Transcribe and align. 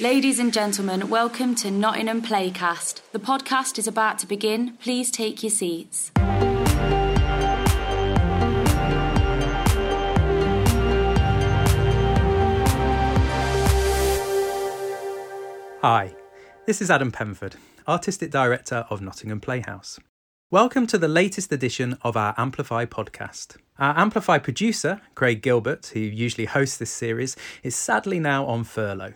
Ladies 0.00 0.40
and 0.40 0.52
gentlemen, 0.52 1.08
welcome 1.08 1.54
to 1.54 1.70
Nottingham 1.70 2.20
Playcast. 2.20 3.00
The 3.12 3.20
podcast 3.20 3.78
is 3.78 3.86
about 3.86 4.18
to 4.18 4.26
begin. 4.26 4.76
Please 4.78 5.08
take 5.08 5.40
your 5.40 5.50
seats. 5.50 6.10
Hi, 15.80 16.16
this 16.66 16.82
is 16.82 16.90
Adam 16.90 17.12
Penford, 17.12 17.54
Artistic 17.86 18.32
Director 18.32 18.86
of 18.90 19.00
Nottingham 19.00 19.40
Playhouse. 19.40 20.00
Welcome 20.50 20.88
to 20.88 20.98
the 20.98 21.06
latest 21.06 21.52
edition 21.52 21.96
of 22.02 22.16
our 22.16 22.34
Amplify 22.36 22.84
podcast. 22.86 23.58
Our 23.78 23.96
Amplify 23.96 24.38
producer, 24.38 25.00
Craig 25.14 25.40
Gilbert, 25.40 25.92
who 25.94 26.00
usually 26.00 26.46
hosts 26.46 26.78
this 26.78 26.90
series, 26.90 27.36
is 27.62 27.76
sadly 27.76 28.18
now 28.18 28.44
on 28.46 28.64
furlough. 28.64 29.14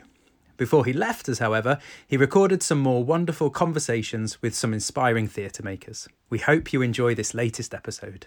Before 0.59 0.84
he 0.84 0.93
left 0.93 1.29
us, 1.29 1.39
however, 1.39 1.79
he 2.08 2.17
recorded 2.17 2.64
some 2.64 2.80
more 2.80 3.04
wonderful 3.04 3.48
conversations 3.48 4.43
with 4.43 4.57
some 4.57 4.75
inspiring 4.75 5.29
theatre 5.29 5.62
makers. 5.62 6.08
We 6.31 6.39
hope 6.40 6.72
you 6.72 6.82
enjoy 6.82 7.14
this 7.14 7.32
latest 7.32 7.72
episode. 7.72 8.26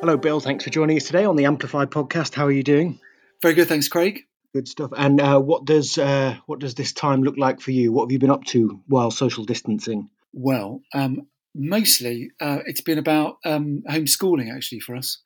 Hello, 0.00 0.18
Bill. 0.18 0.38
Thanks 0.38 0.64
for 0.64 0.70
joining 0.70 0.98
us 0.98 1.06
today 1.06 1.24
on 1.24 1.36
the 1.36 1.46
Amplify 1.46 1.86
podcast. 1.86 2.34
How 2.34 2.44
are 2.44 2.52
you 2.52 2.62
doing? 2.62 3.00
Very 3.40 3.54
good, 3.54 3.68
thanks, 3.68 3.88
Craig. 3.88 4.20
Good 4.54 4.68
stuff. 4.68 4.90
And 4.94 5.18
uh, 5.18 5.40
what 5.40 5.64
does 5.64 5.96
uh, 5.96 6.36
what 6.44 6.58
does 6.58 6.74
this 6.74 6.92
time 6.92 7.22
look 7.22 7.38
like 7.38 7.60
for 7.62 7.70
you? 7.70 7.90
What 7.90 8.04
have 8.04 8.12
you 8.12 8.18
been 8.18 8.30
up 8.30 8.44
to 8.46 8.80
while 8.86 9.10
social 9.10 9.44
distancing? 9.44 10.10
Well, 10.34 10.82
um, 10.92 11.26
mostly 11.54 12.32
uh, 12.38 12.58
it's 12.66 12.82
been 12.82 12.98
about 12.98 13.38
um, 13.46 13.82
homeschooling 13.88 14.54
actually 14.54 14.80
for 14.80 14.94
us. 14.94 15.22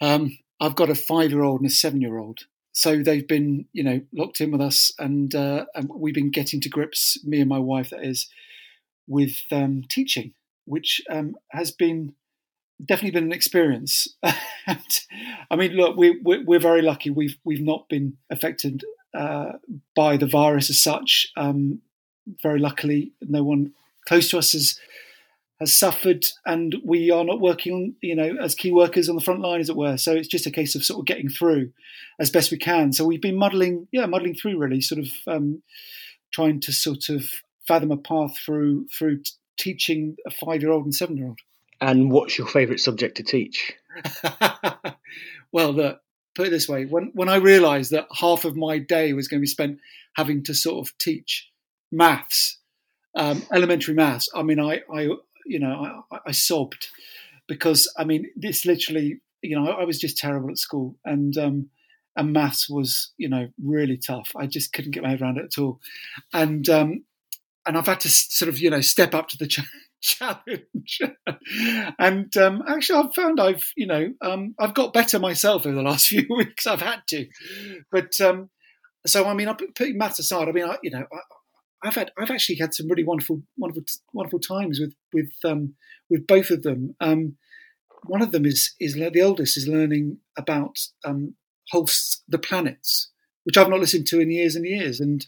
Um, 0.00 0.38
I've 0.60 0.76
got 0.76 0.90
a 0.90 0.94
five-year-old 0.94 1.60
and 1.60 1.68
a 1.68 1.72
seven-year-old, 1.72 2.40
so 2.74 3.02
they've 3.02 3.26
been 3.26 3.66
you 3.72 3.84
know 3.84 4.00
locked 4.12 4.40
in 4.40 4.50
with 4.50 4.60
us, 4.60 4.92
and, 4.98 5.34
uh, 5.34 5.64
and 5.74 5.88
we've 5.94 6.14
been 6.14 6.30
getting 6.30 6.60
to 6.60 6.68
grips, 6.68 7.24
me 7.24 7.40
and 7.40 7.48
my 7.48 7.58
wife, 7.58 7.90
that 7.90 8.04
is, 8.04 8.28
with 9.06 9.36
um, 9.52 9.84
teaching, 9.88 10.34
which 10.66 11.00
um, 11.08 11.36
has 11.52 11.70
been 11.70 12.14
definitely 12.84 13.12
been 13.12 13.28
an 13.28 13.32
experience. 13.32 14.08
I 14.22 15.56
mean, 15.56 15.72
look, 15.72 15.96
we, 15.96 16.18
we're, 16.22 16.44
we're 16.44 16.58
very 16.58 16.82
lucky. 16.82 17.10
We've 17.10 17.38
we've 17.44 17.62
not 17.64 17.88
been 17.88 18.16
affected 18.28 18.82
uh, 19.16 19.52
by 19.94 20.16
the 20.16 20.26
virus 20.26 20.68
as 20.68 20.82
such. 20.82 21.28
Um, 21.36 21.80
very 22.42 22.58
luckily, 22.58 23.12
no 23.20 23.44
one 23.44 23.72
close 24.08 24.30
to 24.30 24.38
us 24.38 24.52
has 24.52 24.80
has 25.60 25.76
suffered, 25.76 26.24
and 26.44 26.74
we 26.84 27.10
are 27.10 27.24
not 27.24 27.40
working, 27.40 27.94
you 28.00 28.16
know, 28.16 28.36
as 28.42 28.54
key 28.54 28.72
workers 28.72 29.08
on 29.08 29.14
the 29.14 29.22
front 29.22 29.40
line, 29.40 29.60
as 29.60 29.68
it 29.68 29.76
were. 29.76 29.96
So 29.96 30.12
it's 30.12 30.28
just 30.28 30.46
a 30.46 30.50
case 30.50 30.74
of 30.74 30.84
sort 30.84 31.00
of 31.00 31.06
getting 31.06 31.28
through 31.28 31.72
as 32.18 32.30
best 32.30 32.50
we 32.50 32.58
can. 32.58 32.92
So 32.92 33.04
we've 33.04 33.22
been 33.22 33.36
muddling, 33.36 33.86
yeah, 33.92 34.06
muddling 34.06 34.34
through, 34.34 34.58
really, 34.58 34.80
sort 34.80 35.00
of 35.00 35.12
um, 35.26 35.62
trying 36.32 36.60
to 36.60 36.72
sort 36.72 37.08
of 37.08 37.26
fathom 37.66 37.92
a 37.92 37.96
path 37.96 38.36
through 38.38 38.86
through 38.88 39.18
t- 39.18 39.32
teaching 39.56 40.16
a 40.26 40.30
five 40.30 40.60
year 40.60 40.72
old 40.72 40.84
and 40.84 40.94
seven 40.94 41.16
year 41.16 41.28
old. 41.28 41.38
And 41.80 42.10
what's 42.10 42.36
your 42.36 42.46
favourite 42.46 42.80
subject 42.80 43.18
to 43.18 43.22
teach? 43.22 43.74
well, 45.52 45.72
look, 45.72 46.00
put 46.34 46.48
it 46.48 46.50
this 46.50 46.68
way: 46.68 46.84
when 46.84 47.10
when 47.14 47.28
I 47.28 47.36
realised 47.36 47.92
that 47.92 48.08
half 48.12 48.44
of 48.44 48.56
my 48.56 48.78
day 48.78 49.12
was 49.12 49.28
going 49.28 49.38
to 49.38 49.42
be 49.42 49.46
spent 49.46 49.78
having 50.14 50.42
to 50.44 50.54
sort 50.54 50.86
of 50.86 50.96
teach 50.98 51.50
maths, 51.92 52.58
um, 53.14 53.42
elementary 53.52 53.94
maths, 53.94 54.28
I 54.34 54.42
mean, 54.42 54.60
I, 54.60 54.82
I 54.92 55.08
you 55.46 55.58
know, 55.58 56.04
I, 56.10 56.18
I, 56.26 56.30
sobbed 56.32 56.88
because 57.46 57.92
I 57.98 58.04
mean, 58.04 58.26
this 58.36 58.64
literally, 58.64 59.20
you 59.42 59.56
know, 59.58 59.66
I, 59.68 59.82
I 59.82 59.84
was 59.84 59.98
just 59.98 60.18
terrible 60.18 60.50
at 60.50 60.58
school, 60.58 60.96
and 61.04 61.36
um, 61.38 61.70
and 62.16 62.32
maths 62.32 62.68
was, 62.68 63.12
you 63.16 63.28
know, 63.28 63.48
really 63.62 63.96
tough. 63.96 64.32
I 64.36 64.46
just 64.46 64.72
couldn't 64.72 64.92
get 64.92 65.02
my 65.02 65.10
head 65.10 65.22
around 65.22 65.38
it 65.38 65.44
at 65.44 65.58
all, 65.60 65.80
and 66.32 66.68
um, 66.68 67.04
and 67.66 67.78
I've 67.78 67.86
had 67.86 68.00
to 68.00 68.08
sort 68.08 68.48
of, 68.48 68.58
you 68.58 68.70
know, 68.70 68.80
step 68.80 69.14
up 69.14 69.28
to 69.28 69.36
the 69.36 69.46
challenge 69.48 69.70
challenge. 70.04 71.00
and 71.98 72.36
um, 72.36 72.62
actually, 72.68 72.98
I've 73.00 73.14
found 73.14 73.40
I've 73.40 73.72
you 73.76 73.86
know 73.86 74.12
um, 74.20 74.54
I've 74.58 74.74
got 74.74 74.92
better 74.92 75.18
myself 75.18 75.66
over 75.66 75.74
the 75.74 75.82
last 75.82 76.06
few 76.08 76.26
weeks. 76.36 76.66
I've 76.66 76.82
had 76.82 77.02
to, 77.08 77.26
but 77.90 78.20
um, 78.20 78.50
so 79.06 79.26
I 79.26 79.34
mean, 79.34 79.48
I'm 79.48 79.56
putting 79.56 79.98
maths 79.98 80.18
aside. 80.18 80.48
I 80.48 80.52
mean, 80.52 80.68
I, 80.68 80.78
you 80.82 80.90
know, 80.90 81.06
I, 81.84 81.88
have 81.88 81.94
had 81.94 82.12
I've 82.18 82.30
actually 82.30 82.56
had 82.56 82.74
some 82.74 82.88
really 82.88 83.04
wonderful, 83.04 83.42
wonderful, 83.56 83.84
wonderful 84.12 84.40
times 84.40 84.80
with 84.80 84.94
with 85.12 85.30
um, 85.44 85.74
with 86.08 86.26
both 86.26 86.50
of 86.50 86.62
them. 86.62 86.96
Um, 87.00 87.36
one 88.06 88.22
of 88.22 88.32
them 88.32 88.46
is 88.46 88.74
is 88.80 88.94
the 88.94 89.22
oldest 89.22 89.56
is 89.56 89.68
learning 89.68 90.18
about 90.36 90.78
um, 91.04 91.34
Holst's 91.70 92.22
the 92.28 92.38
planets, 92.38 93.10
which 93.44 93.56
I've 93.56 93.68
not 93.68 93.80
listened 93.80 94.06
to 94.08 94.20
in 94.20 94.30
years 94.30 94.56
and 94.56 94.66
years, 94.66 95.00
and 95.00 95.26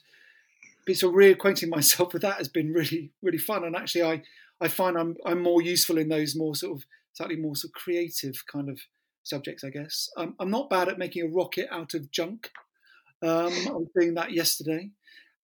so 0.95 1.13
reacquainting 1.13 1.69
myself 1.77 2.13
with 2.13 2.23
that 2.23 2.39
has 2.39 2.49
been 2.49 2.73
really 2.73 3.13
really 3.23 3.39
fun. 3.39 3.65
And 3.65 3.77
actually, 3.77 4.05
I 4.05 4.23
I 4.61 4.69
find 4.69 4.97
I'm 4.97 5.17
I'm 5.27 5.43
more 5.43 5.63
useful 5.63 5.99
in 5.99 6.09
those 6.09 6.35
more 6.35 6.55
sort 6.55 6.79
of 6.79 6.87
slightly 7.13 7.37
more 7.37 7.57
sort 7.57 7.71
of 7.71 7.75
creative 7.83 8.45
kind 8.51 8.69
of 8.69 8.81
subjects, 9.25 9.65
I 9.65 9.71
guess. 9.71 10.09
Um, 10.17 10.35
I'm 10.39 10.51
not 10.51 10.71
bad 10.71 10.89
at 10.89 10.99
making 10.99 11.25
a 11.25 11.35
rocket 11.35 11.69
out 11.71 11.95
of 11.95 12.11
junk. 12.11 12.51
Um, 13.23 13.53
I 13.67 13.73
was 13.73 13.89
doing 13.99 14.15
that 14.15 14.33
yesterday, 14.33 14.91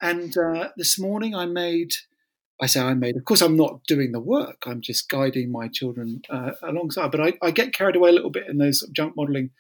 and 0.03 0.37
uh, 0.37 0.69
this 0.77 0.99
morning 0.99 1.35
I 1.35 1.47
made. 1.47 1.93
I 2.61 2.67
say 2.67 2.81
I 2.81 2.95
made. 2.95 3.17
Of 3.17 3.25
course, 3.25 3.41
I'm 3.41 3.57
not 3.57 3.83
doing 3.89 4.13
the 4.13 4.21
work. 4.21 4.65
I'm 4.67 4.83
just 4.83 5.09
guiding 5.09 5.51
my 5.51 5.67
children 5.67 6.23
uh, 6.31 6.53
alongside. 6.63 7.11
But 7.11 7.21
I, 7.21 7.33
I, 7.43 7.51
get 7.51 7.73
carried 7.73 7.97
away 7.97 8.11
a 8.11 8.13
little 8.13 8.31
bit 8.31 8.47
in 8.47 8.59
those 8.59 8.87
junk 8.93 9.17
modelling 9.17 9.51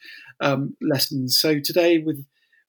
um, 0.40 0.76
lessons. 0.80 1.36
So 1.40 1.58
today, 1.58 1.98
with 1.98 2.24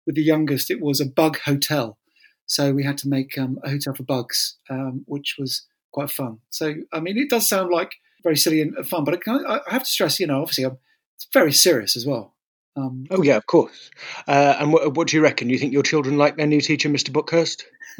with 0.06 0.16
the 0.16 0.24
youngest, 0.24 0.72
it 0.72 0.82
was 0.82 1.00
a 1.00 1.06
bug 1.06 1.40
hotel. 1.46 1.98
So 2.46 2.74
we 2.74 2.84
had 2.84 2.98
to 3.00 3.08
make 3.08 3.38
um, 3.38 3.60
a 3.64 3.70
hotel 3.70 3.94
for 3.94 4.04
bugs, 4.04 4.58
um, 4.70 5.04
which 5.06 5.36
was 5.38 5.66
quite 5.92 6.12
fun. 6.12 6.40
So, 6.50 6.76
I 6.92 7.00
mean, 7.00 7.18
it 7.18 7.30
does 7.30 7.48
sound 7.48 7.72
like 7.72 7.96
very 8.24 8.38
silly 8.38 8.62
and 8.62 8.76
fun, 8.88 9.04
but 9.04 9.20
I, 9.28 9.60
I 9.68 9.74
have 9.74 9.84
to 9.84 9.90
stress, 9.90 10.20
you 10.20 10.28
know, 10.28 10.42
obviously, 10.42 10.66
I'm, 10.66 10.78
it's 11.16 11.28
very 11.32 11.54
serious 11.54 11.96
as 11.96 12.06
well. 12.06 12.33
Um, 12.76 13.06
oh 13.12 13.22
yeah, 13.22 13.38
of 13.38 13.46
course. 13.46 13.92
Uh, 14.28 14.56
and 14.60 14.74
what, 14.74 14.96
what, 14.96 15.08
do 15.08 15.18
you 15.18 15.24
reckon? 15.24 15.50
You 15.50 15.60
think 15.60 15.74
your 15.74 15.84
children 15.84 16.18
like 16.18 16.38
their 16.38 16.48
new 16.48 16.62
teacher, 16.62 16.90
Mr. 16.90 17.14
Buckhurst? 17.14 17.66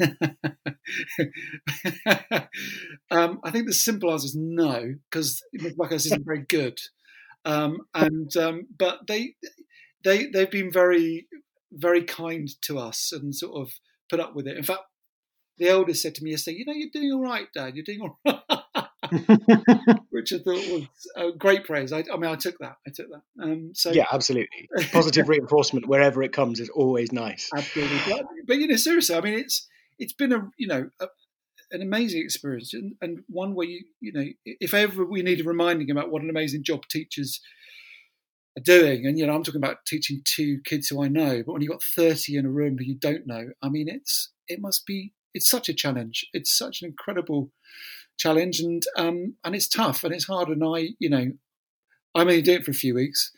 um, 3.10 3.40
I 3.44 3.50
think 3.50 3.66
the 3.66 3.72
simple 3.72 4.10
answer 4.10 4.26
is 4.26 4.34
no, 4.36 4.94
because 5.10 5.40
Mr. 5.56 5.76
Buckhurst 5.76 6.06
isn't 6.06 6.24
very 6.24 6.44
good. 6.48 6.78
Um, 7.44 7.78
and 7.94 8.34
um, 8.36 8.66
but 8.76 9.06
they 9.06 9.34
they 10.02 10.26
they've 10.26 10.50
been 10.50 10.72
very 10.72 11.28
very 11.72 12.04
kind 12.04 12.48
to 12.62 12.78
us 12.78 13.12
and 13.12 13.34
sort 13.34 13.60
of 13.60 13.72
put 14.08 14.20
up 14.20 14.34
with 14.34 14.46
it. 14.46 14.56
In 14.56 14.62
fact, 14.62 14.82
the 15.58 15.68
eldest 15.68 16.02
said 16.02 16.14
to 16.16 16.24
me 16.24 16.30
yesterday, 16.30 16.58
"You 16.58 16.64
know, 16.66 16.72
you're 16.72 16.90
doing 16.92 17.12
all 17.12 17.22
right, 17.22 17.46
Dad. 17.54 17.76
You're 17.76 17.84
doing 17.84 18.00
all 18.00 18.18
right," 18.26 18.60
which 20.10 20.32
I 20.32 20.38
thought 20.38 20.68
was 20.68 20.86
a 21.16 21.32
great 21.32 21.64
praise. 21.64 21.92
I, 21.92 22.04
I 22.12 22.16
mean, 22.16 22.30
I 22.30 22.36
took 22.36 22.58
that. 22.58 22.76
I 22.86 22.90
took 22.90 23.06
that. 23.10 23.22
Um, 23.42 23.70
so 23.74 23.90
yeah, 23.92 24.06
absolutely. 24.12 24.68
Positive 24.92 25.28
reinforcement 25.28 25.88
wherever 25.88 26.22
it 26.22 26.32
comes 26.32 26.60
is 26.60 26.68
always 26.70 27.12
nice. 27.12 27.50
Absolutely, 27.54 27.98
but, 28.08 28.26
but, 28.46 28.56
you 28.58 28.66
know, 28.66 28.76
seriously, 28.76 29.16
I 29.16 29.20
mean, 29.20 29.34
it's 29.34 29.66
it's 29.98 30.12
been 30.12 30.32
a 30.32 30.48
you 30.56 30.66
know 30.66 30.90
a, 31.00 31.06
an 31.70 31.82
amazing 31.82 32.22
experience 32.22 32.74
and, 32.74 32.94
and 33.00 33.20
one 33.28 33.54
where 33.54 33.66
you 33.66 33.84
you 34.00 34.12
know 34.12 34.24
if 34.44 34.74
ever 34.74 35.04
we 35.04 35.22
need 35.22 35.40
a 35.40 35.44
reminding 35.44 35.90
about 35.90 36.10
what 36.10 36.22
an 36.22 36.30
amazing 36.30 36.64
job 36.64 36.86
teachers 36.88 37.40
are 38.56 38.62
doing 38.62 39.06
and 39.06 39.18
you 39.18 39.26
know 39.26 39.34
i'm 39.34 39.42
talking 39.42 39.60
about 39.60 39.78
teaching 39.86 40.20
two 40.24 40.60
kids 40.64 40.88
who 40.88 41.02
i 41.02 41.08
know 41.08 41.42
but 41.44 41.52
when 41.52 41.62
you've 41.62 41.70
got 41.70 41.82
30 41.82 42.36
in 42.36 42.46
a 42.46 42.50
room 42.50 42.76
who 42.78 42.84
you 42.84 42.94
don't 42.94 43.26
know 43.26 43.48
i 43.62 43.68
mean 43.68 43.88
it's 43.88 44.30
it 44.46 44.60
must 44.60 44.86
be 44.86 45.12
it's 45.34 45.50
such 45.50 45.68
a 45.68 45.74
challenge. 45.74 46.26
It's 46.32 46.56
such 46.56 46.80
an 46.80 46.88
incredible 46.88 47.50
challenge, 48.18 48.60
and 48.60 48.82
um, 48.96 49.34
and 49.44 49.54
it's 49.54 49.68
tough 49.68 50.04
and 50.04 50.14
it's 50.14 50.26
hard. 50.26 50.48
And 50.48 50.62
I, 50.64 50.90
you 50.98 51.10
know, 51.10 51.32
I'm 52.14 52.28
only 52.28 52.42
doing 52.42 52.60
it 52.60 52.64
for 52.64 52.70
a 52.70 52.74
few 52.74 52.94
weeks, 52.94 53.32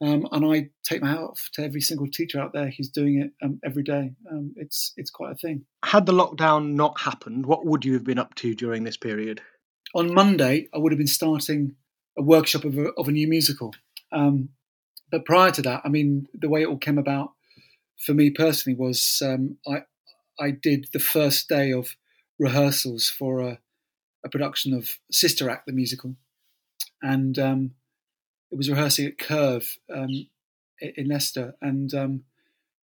um, 0.00 0.26
and 0.32 0.44
I 0.44 0.70
take 0.82 1.02
my 1.02 1.10
hat 1.10 1.18
off 1.18 1.48
to 1.54 1.64
every 1.64 1.80
single 1.80 2.08
teacher 2.08 2.40
out 2.40 2.52
there 2.52 2.70
who's 2.70 2.88
doing 2.88 3.20
it 3.20 3.32
um, 3.44 3.60
every 3.64 3.82
day. 3.82 4.12
Um, 4.30 4.54
it's 4.56 4.92
it's 4.96 5.10
quite 5.10 5.32
a 5.32 5.36
thing. 5.36 5.64
Had 5.84 6.06
the 6.06 6.12
lockdown 6.12 6.74
not 6.74 7.00
happened, 7.00 7.46
what 7.46 7.64
would 7.64 7.84
you 7.84 7.94
have 7.94 8.04
been 8.04 8.18
up 8.18 8.34
to 8.36 8.54
during 8.54 8.84
this 8.84 8.96
period? 8.96 9.40
On 9.94 10.12
Monday, 10.12 10.68
I 10.74 10.78
would 10.78 10.92
have 10.92 10.98
been 10.98 11.06
starting 11.06 11.76
a 12.18 12.22
workshop 12.22 12.64
of 12.64 12.76
a, 12.78 12.88
of 12.96 13.08
a 13.08 13.12
new 13.12 13.28
musical. 13.28 13.74
Um, 14.12 14.50
but 15.10 15.24
prior 15.24 15.50
to 15.52 15.62
that, 15.62 15.82
I 15.84 15.88
mean, 15.88 16.26
the 16.34 16.48
way 16.48 16.62
it 16.62 16.68
all 16.68 16.78
came 16.78 16.98
about 16.98 17.30
for 18.04 18.14
me 18.14 18.30
personally 18.30 18.76
was 18.76 19.22
um, 19.24 19.58
I, 19.66 19.82
I 20.40 20.50
did 20.50 20.88
the 20.92 20.98
first 20.98 21.48
day 21.48 21.72
of 21.72 21.96
rehearsals 22.38 23.08
for 23.08 23.40
a, 23.40 23.58
a 24.24 24.28
production 24.28 24.72
of 24.74 24.98
Sister 25.10 25.50
Act, 25.50 25.66
the 25.66 25.72
musical, 25.72 26.16
and 27.02 27.38
um, 27.38 27.70
it 28.50 28.56
was 28.56 28.70
rehearsing 28.70 29.06
at 29.06 29.18
Curve 29.18 29.78
um, 29.92 30.26
in 30.80 31.08
Leicester, 31.08 31.54
and 31.60 31.92
um, 31.94 32.24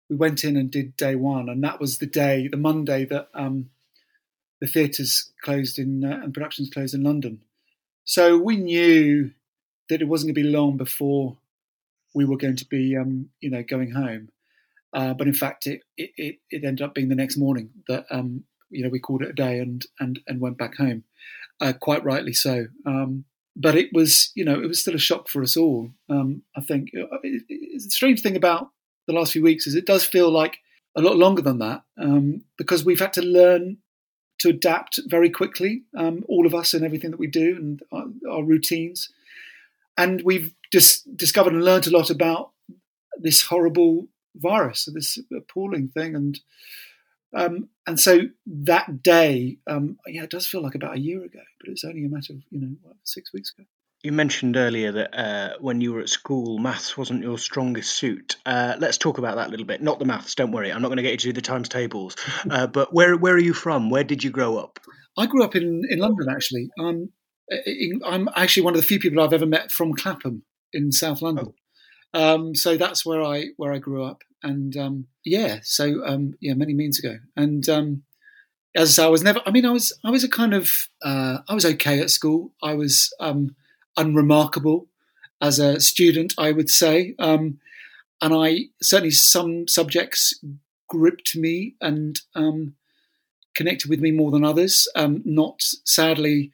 we 0.08 0.16
went 0.16 0.44
in 0.44 0.56
and 0.56 0.70
did 0.70 0.96
day 0.96 1.14
one, 1.14 1.48
and 1.48 1.62
that 1.64 1.80
was 1.80 1.98
the 1.98 2.06
day, 2.06 2.48
the 2.48 2.56
Monday 2.56 3.04
that 3.06 3.28
um, 3.34 3.70
the 4.60 4.66
theatres 4.66 5.32
closed 5.42 5.78
in 5.78 6.04
uh, 6.04 6.20
and 6.22 6.34
productions 6.34 6.70
closed 6.70 6.94
in 6.94 7.02
London. 7.02 7.42
So 8.04 8.38
we 8.38 8.56
knew 8.56 9.32
that 9.88 10.02
it 10.02 10.08
wasn't 10.08 10.28
going 10.28 10.44
to 10.44 10.50
be 10.50 10.56
long 10.56 10.76
before 10.76 11.36
we 12.14 12.24
were 12.24 12.36
going 12.36 12.56
to 12.56 12.68
be, 12.68 12.96
um, 12.96 13.30
you 13.40 13.50
know, 13.50 13.62
going 13.62 13.92
home. 13.92 14.28
Uh, 14.92 15.14
but 15.14 15.26
in 15.26 15.34
fact, 15.34 15.66
it, 15.66 15.80
it, 15.96 16.38
it 16.50 16.64
ended 16.64 16.82
up 16.82 16.94
being 16.94 17.08
the 17.08 17.14
next 17.14 17.36
morning 17.36 17.70
that 17.88 18.04
um, 18.10 18.44
you 18.70 18.82
know 18.82 18.90
we 18.90 18.98
called 18.98 19.22
it 19.22 19.30
a 19.30 19.34
day 19.34 19.58
and 19.58 19.86
and 20.00 20.20
and 20.26 20.40
went 20.40 20.58
back 20.58 20.76
home, 20.76 21.04
uh, 21.62 21.72
quite 21.72 22.04
rightly 22.04 22.32
so. 22.32 22.66
Um, 22.84 23.24
but 23.54 23.76
it 23.76 23.90
was 23.92 24.32
you 24.34 24.44
know 24.44 24.60
it 24.60 24.66
was 24.66 24.80
still 24.80 24.94
a 24.94 24.98
shock 24.98 25.28
for 25.28 25.42
us 25.42 25.56
all. 25.56 25.90
Um, 26.08 26.42
I 26.56 26.60
think 26.60 26.90
it, 26.92 27.08
it, 27.22 27.42
the 27.84 27.90
strange 27.90 28.20
thing 28.20 28.36
about 28.36 28.70
the 29.06 29.14
last 29.14 29.32
few 29.32 29.42
weeks 29.42 29.66
is 29.66 29.74
it 29.74 29.86
does 29.86 30.04
feel 30.04 30.30
like 30.30 30.58
a 30.96 31.00
lot 31.00 31.16
longer 31.16 31.42
than 31.42 31.58
that 31.58 31.82
um, 31.98 32.44
because 32.58 32.84
we've 32.84 33.00
had 33.00 33.12
to 33.14 33.22
learn 33.22 33.78
to 34.38 34.48
adapt 34.48 34.98
very 35.06 35.30
quickly, 35.30 35.84
um, 35.96 36.24
all 36.28 36.46
of 36.46 36.54
us 36.54 36.74
and 36.74 36.84
everything 36.84 37.10
that 37.10 37.20
we 37.20 37.28
do 37.28 37.56
and 37.56 37.82
our, 37.92 38.04
our 38.30 38.42
routines. 38.42 39.08
And 39.96 40.22
we've 40.24 40.52
just 40.72 41.16
discovered 41.16 41.52
and 41.52 41.64
learned 41.64 41.86
a 41.86 41.96
lot 41.96 42.10
about 42.10 42.50
this 43.18 43.42
horrible 43.42 44.08
virus, 44.34 44.88
this 44.92 45.18
appalling 45.34 45.88
thing, 45.88 46.16
and 46.16 46.40
um, 47.34 47.68
and 47.86 47.98
so 47.98 48.20
that 48.46 49.02
day, 49.02 49.58
um, 49.66 49.98
yeah, 50.06 50.24
it 50.24 50.30
does 50.30 50.46
feel 50.46 50.62
like 50.62 50.74
about 50.74 50.96
a 50.96 51.00
year 51.00 51.24
ago, 51.24 51.40
but 51.60 51.70
it's 51.70 51.84
only 51.84 52.04
a 52.04 52.08
matter 52.08 52.34
of 52.34 52.40
you 52.50 52.60
know 52.60 52.76
what, 52.82 52.96
six 53.04 53.32
weeks 53.32 53.52
ago. 53.56 53.66
You 54.02 54.10
mentioned 54.10 54.56
earlier 54.56 54.90
that 54.90 55.16
uh, 55.16 55.56
when 55.60 55.80
you 55.80 55.92
were 55.92 56.00
at 56.00 56.08
school, 56.08 56.58
maths 56.58 56.96
wasn't 56.98 57.22
your 57.22 57.38
strongest 57.38 57.94
suit. 57.94 58.36
Uh, 58.44 58.74
let's 58.80 58.98
talk 58.98 59.18
about 59.18 59.36
that 59.36 59.46
a 59.46 59.50
little 59.50 59.66
bit. 59.66 59.80
Not 59.80 60.00
the 60.00 60.04
maths, 60.04 60.34
don't 60.34 60.50
worry. 60.50 60.72
I'm 60.72 60.82
not 60.82 60.88
going 60.88 60.96
to 60.96 61.04
get 61.04 61.12
you 61.12 61.18
to 61.18 61.26
do 61.28 61.32
the 61.32 61.40
times 61.40 61.68
tables. 61.68 62.16
Uh, 62.50 62.66
but 62.66 62.92
where 62.92 63.16
where 63.16 63.34
are 63.34 63.38
you 63.38 63.54
from? 63.54 63.88
Where 63.88 64.04
did 64.04 64.24
you 64.24 64.30
grow 64.30 64.58
up? 64.58 64.80
I 65.16 65.26
grew 65.26 65.44
up 65.44 65.54
in, 65.54 65.82
in 65.88 65.98
London, 66.00 66.28
actually. 66.28 66.70
I'm, 66.78 67.12
I'm 68.04 68.28
actually 68.34 68.64
one 68.64 68.74
of 68.74 68.80
the 68.80 68.86
few 68.86 68.98
people 68.98 69.22
I've 69.22 69.32
ever 69.32 69.46
met 69.46 69.70
from 69.70 69.94
Clapham 69.94 70.42
in 70.72 70.90
South 70.92 71.22
London. 71.22 71.52
Oh. 72.14 72.34
Um, 72.34 72.54
so 72.54 72.76
that's 72.76 73.06
where 73.06 73.22
I 73.22 73.46
where 73.56 73.72
I 73.72 73.78
grew 73.78 74.04
up, 74.04 74.22
and 74.42 74.76
um, 74.76 75.06
yeah, 75.24 75.60
so 75.62 76.04
um, 76.04 76.34
yeah, 76.40 76.54
many 76.54 76.74
moons 76.74 76.98
ago. 76.98 77.18
And 77.36 77.68
um, 77.68 78.02
as 78.74 78.90
I 78.90 79.02
say, 79.02 79.06
I 79.06 79.10
was 79.10 79.22
never. 79.22 79.40
I 79.46 79.50
mean, 79.50 79.66
I 79.66 79.70
was 79.70 79.92
I 80.04 80.10
was 80.10 80.24
a 80.24 80.28
kind 80.28 80.54
of 80.54 80.88
uh, 81.02 81.38
I 81.48 81.54
was 81.54 81.64
okay 81.64 82.00
at 82.00 82.10
school. 82.10 82.52
I 82.62 82.74
was 82.74 83.12
um, 83.20 83.54
unremarkable 83.96 84.86
as 85.40 85.58
a 85.58 85.80
student, 85.80 86.34
I 86.38 86.52
would 86.52 86.70
say. 86.70 87.14
Um, 87.18 87.58
and 88.20 88.32
I 88.32 88.66
certainly 88.80 89.10
some 89.10 89.66
subjects 89.66 90.40
gripped 90.88 91.36
me 91.36 91.74
and 91.80 92.20
um, 92.34 92.74
connected 93.54 93.90
with 93.90 94.00
me 94.00 94.12
more 94.12 94.30
than 94.30 94.44
others. 94.44 94.88
Not 94.96 95.62
sadly 95.84 96.52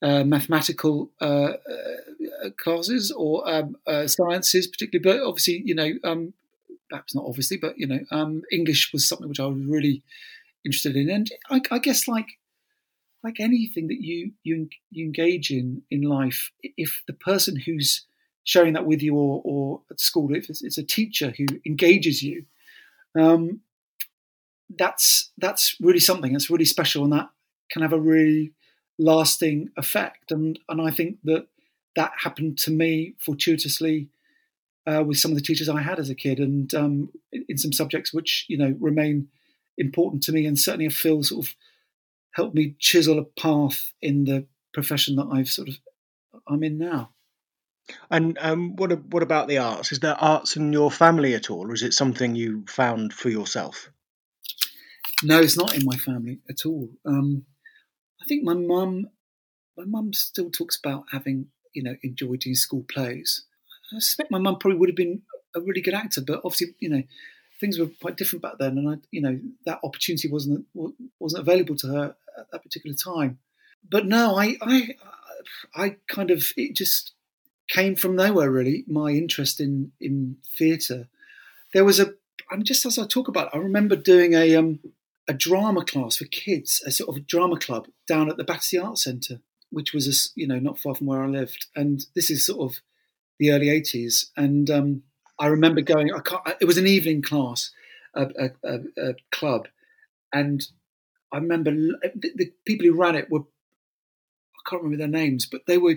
uh, 0.00 0.22
mathematical 0.24 1.10
uh, 1.20 1.24
uh, 1.24 2.50
classes 2.56 3.10
or 3.10 3.44
uh, 3.86 4.06
sciences, 4.06 4.68
particularly, 4.68 5.02
but 5.02 5.26
obviously, 5.26 5.62
you 5.64 5.74
know, 5.74 5.92
perhaps 6.90 7.14
not 7.14 7.24
obviously, 7.26 7.56
but 7.56 7.78
you 7.78 7.86
know, 7.86 8.00
um, 8.10 8.42
English 8.50 8.92
was 8.92 9.08
something 9.08 9.28
which 9.28 9.40
I 9.40 9.46
was 9.46 9.64
really 9.64 10.02
interested 10.64 10.96
in, 10.96 11.08
and 11.10 11.30
I, 11.50 11.60
I 11.70 11.78
guess 11.78 12.08
like 12.08 12.38
like 13.22 13.40
anything 13.40 13.88
that 13.88 14.00
you 14.00 14.32
you 14.42 14.68
you 14.90 15.04
engage 15.04 15.50
in 15.50 15.82
in 15.90 16.02
life, 16.02 16.50
if 16.62 17.02
the 17.06 17.12
person 17.12 17.56
who's 17.56 18.04
sharing 18.44 18.72
that 18.72 18.86
with 18.86 19.02
you 19.02 19.14
or, 19.14 19.42
or 19.44 19.82
at 19.90 20.00
school, 20.00 20.34
if 20.34 20.48
it's, 20.48 20.62
it's, 20.62 20.78
a 20.78 20.82
teacher 20.82 21.34
who 21.36 21.44
engages 21.66 22.22
you, 22.22 22.46
um, 23.14 23.60
that's 24.78 25.30
that's 25.36 25.76
really 25.80 26.00
something. 26.00 26.32
That's 26.32 26.50
really 26.50 26.64
special, 26.64 27.04
and 27.04 27.12
that 27.12 27.30
can 27.70 27.82
have 27.82 27.92
a 27.92 28.00
really 28.00 28.52
lasting 28.98 29.70
effect. 29.76 30.30
And 30.30 30.58
and 30.68 30.80
I 30.80 30.90
think 30.90 31.18
that 31.24 31.46
that 31.96 32.12
happened 32.22 32.58
to 32.58 32.70
me 32.70 33.14
fortuitously 33.18 34.08
uh, 34.88 35.02
with 35.02 35.18
some 35.18 35.30
of 35.30 35.36
the 35.36 35.42
teachers 35.42 35.68
I 35.68 35.82
had 35.82 35.98
as 35.98 36.08
a 36.08 36.14
kid, 36.14 36.38
and 36.38 36.72
um, 36.74 37.10
in 37.48 37.58
some 37.58 37.72
subjects 37.72 38.12
which 38.12 38.46
you 38.48 38.56
know 38.56 38.74
remain 38.80 39.28
important 39.76 40.22
to 40.24 40.32
me, 40.32 40.46
and 40.46 40.58
certainly 40.58 40.86
I 40.86 40.90
feel 40.90 41.22
sort 41.22 41.46
of 41.46 41.54
helped 42.32 42.54
me 42.54 42.76
chisel 42.78 43.18
a 43.18 43.24
path 43.40 43.92
in 44.00 44.24
the 44.24 44.46
profession 44.72 45.16
that 45.16 45.28
I've 45.30 45.48
sort 45.48 45.68
of 45.68 45.76
I'm 46.48 46.62
in 46.62 46.78
now. 46.78 47.10
And 48.10 48.38
um, 48.40 48.76
what 48.76 49.04
what 49.06 49.22
about 49.22 49.48
the 49.48 49.58
arts? 49.58 49.92
Is 49.92 50.00
there 50.00 50.16
arts 50.16 50.56
in 50.56 50.72
your 50.72 50.90
family 50.90 51.34
at 51.34 51.50
all, 51.50 51.70
or 51.70 51.74
is 51.74 51.82
it 51.82 51.94
something 51.94 52.34
you 52.34 52.64
found 52.68 53.12
for 53.12 53.28
yourself? 53.28 53.90
No, 55.22 55.40
it's 55.40 55.56
not 55.56 55.74
in 55.74 55.84
my 55.84 55.96
family 55.96 56.38
at 56.48 56.64
all. 56.64 56.88
Um, 57.04 57.44
I 58.22 58.26
think 58.26 58.44
my 58.44 58.54
mum, 58.54 59.08
my 59.76 59.84
mum 59.84 60.12
still 60.12 60.50
talks 60.50 60.78
about 60.82 61.04
having 61.12 61.46
you 61.74 61.82
know 61.82 61.96
enjoyed 62.02 62.40
doing 62.40 62.54
school 62.54 62.86
plays. 62.88 63.44
I 63.94 64.00
suspect 64.00 64.30
my 64.30 64.38
mum 64.38 64.58
probably 64.58 64.78
would 64.78 64.88
have 64.88 64.96
been 64.96 65.22
a 65.54 65.60
really 65.60 65.80
good 65.80 65.94
actor, 65.94 66.20
but 66.20 66.42
obviously 66.44 66.74
you 66.80 66.88
know 66.88 67.02
things 67.60 67.78
were 67.78 67.90
quite 68.00 68.16
different 68.16 68.42
back 68.42 68.58
then, 68.58 68.78
and 68.78 68.88
I 68.88 68.94
you 69.10 69.20
know 69.20 69.38
that 69.66 69.80
opportunity 69.82 70.28
wasn't 70.28 70.66
wasn't 71.18 71.42
available 71.42 71.76
to 71.76 71.88
her 71.88 72.16
at 72.38 72.50
that 72.50 72.62
particular 72.62 72.96
time. 72.96 73.38
But 73.88 74.06
no, 74.06 74.36
I, 74.36 74.56
I, 74.60 74.94
I 75.74 75.96
kind 76.08 76.30
of 76.30 76.52
it 76.56 76.74
just 76.74 77.12
came 77.68 77.96
from 77.96 78.16
nowhere 78.16 78.50
really. 78.50 78.84
My 78.86 79.10
interest 79.10 79.60
in 79.60 79.92
in 80.00 80.36
theatre. 80.56 81.08
There 81.74 81.84
was 81.84 82.00
a. 82.00 82.14
I'm 82.50 82.62
just 82.62 82.86
as 82.86 82.98
I 82.98 83.06
talk 83.06 83.28
about. 83.28 83.48
It, 83.48 83.56
I 83.56 83.58
remember 83.58 83.96
doing 83.96 84.34
a 84.34 84.56
um 84.56 84.80
a 85.28 85.34
drama 85.34 85.84
class 85.84 86.16
for 86.16 86.24
kids, 86.24 86.82
a 86.86 86.90
sort 86.90 87.14
of 87.14 87.26
drama 87.26 87.58
club 87.58 87.88
down 88.06 88.30
at 88.30 88.38
the 88.38 88.44
Battersea 88.44 88.78
Arts 88.78 89.04
Centre, 89.04 89.40
which 89.70 89.92
was 89.92 90.08
a, 90.08 90.40
you 90.40 90.46
know 90.46 90.58
not 90.58 90.78
far 90.78 90.94
from 90.94 91.06
where 91.06 91.22
I 91.22 91.26
lived. 91.26 91.66
And 91.76 92.04
this 92.14 92.30
is 92.30 92.46
sort 92.46 92.60
of 92.60 92.80
the 93.38 93.52
early 93.52 93.66
'80s, 93.66 94.26
and 94.36 94.70
um, 94.70 95.02
I 95.38 95.46
remember 95.46 95.80
going. 95.80 96.12
I 96.12 96.20
can't, 96.20 96.42
it 96.60 96.64
was 96.64 96.78
an 96.78 96.86
evening 96.86 97.22
class, 97.22 97.70
a, 98.14 98.50
a, 98.64 98.78
a 98.96 99.14
club, 99.30 99.68
and 100.32 100.62
I 101.32 101.38
remember 101.38 101.70
the, 101.70 102.32
the, 102.34 102.52
people 102.64 102.86
who 102.86 102.98
ran 102.98 103.14
it 103.14 103.30
were 103.30 103.40
I 103.40 104.70
can't 104.70 104.82
remember 104.82 105.02
their 105.02 105.08
names, 105.08 105.46
but 105.46 105.62
they 105.66 105.78
were 105.78 105.96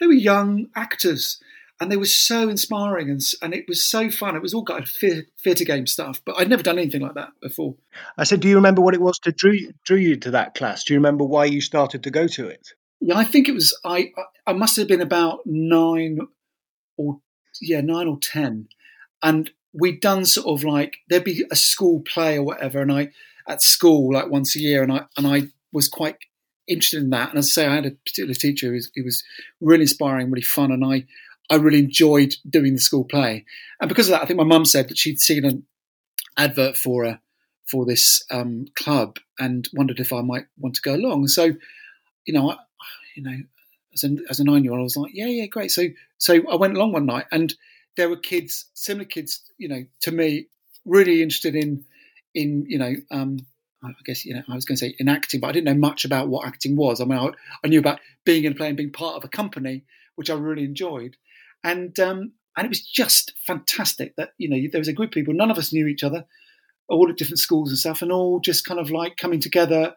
they 0.00 0.06
were 0.06 0.12
young 0.12 0.66
actors, 0.76 1.40
and 1.80 1.90
they 1.90 1.96
were 1.96 2.06
so 2.06 2.48
inspiring 2.48 3.10
and 3.10 3.20
and 3.42 3.54
it 3.54 3.66
was 3.68 3.84
so 3.84 4.10
fun. 4.10 4.36
It 4.36 4.42
was 4.42 4.54
all 4.54 4.64
kind 4.64 4.82
of 4.82 4.90
theatre 4.90 5.64
game 5.64 5.86
stuff, 5.86 6.20
but 6.24 6.38
I'd 6.38 6.48
never 6.48 6.62
done 6.62 6.78
anything 6.78 7.02
like 7.02 7.14
that 7.14 7.30
before. 7.40 7.76
I 8.16 8.24
said, 8.24 8.40
do 8.40 8.48
you 8.48 8.56
remember 8.56 8.82
what 8.82 8.94
it 8.94 9.00
was 9.00 9.18
that 9.24 9.36
drew 9.36 9.72
drew 9.84 9.98
you 9.98 10.16
to 10.16 10.30
that 10.32 10.54
class? 10.54 10.84
Do 10.84 10.94
you 10.94 10.98
remember 10.98 11.24
why 11.24 11.46
you 11.46 11.60
started 11.60 12.02
to 12.04 12.10
go 12.10 12.26
to 12.28 12.48
it? 12.48 12.68
Yeah, 13.00 13.16
I 13.16 13.24
think 13.24 13.48
it 13.48 13.52
was 13.52 13.78
I. 13.84 14.12
I 14.46 14.52
must 14.52 14.76
have 14.76 14.88
been 14.88 15.02
about 15.02 15.40
nine 15.44 16.18
or 16.96 17.20
yeah 17.60 17.80
nine 17.80 18.06
or 18.06 18.18
ten, 18.18 18.68
and 19.22 19.50
we'd 19.72 20.00
done 20.00 20.24
sort 20.24 20.46
of 20.46 20.64
like 20.64 20.96
there'd 21.08 21.24
be 21.24 21.44
a 21.50 21.56
school 21.56 22.00
play 22.00 22.36
or 22.36 22.42
whatever, 22.42 22.80
and 22.80 22.92
I 22.92 23.10
at 23.48 23.62
school 23.62 24.12
like 24.12 24.30
once 24.30 24.56
a 24.56 24.60
year, 24.60 24.82
and 24.82 24.92
I 24.92 25.04
and 25.16 25.26
I 25.26 25.48
was 25.72 25.88
quite 25.88 26.16
interested 26.66 27.02
in 27.02 27.10
that. 27.10 27.30
And 27.30 27.38
as 27.38 27.46
I 27.46 27.50
say, 27.50 27.66
I 27.66 27.74
had 27.76 27.86
a 27.86 27.90
particular 27.90 28.34
teacher 28.34 28.68
who 28.68 28.72
was, 28.74 28.90
who 28.94 29.04
was 29.04 29.22
really 29.60 29.82
inspiring, 29.82 30.30
really 30.30 30.42
fun, 30.42 30.72
and 30.72 30.84
I 30.84 31.06
I 31.50 31.56
really 31.56 31.78
enjoyed 31.78 32.34
doing 32.48 32.74
the 32.74 32.80
school 32.80 33.04
play. 33.04 33.44
And 33.80 33.88
because 33.88 34.08
of 34.08 34.12
that, 34.12 34.22
I 34.22 34.26
think 34.26 34.38
my 34.38 34.44
mum 34.44 34.64
said 34.64 34.88
that 34.88 34.98
she'd 34.98 35.20
seen 35.20 35.44
an 35.44 35.64
advert 36.36 36.76
for 36.76 37.04
a 37.04 37.20
for 37.70 37.84
this 37.84 38.24
um, 38.30 38.66
club 38.76 39.18
and 39.38 39.68
wondered 39.72 39.98
if 39.98 40.12
I 40.12 40.20
might 40.20 40.46
want 40.56 40.76
to 40.76 40.82
go 40.82 40.94
along. 40.94 41.26
So, 41.26 41.52
you 42.24 42.32
know, 42.32 42.52
I, 42.52 42.56
you 43.16 43.24
know, 43.24 43.38
as 43.96 44.04
a, 44.04 44.16
as 44.30 44.40
a 44.40 44.44
nine 44.44 44.64
year 44.64 44.72
old, 44.72 44.80
I 44.80 44.84
was 44.84 44.96
like, 44.96 45.12
yeah, 45.14 45.26
yeah, 45.26 45.46
great. 45.46 45.70
So, 45.70 45.86
so 46.18 46.34
I 46.50 46.56
went 46.56 46.76
along 46.76 46.92
one 46.92 47.06
night, 47.06 47.26
and 47.32 47.54
there 47.96 48.08
were 48.08 48.16
kids, 48.16 48.66
similar 48.74 49.04
kids, 49.04 49.42
you 49.58 49.68
know, 49.68 49.84
to 50.02 50.12
me, 50.12 50.46
really 50.84 51.22
interested 51.22 51.54
in 51.54 51.84
in 52.34 52.66
you 52.68 52.78
know 52.78 52.94
um, 53.10 53.38
I 53.82 53.92
guess 54.04 54.24
you 54.24 54.34
know 54.34 54.42
I 54.48 54.54
was 54.54 54.64
going 54.64 54.76
to 54.76 54.86
say 54.86 54.94
in 54.98 55.08
acting, 55.08 55.40
but 55.40 55.48
I 55.48 55.52
didn't 55.52 55.66
know 55.66 55.88
much 55.88 56.04
about 56.04 56.28
what 56.28 56.46
acting 56.46 56.76
was. 56.76 57.00
I 57.00 57.04
mean, 57.04 57.18
I, 57.18 57.30
I 57.64 57.68
knew 57.68 57.80
about 57.80 58.00
being 58.24 58.44
in 58.44 58.52
a 58.52 58.54
play 58.54 58.68
and 58.68 58.76
being 58.76 58.92
part 58.92 59.16
of 59.16 59.24
a 59.24 59.28
company, 59.28 59.84
which 60.14 60.30
I 60.30 60.34
really 60.34 60.64
enjoyed, 60.64 61.16
and 61.64 61.98
um, 61.98 62.32
and 62.56 62.64
it 62.64 62.68
was 62.68 62.82
just 62.82 63.32
fantastic 63.46 64.16
that 64.16 64.30
you 64.38 64.48
know 64.48 64.68
there 64.70 64.80
was 64.80 64.88
a 64.88 64.92
group 64.92 65.10
of 65.10 65.14
people. 65.14 65.34
None 65.34 65.50
of 65.50 65.58
us 65.58 65.72
knew 65.72 65.86
each 65.86 66.04
other, 66.04 66.24
all 66.88 67.08
at 67.10 67.16
different 67.16 67.40
schools 67.40 67.70
and 67.70 67.78
stuff, 67.78 68.02
and 68.02 68.12
all 68.12 68.40
just 68.40 68.64
kind 68.64 68.80
of 68.80 68.90
like 68.90 69.16
coming 69.16 69.40
together 69.40 69.94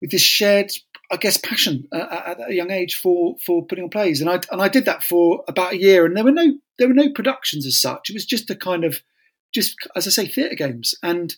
with 0.00 0.10
this 0.10 0.22
shared, 0.22 0.72
I 1.10 1.16
guess, 1.16 1.36
passion 1.36 1.86
uh, 1.92 2.22
at 2.26 2.50
a 2.50 2.54
young 2.54 2.70
age 2.70 2.96
for 2.96 3.36
for 3.44 3.64
putting 3.64 3.84
on 3.84 3.90
plays. 3.90 4.20
And 4.20 4.28
I 4.30 4.40
and 4.50 4.60
I 4.60 4.68
did 4.68 4.86
that 4.86 5.02
for 5.02 5.44
about 5.48 5.74
a 5.74 5.80
year, 5.80 6.04
and 6.04 6.16
there 6.16 6.24
were 6.24 6.32
no 6.32 6.54
there 6.78 6.88
were 6.88 6.94
no 6.94 7.10
productions 7.10 7.66
as 7.66 7.80
such. 7.80 8.10
It 8.10 8.14
was 8.14 8.26
just 8.26 8.50
a 8.50 8.56
kind 8.56 8.84
of 8.84 9.02
just 9.52 9.76
as 9.94 10.06
I 10.06 10.10
say, 10.10 10.26
theatre 10.26 10.54
games. 10.54 10.94
And 11.02 11.34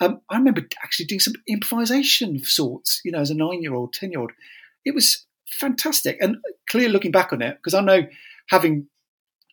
um, 0.00 0.20
I 0.30 0.38
remember 0.38 0.62
actually 0.82 1.06
doing 1.06 1.20
some 1.20 1.34
improvisation 1.46 2.36
of 2.36 2.46
sorts, 2.46 3.00
you 3.04 3.12
know, 3.12 3.20
as 3.20 3.30
a 3.30 3.34
nine 3.34 3.62
year 3.62 3.74
old, 3.74 3.92
10 3.92 4.10
year 4.10 4.20
old. 4.20 4.32
It 4.84 4.94
was 4.94 5.26
fantastic. 5.50 6.18
And 6.20 6.36
clear 6.68 6.88
looking 6.88 7.10
back 7.10 7.32
on 7.32 7.42
it, 7.42 7.56
because 7.56 7.74
I 7.74 7.80
know 7.80 8.06
having, 8.48 8.86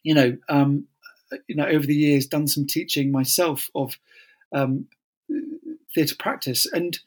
you 0.03 0.13
know, 0.13 0.37
um, 0.49 0.85
you 1.47 1.55
know, 1.55 1.65
over 1.65 1.85
the 1.85 1.95
years 1.95 2.27
done 2.27 2.47
some 2.47 2.67
teaching 2.67 3.11
myself 3.11 3.69
of 3.73 3.97
um, 4.53 4.87
theatre 5.93 6.15
practice. 6.17 6.67
And 6.71 6.97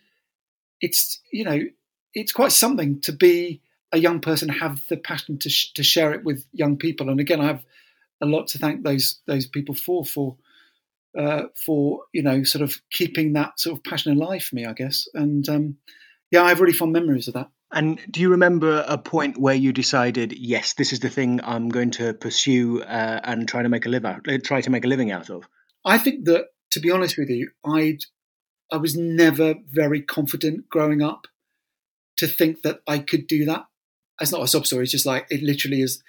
it's, 0.80 1.20
you 1.32 1.44
know, 1.44 1.60
it's 2.14 2.32
quite 2.32 2.52
something 2.52 3.00
to 3.02 3.12
be 3.12 3.62
a 3.92 3.98
young 3.98 4.20
person, 4.20 4.48
have 4.48 4.80
the 4.88 4.96
passion 4.96 5.38
to, 5.38 5.48
sh- 5.48 5.72
to 5.74 5.82
share 5.82 6.12
it 6.12 6.24
with 6.24 6.44
young 6.52 6.76
people. 6.76 7.08
And 7.08 7.20
again, 7.20 7.40
I 7.40 7.46
have 7.46 7.64
a 8.20 8.26
lot 8.26 8.48
to 8.48 8.58
thank 8.58 8.82
those 8.82 9.20
those 9.26 9.46
people 9.46 9.74
for, 9.74 10.04
for 10.04 10.36
uh, 11.18 11.44
for 11.64 12.02
you 12.12 12.22
know 12.22 12.42
sort 12.42 12.62
of 12.62 12.74
keeping 12.90 13.32
that 13.34 13.58
sort 13.58 13.76
of 13.76 13.84
passion 13.84 14.12
alive 14.12 14.42
for 14.42 14.56
me, 14.56 14.66
I 14.66 14.72
guess. 14.72 15.08
And 15.14 15.48
um, 15.48 15.76
yeah, 16.30 16.42
I 16.42 16.50
have 16.50 16.60
really 16.60 16.72
fond 16.72 16.92
memories 16.92 17.28
of 17.28 17.34
that. 17.34 17.48
And 17.70 18.00
do 18.10 18.20
you 18.20 18.30
remember 18.30 18.84
a 18.88 18.96
point 18.96 19.38
where 19.38 19.54
you 19.54 19.74
decided, 19.74 20.32
yes, 20.32 20.72
this 20.72 20.92
is 20.92 21.00
the 21.00 21.10
thing 21.10 21.40
I'm 21.44 21.68
going 21.68 21.90
to 21.92 22.14
pursue 22.14 22.82
uh, 22.82 23.20
and 23.22 23.46
try 23.46 23.62
to 23.62 23.68
make 23.68 23.84
a 23.84 23.90
live 23.90 24.06
out, 24.06 24.26
uh, 24.26 24.38
try 24.42 24.62
to 24.62 24.70
make 24.70 24.86
a 24.86 24.88
living 24.88 25.12
out 25.12 25.28
of? 25.28 25.46
I 25.84 25.98
think 25.98 26.24
that, 26.24 26.46
to 26.70 26.80
be 26.80 26.90
honest 26.90 27.18
with 27.18 27.28
you, 27.28 27.50
I 27.64 27.98
I 28.70 28.76
was 28.76 28.96
never 28.96 29.54
very 29.70 30.02
confident 30.02 30.68
growing 30.68 31.02
up 31.02 31.26
to 32.18 32.26
think 32.26 32.62
that 32.62 32.80
I 32.86 32.98
could 32.98 33.26
do 33.26 33.44
that. 33.46 33.66
It's 34.20 34.32
not 34.32 34.42
a 34.42 34.48
sob 34.48 34.66
story. 34.66 34.82
It's 34.82 34.92
just 34.92 35.06
like 35.06 35.26
it 35.30 35.42
literally 35.42 35.80
is 35.80 36.02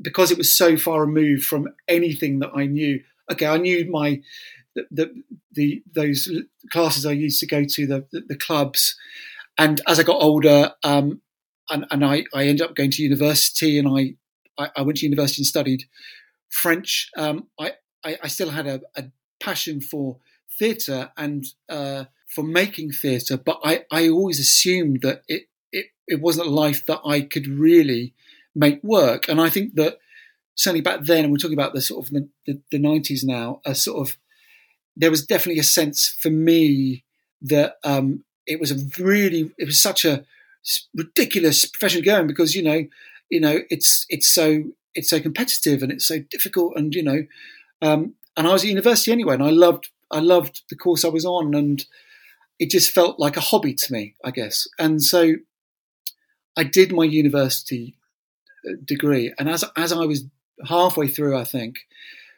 because 0.00 0.30
it 0.30 0.38
was 0.38 0.56
so 0.56 0.76
far 0.76 1.00
removed 1.00 1.44
from 1.44 1.68
anything 1.88 2.38
that 2.40 2.50
I 2.54 2.66
knew. 2.66 3.02
Okay, 3.30 3.46
I 3.46 3.58
knew 3.58 3.90
my 3.90 4.20
the 4.74 4.86
the, 4.90 5.22
the 5.52 5.82
those 5.92 6.28
classes 6.70 7.04
I 7.04 7.12
used 7.12 7.40
to 7.40 7.46
go 7.46 7.64
to 7.64 7.86
the, 7.86 8.06
the, 8.12 8.20
the 8.28 8.36
clubs, 8.36 8.96
and 9.58 9.80
as 9.86 9.98
I 9.98 10.04
got 10.04 10.22
older, 10.22 10.72
um, 10.84 11.20
and, 11.68 11.86
and 11.90 12.04
I, 12.04 12.24
I 12.34 12.46
ended 12.46 12.66
up 12.66 12.74
going 12.74 12.90
to 12.92 13.02
university, 13.02 13.78
and 13.78 13.88
I, 13.88 14.14
I, 14.62 14.70
I 14.76 14.82
went 14.82 14.98
to 14.98 15.06
university 15.06 15.40
and 15.42 15.46
studied 15.46 15.84
French. 16.50 17.08
Um, 17.16 17.48
I, 17.58 17.74
I, 18.04 18.18
I 18.24 18.28
still 18.28 18.50
had 18.50 18.66
a, 18.66 18.80
a 18.96 19.04
passion 19.40 19.80
for 19.80 20.18
theatre 20.58 21.10
and 21.16 21.46
uh, 21.68 22.04
for 22.34 22.44
making 22.44 22.92
theatre, 22.92 23.36
but 23.36 23.60
I, 23.64 23.84
I 23.90 24.08
always 24.08 24.38
assumed 24.38 25.02
that 25.02 25.22
it, 25.28 25.48
it, 25.72 25.86
it 26.06 26.20
wasn't 26.20 26.46
a 26.46 26.50
life 26.50 26.86
that 26.86 27.00
I 27.04 27.22
could 27.22 27.46
really 27.46 28.14
make 28.54 28.82
work. 28.82 29.28
And 29.28 29.40
I 29.40 29.50
think 29.50 29.74
that 29.74 29.98
certainly 30.54 30.80
back 30.80 31.02
then, 31.02 31.24
and 31.24 31.32
we're 31.32 31.38
talking 31.38 31.58
about 31.58 31.74
the 31.74 31.80
sort 31.80 32.06
of 32.06 32.12
the, 32.12 32.28
the, 32.46 32.60
the 32.70 32.78
90s 32.78 33.24
now, 33.24 33.60
a 33.64 33.74
sort 33.74 34.08
of 34.08 34.16
there 34.96 35.10
was 35.10 35.24
definitely 35.24 35.60
a 35.60 35.64
sense 35.64 36.16
for 36.20 36.30
me 36.30 37.04
that 37.42 37.76
um, 37.84 38.24
it 38.46 38.60
was 38.60 38.70
a 38.70 39.02
really 39.02 39.50
it 39.56 39.64
was 39.64 39.80
such 39.80 40.04
a 40.04 40.24
ridiculous 40.94 41.64
profession 41.64 42.02
going 42.02 42.26
because 42.26 42.54
you 42.54 42.62
know 42.62 42.86
you 43.30 43.40
know 43.40 43.60
it's 43.70 44.04
it's 44.10 44.28
so 44.28 44.64
it's 44.94 45.08
so 45.08 45.20
competitive 45.20 45.82
and 45.82 45.90
it's 45.90 46.04
so 46.04 46.18
difficult 46.30 46.74
and 46.76 46.94
you 46.94 47.02
know 47.02 47.24
um, 47.80 48.14
and 48.36 48.46
I 48.46 48.52
was 48.52 48.62
at 48.62 48.68
university 48.68 49.10
anyway 49.12 49.34
and 49.34 49.42
I 49.42 49.50
loved 49.50 49.88
I 50.10 50.20
loved 50.20 50.62
the 50.68 50.76
course 50.76 51.04
I 51.04 51.08
was 51.08 51.24
on 51.24 51.54
and 51.54 51.84
it 52.60 52.70
just 52.70 52.92
felt 52.92 53.18
like 53.18 53.36
a 53.36 53.40
hobby 53.40 53.74
to 53.74 53.92
me 53.92 54.14
I 54.24 54.30
guess 54.30 54.68
and 54.78 55.02
so 55.02 55.34
I 56.56 56.62
did 56.62 56.92
my 56.92 57.04
university 57.04 57.96
uh, 58.68 58.74
degree 58.84 59.32
and 59.38 59.48
as 59.48 59.64
as 59.76 59.92
I 59.92 60.04
was 60.04 60.24
halfway 60.66 61.08
through 61.08 61.36
I 61.36 61.44
think 61.44 61.78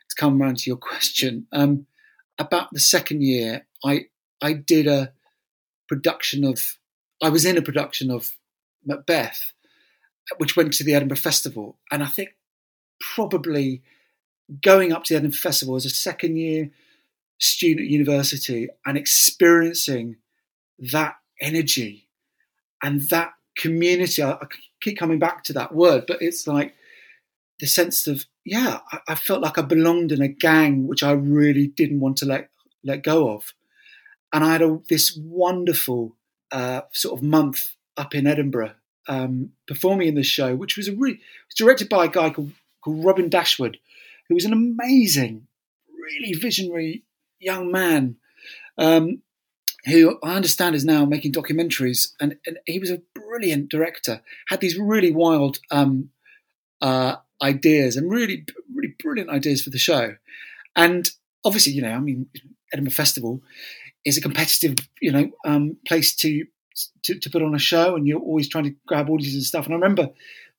to 0.08 0.16
come 0.16 0.40
around 0.40 0.58
to 0.58 0.70
your 0.70 0.76
question 0.90 1.46
um, 1.52 1.86
about 2.38 2.68
the 2.72 2.80
second 2.80 3.22
year 3.22 3.66
I 3.84 4.06
I 4.42 4.54
did 4.54 4.86
a 4.86 5.12
production 5.88 6.44
of, 6.44 6.78
I 7.22 7.28
was 7.28 7.44
in 7.44 7.56
a 7.56 7.62
production 7.62 8.10
of 8.10 8.32
Macbeth, 8.84 9.52
which 10.38 10.56
went 10.56 10.72
to 10.74 10.84
the 10.84 10.94
Edinburgh 10.94 11.18
Festival. 11.18 11.78
And 11.90 12.02
I 12.02 12.06
think 12.06 12.30
probably 13.14 13.82
going 14.60 14.92
up 14.92 15.04
to 15.04 15.14
the 15.14 15.18
Edinburgh 15.18 15.38
Festival 15.38 15.76
as 15.76 15.86
a 15.86 15.90
second 15.90 16.36
year 16.36 16.70
student 17.42 17.86
at 17.86 17.90
university 17.90 18.68
and 18.86 18.96
experiencing 18.96 20.16
that 20.92 21.16
energy 21.40 22.08
and 22.82 23.02
that 23.10 23.32
community. 23.56 24.22
I, 24.22 24.32
I, 24.32 24.46
keep 24.80 24.98
coming 24.98 25.20
back 25.20 25.44
to 25.44 25.52
that 25.52 25.72
word, 25.72 26.04
but 26.08 26.20
it's 26.20 26.48
like 26.48 26.74
the 27.60 27.66
sense 27.66 28.08
of, 28.08 28.26
yeah, 28.44 28.80
I, 28.90 28.98
I 29.10 29.14
felt 29.14 29.42
like 29.42 29.56
I 29.56 29.62
belonged 29.62 30.10
in 30.10 30.20
a 30.20 30.26
gang 30.26 30.88
which 30.88 31.04
I 31.04 31.12
really 31.12 31.68
didn't 31.68 32.00
want 32.00 32.16
to 32.18 32.26
let 32.26 32.48
let 32.84 33.04
go 33.04 33.30
of 33.30 33.54
and 34.32 34.42
I 34.42 34.52
had 34.52 34.62
a, 34.62 34.80
this 34.88 35.16
wonderful 35.16 36.16
uh, 36.50 36.82
sort 36.92 37.18
of 37.18 37.22
month 37.22 37.76
up 37.96 38.14
in 38.14 38.26
Edinburgh 38.26 38.72
um, 39.08 39.50
performing 39.66 40.08
in 40.08 40.14
the 40.14 40.22
show, 40.22 40.54
which 40.54 40.76
was 40.76 40.88
a 40.88 40.92
really 40.92 41.20
was 41.48 41.54
directed 41.56 41.88
by 41.88 42.06
a 42.06 42.08
guy 42.08 42.30
called, 42.30 42.52
called 42.82 43.04
Robin 43.04 43.28
Dashwood, 43.28 43.78
who 44.28 44.34
was 44.34 44.44
an 44.44 44.52
amazing, 44.52 45.46
really 45.88 46.32
visionary 46.34 47.04
young 47.42 47.70
man. 47.70 48.16
Um, 48.78 49.22
who 49.84 50.18
I 50.22 50.36
understand 50.36 50.76
is 50.76 50.84
now 50.84 51.04
making 51.04 51.32
documentaries, 51.32 52.12
and, 52.20 52.36
and, 52.46 52.58
he 52.66 52.78
was 52.78 52.90
a 52.90 53.02
brilliant 53.14 53.68
director. 53.68 54.22
Had 54.48 54.60
these 54.60 54.78
really 54.78 55.10
wild 55.10 55.58
um, 55.72 56.10
uh, 56.80 57.16
ideas 57.42 57.96
and 57.96 58.10
really, 58.10 58.46
really 58.72 58.94
brilliant 59.02 59.30
ideas 59.30 59.62
for 59.62 59.70
the 59.70 59.78
show. 59.78 60.14
And 60.76 61.08
obviously, 61.44 61.72
you 61.72 61.82
know, 61.82 61.90
I 61.90 61.98
mean, 61.98 62.28
Edinburgh 62.72 62.92
Festival 62.92 63.42
is 64.04 64.16
a 64.16 64.20
competitive, 64.20 64.76
you 65.00 65.12
know, 65.12 65.30
um, 65.44 65.76
place 65.86 66.14
to, 66.16 66.44
to, 67.02 67.18
to 67.18 67.30
put 67.30 67.42
on 67.42 67.54
a 67.54 67.58
show, 67.58 67.96
and 67.96 68.06
you're 68.06 68.20
always 68.20 68.48
trying 68.48 68.64
to 68.64 68.76
grab 68.86 69.10
audiences 69.10 69.34
and 69.34 69.44
stuff. 69.44 69.66
And 69.66 69.74
I 69.74 69.78
remember 69.78 70.10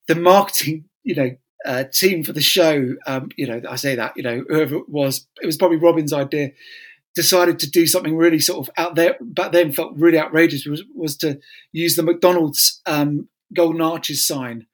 the 0.08 0.16
marketing, 0.16 0.86
you 1.04 1.16
know, 1.16 1.32
uh, 1.66 1.84
team 1.86 2.24
for 2.24 2.34
the 2.34 2.42
show. 2.42 2.96
Um, 3.06 3.30
you 3.36 3.48
know, 3.48 3.62
I 3.70 3.76
say 3.76 3.96
that, 3.96 4.14
you 4.16 4.24
know, 4.24 4.44
whoever 4.48 4.76
it 4.78 4.90
was, 4.90 5.28
it 5.42 5.46
was 5.46 5.58
probably 5.58 5.78
Robin's 5.78 6.14
idea. 6.14 6.52
Decided 7.16 7.60
to 7.60 7.70
do 7.70 7.86
something 7.86 8.18
really 8.18 8.40
sort 8.40 8.68
of 8.68 8.74
out 8.76 8.96
there 8.96 9.18
back 9.22 9.52
then 9.52 9.72
felt 9.72 9.94
really 9.96 10.18
outrageous 10.18 10.66
was 10.66 10.84
was 10.96 11.16
to 11.18 11.40
use 11.72 11.96
the 11.96 12.02
McDonald's 12.02 12.82
um, 12.88 13.30
golden 13.54 13.82
arches 13.82 14.26
sign 14.26 14.66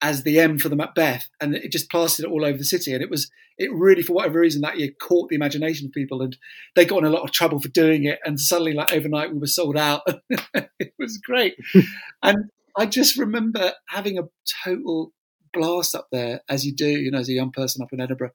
as 0.00 0.22
the 0.22 0.38
M 0.38 0.58
for 0.58 0.68
the 0.68 0.76
Macbeth, 0.76 1.28
and 1.40 1.56
it 1.56 1.72
just 1.72 1.90
plastered 1.90 2.24
it 2.24 2.30
all 2.30 2.44
over 2.44 2.56
the 2.56 2.64
city. 2.64 2.92
And 2.92 3.02
it 3.02 3.10
was 3.10 3.30
it 3.56 3.72
really, 3.72 4.02
for 4.02 4.12
whatever 4.12 4.38
reason, 4.38 4.60
that 4.60 4.78
year 4.78 4.90
caught 5.00 5.28
the 5.28 5.34
imagination 5.34 5.86
of 5.86 5.92
people, 5.92 6.22
and 6.22 6.36
they 6.76 6.84
got 6.84 6.98
in 6.98 7.04
a 7.04 7.10
lot 7.10 7.24
of 7.24 7.32
trouble 7.32 7.58
for 7.58 7.68
doing 7.68 8.04
it. 8.04 8.20
And 8.24 8.40
suddenly, 8.40 8.74
like 8.74 8.92
overnight, 8.92 9.32
we 9.32 9.38
were 9.38 9.46
sold 9.46 9.76
out. 9.76 10.02
it 10.78 10.94
was 10.98 11.18
great, 11.18 11.56
and 12.22 12.36
I 12.76 12.86
just 12.86 13.18
remember 13.18 13.72
having 13.88 14.18
a 14.18 14.28
total 14.64 15.12
blast 15.52 15.94
up 15.94 16.08
there, 16.12 16.42
as 16.48 16.64
you 16.64 16.74
do, 16.74 16.88
you 16.88 17.10
know, 17.10 17.18
as 17.18 17.28
a 17.28 17.34
young 17.34 17.52
person 17.52 17.82
up 17.82 17.92
in 17.92 18.00
Edinburgh, 18.00 18.32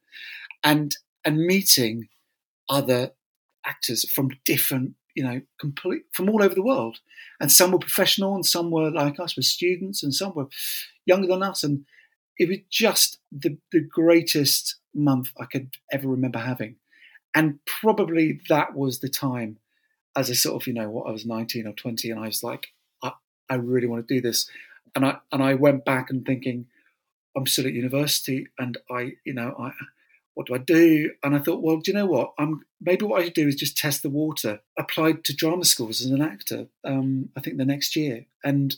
and 0.63 0.96
and 1.25 1.38
meeting 1.38 2.10
other 2.70 3.12
actors 3.65 4.10
from 4.10 4.29
different 4.46 4.96
you 5.15 5.24
know, 5.24 5.41
complete 5.60 6.03
from 6.12 6.29
all 6.29 6.43
over 6.43 6.55
the 6.55 6.63
world. 6.63 7.00
And 7.39 7.51
some 7.51 7.72
were 7.72 7.79
professional, 7.79 8.36
and 8.36 8.46
some 8.46 8.72
were 8.72 8.91
like 8.91 9.20
us, 9.20 9.36
were 9.36 9.43
students, 9.43 10.03
and 10.03 10.13
some 10.13 10.34
were 10.34 10.48
younger 11.05 11.27
than 11.27 11.43
us. 11.43 11.63
And 11.63 11.86
it 12.38 12.50
was 12.50 12.60
just 12.70 13.20
the, 13.32 13.58
the 13.72 13.82
greatest 13.82 14.75
month 14.93 15.32
I 15.39 15.46
could 15.46 15.70
ever 15.91 16.08
remember 16.08 16.39
having. 16.39 16.77
And 17.36 17.60
probably 17.65 18.41
that 18.50 18.75
was 18.75 19.00
the 19.00 19.10
time 19.10 19.58
as 20.15 20.29
a 20.29 20.36
sort 20.36 20.62
of, 20.62 20.67
you 20.67 20.74
know, 20.74 20.89
what 20.89 21.08
I 21.08 21.12
was 21.12 21.25
19 21.25 21.67
or 21.67 21.74
20, 21.74 22.12
and 22.12 22.20
I 22.20 22.27
was 22.27 22.43
like, 22.43 22.67
I, 23.01 23.13
I 23.50 23.55
really 23.55 23.88
want 23.88 24.08
to 24.08 24.13
do 24.13 24.22
this. 24.22 24.50
And 24.96 25.05
I 25.05 25.17
and 25.32 25.41
I 25.41 25.55
went 25.55 25.86
back 25.86 26.10
and 26.10 26.25
thinking, 26.25 26.67
I'm 27.35 27.47
still 27.47 27.67
at 27.67 27.73
university 27.73 28.47
and 28.59 28.77
I, 28.89 29.13
you 29.25 29.33
know, 29.33 29.55
I 29.57 29.71
what 30.35 30.47
do 30.47 30.55
I 30.55 30.57
do? 30.57 31.11
And 31.23 31.35
I 31.35 31.39
thought, 31.39 31.61
well, 31.61 31.77
do 31.77 31.91
you 31.91 31.97
know 31.97 32.05
what? 32.05 32.33
I'm 32.39 32.65
maybe 32.81 33.05
what 33.05 33.21
I 33.21 33.25
should 33.25 33.33
do 33.33 33.47
is 33.47 33.55
just 33.55 33.77
test 33.77 34.01
the 34.01 34.09
water. 34.09 34.61
Applied 34.77 35.23
to 35.25 35.35
drama 35.35 35.65
schools 35.65 36.01
as 36.01 36.09
an 36.09 36.21
actor. 36.21 36.67
Um, 36.83 37.29
I 37.35 37.41
think 37.41 37.57
the 37.57 37.65
next 37.65 37.95
year, 37.95 38.25
and 38.43 38.75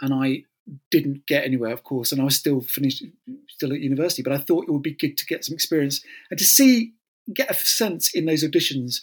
and 0.00 0.14
I 0.14 0.44
didn't 0.90 1.26
get 1.26 1.44
anywhere, 1.44 1.72
of 1.72 1.84
course, 1.84 2.10
and 2.10 2.20
I 2.20 2.24
was 2.24 2.36
still 2.36 2.60
finished, 2.60 3.04
still 3.48 3.72
at 3.72 3.80
university. 3.80 4.22
But 4.22 4.32
I 4.32 4.38
thought 4.38 4.64
it 4.64 4.72
would 4.72 4.82
be 4.82 4.94
good 4.94 5.16
to 5.18 5.26
get 5.26 5.44
some 5.44 5.54
experience 5.54 6.02
and 6.30 6.38
to 6.38 6.44
see, 6.44 6.94
get 7.32 7.50
a 7.50 7.54
sense 7.54 8.14
in 8.14 8.24
those 8.24 8.42
auditions 8.42 9.02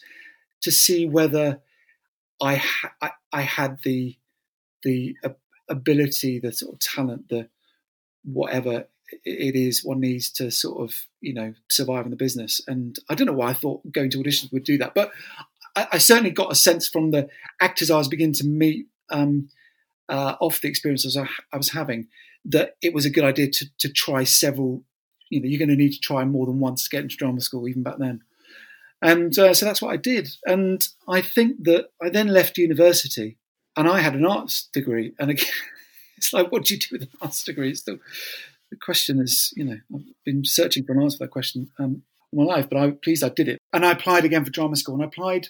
to 0.61 0.71
see 0.71 1.05
whether 1.05 1.61
I 2.41 2.55
ha- 2.55 2.93
I, 3.01 3.11
I, 3.31 3.41
had 3.41 3.79
the 3.83 4.17
the 4.83 5.15
ability, 5.69 6.39
the 6.39 6.51
sort 6.51 6.73
of 6.73 6.79
talent, 6.79 7.29
the 7.29 7.49
whatever 8.23 8.85
it 9.25 9.55
is 9.55 9.83
one 9.83 9.99
needs 9.99 10.31
to 10.31 10.49
sort 10.49 10.81
of 10.81 11.01
you 11.21 11.33
know 11.33 11.53
survive 11.69 12.05
in 12.05 12.11
the 12.11 12.17
business. 12.17 12.61
And 12.67 12.97
I 13.09 13.15
don't 13.15 13.27
know 13.27 13.33
why 13.33 13.49
I 13.49 13.53
thought 13.53 13.91
going 13.91 14.09
to 14.11 14.17
auditions 14.17 14.51
would 14.51 14.63
do 14.63 14.77
that, 14.79 14.95
but 14.95 15.11
I, 15.75 15.87
I 15.93 15.97
certainly 15.97 16.31
got 16.31 16.51
a 16.51 16.55
sense 16.55 16.87
from 16.87 17.11
the 17.11 17.29
actors 17.61 17.91
I 17.91 17.97
was 17.97 18.07
beginning 18.07 18.33
to 18.35 18.47
meet. 18.47 18.87
Um, 19.09 19.49
uh, 20.09 20.35
off 20.41 20.59
the 20.61 20.67
experiences 20.67 21.15
I, 21.15 21.27
I, 21.53 21.57
was 21.57 21.71
having 21.71 22.07
that 22.45 22.75
it 22.81 22.93
was 22.93 23.05
a 23.05 23.09
good 23.09 23.23
idea 23.23 23.49
to, 23.49 23.65
to 23.79 23.89
try 23.89 24.23
several. 24.23 24.83
You 25.29 25.41
know, 25.41 25.47
you're 25.47 25.59
going 25.59 25.69
to 25.69 25.75
need 25.75 25.93
to 25.93 25.99
try 25.99 26.25
more 26.25 26.45
than 26.45 26.59
once 26.59 26.83
to 26.83 26.89
get 26.89 27.03
into 27.03 27.15
drama 27.15 27.41
school, 27.41 27.67
even 27.67 27.83
back 27.83 27.97
then. 27.97 28.21
And 29.01 29.37
uh, 29.37 29.53
so 29.53 29.65
that's 29.65 29.81
what 29.81 29.93
I 29.93 29.97
did. 29.97 30.29
And 30.45 30.81
I 31.07 31.21
think 31.21 31.63
that 31.65 31.87
I 32.01 32.09
then 32.09 32.27
left 32.27 32.57
university 32.57 33.37
and 33.75 33.87
I 33.87 33.99
had 33.99 34.15
an 34.15 34.25
arts 34.25 34.69
degree. 34.71 35.13
And 35.19 35.31
again, 35.31 35.49
it's 36.23 36.33
like, 36.33 36.51
what 36.51 36.65
do 36.65 36.73
you 36.73 36.79
do 36.79 36.87
with 36.91 37.01
an 37.03 37.09
master's 37.21 37.43
degree? 37.43 37.75
Still, 37.75 37.97
the 38.71 38.77
question 38.77 39.19
is, 39.19 39.53
you 39.55 39.65
know, 39.65 39.77
I've 39.93 40.01
been 40.25 40.45
searching 40.45 40.83
for 40.83 40.93
an 40.93 41.01
answer 41.01 41.17
for 41.17 41.25
that 41.25 41.31
question 41.31 41.69
um, 41.79 42.03
my 42.31 42.43
life, 42.43 42.69
but 42.69 42.77
I'm 42.77 42.97
pleased 42.97 43.23
I 43.23 43.29
did 43.29 43.47
it. 43.47 43.59
And 43.71 43.85
I 43.85 43.91
applied 43.91 44.25
again 44.25 44.43
for 44.43 44.51
drama 44.51 44.75
school 44.75 44.95
and 44.95 45.03
I 45.03 45.07
applied 45.07 45.49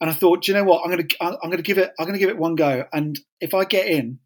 and 0.00 0.10
I 0.10 0.14
thought, 0.14 0.48
you 0.48 0.54
know 0.54 0.64
what? 0.64 0.82
I'm 0.84 0.90
gonna 0.90 1.06
I'm 1.20 1.50
gonna 1.50 1.62
give 1.62 1.78
it 1.78 1.92
I'm 1.98 2.06
gonna 2.06 2.18
give 2.18 2.30
it 2.30 2.38
one 2.38 2.54
go. 2.54 2.84
And 2.92 3.18
if 3.40 3.54
I 3.54 3.64
get 3.64 3.86
in, 3.86 4.18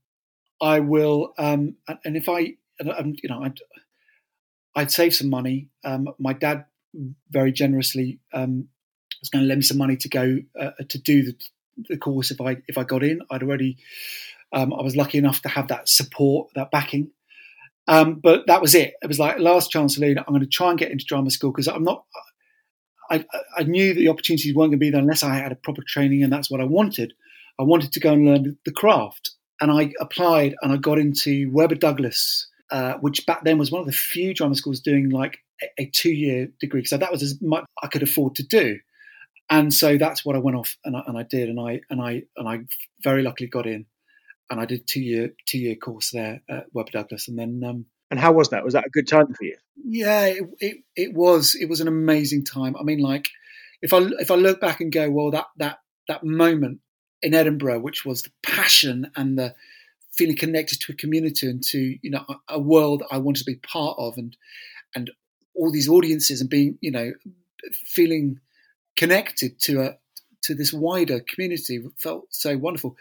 I 0.60 0.80
will. 0.80 1.34
Um, 1.38 1.76
and 2.04 2.16
if 2.16 2.28
I 2.28 2.54
and, 2.78 3.18
you 3.22 3.28
know 3.28 3.42
I'd, 3.42 3.58
I'd 4.74 4.90
save 4.90 5.14
some 5.14 5.28
money. 5.28 5.68
Um, 5.84 6.08
my 6.18 6.32
dad 6.32 6.66
very 7.30 7.52
generously 7.52 8.20
um, 8.32 8.68
was 9.20 9.28
going 9.28 9.44
to 9.44 9.48
lend 9.48 9.58
me 9.58 9.64
some 9.64 9.78
money 9.78 9.96
to 9.96 10.08
go 10.08 10.38
uh, 10.58 10.70
to 10.88 10.98
do 10.98 11.24
the, 11.24 11.36
the 11.88 11.96
course 11.96 12.30
if 12.30 12.40
I 12.40 12.58
if 12.68 12.78
I 12.78 12.84
got 12.84 13.02
in. 13.02 13.20
I'd 13.30 13.42
already 13.42 13.76
um, 14.52 14.72
I 14.72 14.82
was 14.82 14.96
lucky 14.96 15.18
enough 15.18 15.42
to 15.42 15.48
have 15.48 15.68
that 15.68 15.88
support, 15.88 16.50
that 16.54 16.70
backing. 16.70 17.10
Um, 17.88 18.14
but 18.14 18.46
that 18.46 18.60
was 18.60 18.74
it. 18.74 18.94
It 19.02 19.06
was 19.06 19.18
like 19.18 19.38
last 19.38 19.70
chance, 19.70 19.98
Lena. 19.98 20.24
I'm 20.26 20.32
going 20.32 20.40
to 20.40 20.46
try 20.46 20.70
and 20.70 20.78
get 20.78 20.90
into 20.90 21.04
drama 21.04 21.30
school 21.30 21.52
because 21.52 21.68
I'm 21.68 21.84
not. 21.84 22.04
I, 23.08 23.24
I 23.56 23.62
knew 23.62 23.94
that 23.94 24.00
the 24.00 24.08
opportunities 24.08 24.54
weren't 24.54 24.70
going 24.70 24.78
to 24.80 24.84
be 24.84 24.90
there 24.90 25.00
unless 25.00 25.22
I 25.22 25.36
had 25.36 25.52
a 25.52 25.56
proper 25.56 25.82
training, 25.86 26.24
and 26.24 26.32
that's 26.32 26.50
what 26.50 26.60
I 26.60 26.64
wanted. 26.64 27.12
I 27.58 27.62
wanted 27.62 27.92
to 27.92 28.00
go 28.00 28.12
and 28.12 28.26
learn 28.26 28.58
the 28.64 28.72
craft, 28.72 29.30
and 29.60 29.70
I 29.70 29.92
applied 30.00 30.56
and 30.62 30.72
I 30.72 30.76
got 30.76 30.98
into 30.98 31.48
Webber 31.52 31.76
Douglas, 31.76 32.48
uh, 32.70 32.94
which 32.94 33.24
back 33.26 33.44
then 33.44 33.58
was 33.58 33.70
one 33.70 33.80
of 33.80 33.86
the 33.86 33.92
few 33.92 34.34
drama 34.34 34.56
schools 34.56 34.80
doing 34.80 35.10
like 35.10 35.38
a, 35.62 35.82
a 35.82 35.86
two-year 35.86 36.48
degree. 36.60 36.84
So 36.84 36.96
that 36.96 37.12
was 37.12 37.22
as 37.22 37.40
much 37.40 37.64
I 37.82 37.86
could 37.86 38.02
afford 38.02 38.34
to 38.36 38.42
do, 38.42 38.80
and 39.48 39.72
so 39.72 39.96
that's 39.96 40.24
what 40.24 40.34
I 40.34 40.40
went 40.40 40.56
off 40.56 40.76
and 40.84 40.96
I, 40.96 41.02
and 41.06 41.16
I 41.16 41.22
did, 41.22 41.48
and 41.48 41.60
I 41.60 41.82
and 41.88 42.00
I 42.00 42.22
and 42.36 42.48
I 42.48 42.60
very 43.04 43.22
luckily 43.22 43.48
got 43.48 43.66
in 43.66 43.86
and 44.50 44.60
I 44.60 44.64
did 44.64 44.86
two 44.86 45.00
year 45.00 45.34
two 45.46 45.58
year 45.58 45.74
course 45.74 46.10
there 46.10 46.42
at 46.48 46.66
Webber 46.72 46.90
Douglas, 46.92 47.28
and 47.28 47.38
then. 47.38 47.62
Um, 47.64 47.86
and 48.08 48.20
how 48.20 48.30
was 48.30 48.50
that? 48.50 48.64
Was 48.64 48.74
that 48.74 48.86
a 48.86 48.90
good 48.90 49.08
time 49.08 49.34
for 49.34 49.42
you? 49.42 49.56
Yeah, 49.84 50.26
it, 50.26 50.44
it, 50.60 50.76
it 50.94 51.12
was. 51.12 51.56
It 51.60 51.68
was 51.68 51.80
an 51.80 51.88
amazing 51.88 52.44
time. 52.44 52.76
I 52.78 52.84
mean, 52.84 53.00
like 53.00 53.28
if 53.82 53.92
I 53.92 53.98
if 54.20 54.30
I 54.30 54.36
look 54.36 54.60
back 54.60 54.80
and 54.80 54.92
go, 54.92 55.10
well, 55.10 55.30
that 55.32 55.46
that 55.56 55.80
that 56.08 56.24
moment 56.24 56.80
in 57.22 57.34
Edinburgh, 57.34 57.80
which 57.80 58.04
was 58.04 58.22
the 58.22 58.30
passion 58.42 59.10
and 59.16 59.38
the 59.38 59.54
feeling 60.12 60.36
connected 60.36 60.80
to 60.80 60.92
a 60.92 60.96
community 60.96 61.48
and 61.48 61.62
to 61.64 61.98
you 62.00 62.10
know 62.10 62.24
a, 62.28 62.54
a 62.54 62.58
world 62.58 63.02
I 63.10 63.18
wanted 63.18 63.40
to 63.40 63.50
be 63.50 63.56
part 63.56 63.96
of, 63.98 64.16
and 64.16 64.36
and 64.94 65.10
all 65.54 65.72
these 65.72 65.88
audiences 65.88 66.40
and 66.40 66.50
being 66.50 66.78
you 66.80 66.90
know 66.90 67.12
feeling 67.72 68.40
connected 68.96 69.58
to 69.60 69.82
a 69.82 69.98
to 70.46 70.54
this 70.54 70.72
wider 70.72 71.20
community 71.20 71.82
felt 71.96 72.26
so 72.30 72.56
wonderful. 72.56 72.96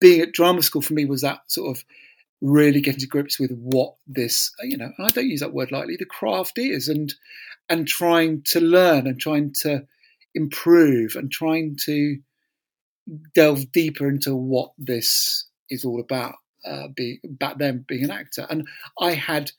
Being 0.00 0.20
at 0.20 0.32
drama 0.32 0.62
school 0.62 0.82
for 0.82 0.94
me 0.94 1.04
was 1.04 1.22
that 1.22 1.40
sort 1.46 1.76
of 1.76 1.84
really 2.40 2.80
getting 2.80 3.00
to 3.00 3.06
grips 3.06 3.38
with 3.38 3.52
what 3.52 3.94
this, 4.06 4.52
you 4.62 4.76
know, 4.76 4.92
I 4.98 5.08
don't 5.08 5.28
use 5.28 5.40
that 5.40 5.54
word 5.54 5.72
lightly, 5.72 5.96
the 5.96 6.04
craft 6.04 6.58
is, 6.58 6.88
and 6.88 7.14
and 7.68 7.86
trying 7.86 8.42
to 8.42 8.60
learn 8.60 9.06
and 9.06 9.18
trying 9.18 9.52
to 9.60 9.86
improve 10.34 11.14
and 11.14 11.30
trying 11.30 11.76
to 11.84 12.18
delve 13.34 13.70
deeper 13.72 14.08
into 14.08 14.34
what 14.34 14.72
this 14.76 15.46
is 15.70 15.84
all 15.84 16.00
about. 16.00 16.34
Uh, 16.64 16.88
be, 16.94 17.18
back 17.24 17.58
then, 17.58 17.84
being 17.88 18.04
an 18.04 18.10
actor, 18.10 18.46
and 18.48 18.68
I 19.00 19.12
had 19.12 19.50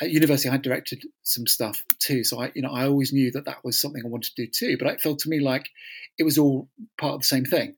at 0.00 0.10
university, 0.10 0.48
I 0.48 0.58
directed 0.58 1.02
some 1.22 1.46
stuff 1.46 1.82
too. 1.98 2.22
So 2.22 2.40
I, 2.40 2.52
you 2.54 2.62
know, 2.62 2.70
I 2.70 2.86
always 2.86 3.12
knew 3.12 3.30
that 3.32 3.46
that 3.46 3.64
was 3.64 3.80
something 3.80 4.02
I 4.04 4.08
wanted 4.08 4.34
to 4.34 4.46
do 4.46 4.50
too. 4.50 4.76
But 4.78 4.88
it 4.88 5.00
felt 5.00 5.20
to 5.20 5.30
me 5.30 5.40
like 5.40 5.70
it 6.18 6.24
was 6.24 6.38
all 6.38 6.68
part 6.98 7.14
of 7.14 7.20
the 7.20 7.26
same 7.26 7.44
thing 7.44 7.76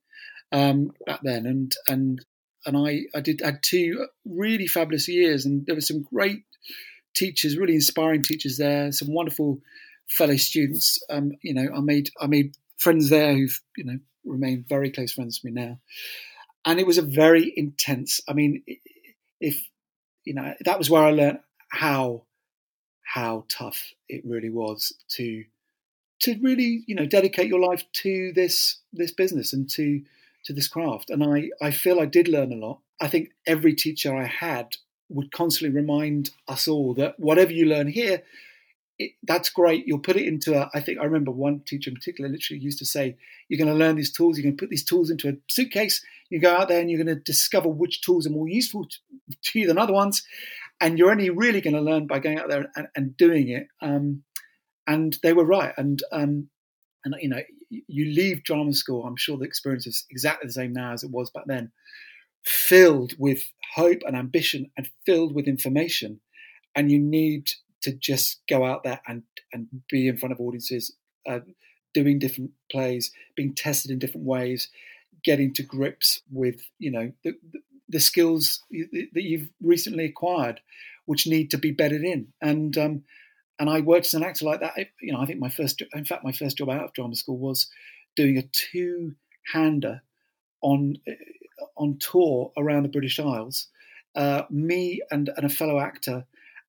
um, 0.50 0.92
back 1.06 1.20
then. 1.22 1.46
And 1.46 1.74
and 1.86 2.24
and 2.66 2.76
I, 2.76 3.02
I 3.16 3.20
did 3.20 3.40
had 3.42 3.62
two 3.62 4.06
really 4.24 4.66
fabulous 4.66 5.08
years, 5.08 5.46
and 5.46 5.64
there 5.66 5.76
were 5.76 5.80
some 5.80 6.02
great 6.02 6.42
teachers, 7.14 7.56
really 7.56 7.74
inspiring 7.74 8.22
teachers 8.22 8.58
there. 8.58 8.90
Some 8.90 9.12
wonderful 9.12 9.60
fellow 10.08 10.36
students. 10.36 11.02
Um, 11.08 11.32
you 11.42 11.54
know, 11.54 11.68
I 11.74 11.80
made 11.80 12.10
I 12.20 12.26
made 12.26 12.56
friends 12.78 13.10
there 13.10 13.34
who've 13.34 13.60
you 13.76 13.84
know 13.84 13.98
remained 14.24 14.68
very 14.68 14.90
close 14.90 15.12
friends 15.12 15.40
with 15.42 15.52
me 15.52 15.62
now. 15.62 15.78
And 16.64 16.80
it 16.80 16.86
was 16.86 16.98
a 16.98 17.02
very 17.02 17.52
intense. 17.56 18.20
I 18.28 18.32
mean, 18.32 18.64
if 19.40 19.62
you 20.24 20.34
know, 20.34 20.52
that 20.64 20.78
was 20.78 20.90
where 20.90 21.04
I 21.04 21.12
learned 21.12 21.38
how 21.68 22.24
how 23.02 23.44
tough 23.48 23.92
it 24.08 24.22
really 24.24 24.50
was 24.50 24.92
to 25.08 25.44
to 26.20 26.38
really 26.42 26.84
you 26.86 26.94
know 26.94 27.06
dedicate 27.06 27.48
your 27.48 27.60
life 27.60 27.84
to 27.92 28.32
this 28.34 28.78
this 28.92 29.12
business 29.12 29.52
and 29.52 29.68
to 29.70 30.02
to 30.44 30.52
this 30.52 30.68
craft. 30.68 31.10
And 31.10 31.22
i 31.22 31.50
i 31.60 31.70
feel 31.70 32.00
i 32.00 32.06
did 32.06 32.28
learn 32.28 32.52
a 32.52 32.56
lot. 32.56 32.80
I 33.00 33.08
think 33.08 33.30
every 33.46 33.74
teacher 33.74 34.14
i 34.14 34.24
had 34.24 34.76
would 35.08 35.32
constantly 35.32 35.74
remind 35.74 36.30
us 36.46 36.68
all 36.68 36.94
that 36.94 37.18
whatever 37.18 37.52
you 37.52 37.64
learn 37.64 37.88
here 37.88 38.22
it, 38.98 39.12
that's 39.22 39.48
great. 39.48 39.86
You'll 39.86 40.00
put 40.00 40.16
it 40.16 40.26
into 40.26 40.60
a 40.60 40.70
i 40.74 40.80
think 40.80 40.98
i 40.98 41.04
remember 41.04 41.30
one 41.30 41.60
teacher 41.60 41.90
in 41.90 41.96
particular 41.96 42.28
literally 42.28 42.60
used 42.60 42.80
to 42.80 42.86
say 42.86 43.16
you're 43.48 43.64
going 43.64 43.72
to 43.72 43.84
learn 43.84 43.96
these 43.96 44.12
tools. 44.12 44.36
You're 44.36 44.44
going 44.44 44.56
to 44.56 44.62
put 44.62 44.70
these 44.70 44.84
tools 44.84 45.08
into 45.08 45.28
a 45.28 45.32
suitcase. 45.48 46.04
You 46.28 46.40
go 46.40 46.54
out 46.54 46.68
there 46.68 46.80
and 46.80 46.90
you're 46.90 47.02
going 47.02 47.16
to 47.16 47.22
discover 47.22 47.68
which 47.68 48.02
tools 48.02 48.26
are 48.26 48.30
more 48.30 48.48
useful 48.48 48.84
to, 48.84 48.98
to 49.44 49.60
you 49.60 49.66
than 49.66 49.78
other 49.78 49.94
ones 49.94 50.22
and 50.80 50.98
you're 50.98 51.10
only 51.10 51.30
really 51.30 51.60
going 51.60 51.74
to 51.74 51.80
learn 51.80 52.06
by 52.06 52.18
going 52.18 52.38
out 52.38 52.48
there 52.48 52.66
and, 52.76 52.88
and 52.94 53.16
doing 53.16 53.48
it. 53.48 53.66
Um, 53.82 54.22
and 54.86 55.16
they 55.22 55.32
were 55.32 55.44
right. 55.44 55.74
And 55.76 56.02
um, 56.12 56.48
and 57.04 57.14
you 57.20 57.28
know, 57.28 57.42
you 57.70 58.06
leave 58.06 58.44
drama 58.44 58.72
school. 58.72 59.04
I'm 59.04 59.16
sure 59.16 59.36
the 59.36 59.44
experience 59.44 59.86
is 59.86 60.06
exactly 60.10 60.46
the 60.46 60.52
same 60.52 60.72
now 60.72 60.92
as 60.92 61.02
it 61.02 61.10
was 61.10 61.30
back 61.30 61.44
then, 61.46 61.72
filled 62.44 63.14
with 63.18 63.42
hope 63.74 64.00
and 64.06 64.16
ambition, 64.16 64.70
and 64.76 64.88
filled 65.04 65.34
with 65.34 65.46
information. 65.46 66.20
And 66.74 66.90
you 66.90 66.98
need 66.98 67.50
to 67.82 67.92
just 67.92 68.40
go 68.48 68.64
out 68.64 68.84
there 68.84 69.00
and 69.06 69.22
and 69.52 69.68
be 69.90 70.08
in 70.08 70.16
front 70.16 70.32
of 70.32 70.40
audiences, 70.40 70.94
uh, 71.28 71.40
doing 71.94 72.18
different 72.18 72.52
plays, 72.70 73.12
being 73.36 73.54
tested 73.54 73.90
in 73.90 73.98
different 73.98 74.26
ways, 74.26 74.70
getting 75.24 75.52
to 75.54 75.62
grips 75.62 76.22
with 76.30 76.60
you 76.78 76.90
know 76.90 77.12
the, 77.24 77.32
the 77.52 77.60
skills 78.00 78.62
that 78.70 79.22
you've 79.22 79.48
recently 79.62 80.04
acquired, 80.04 80.60
which 81.06 81.26
need 81.26 81.50
to 81.50 81.58
be 81.58 81.72
bedded 81.72 82.02
in. 82.02 82.28
And 82.40 82.76
um, 82.76 83.02
and 83.58 83.68
I 83.68 83.80
worked 83.80 84.06
as 84.06 84.14
an 84.14 84.22
actor 84.22 84.44
like 84.44 84.60
that. 84.60 84.74
You 85.00 85.12
know, 85.12 85.20
I 85.20 85.26
think 85.26 85.40
my 85.40 85.48
first, 85.48 85.82
in 85.92 86.04
fact, 86.04 86.24
my 86.24 86.32
first 86.32 86.58
job 86.58 86.70
out 86.70 86.84
of 86.84 86.92
drama 86.92 87.14
school 87.14 87.38
was 87.38 87.68
doing 88.14 88.38
a 88.38 88.42
two-hander 88.52 90.02
on 90.60 90.96
on 91.76 91.98
tour 91.98 92.52
around 92.56 92.82
the 92.82 92.88
British 92.88 93.18
Isles. 93.18 93.68
Uh, 94.14 94.42
me 94.50 95.00
and, 95.10 95.30
and 95.36 95.46
a 95.46 95.48
fellow 95.48 95.78
actor 95.78 96.26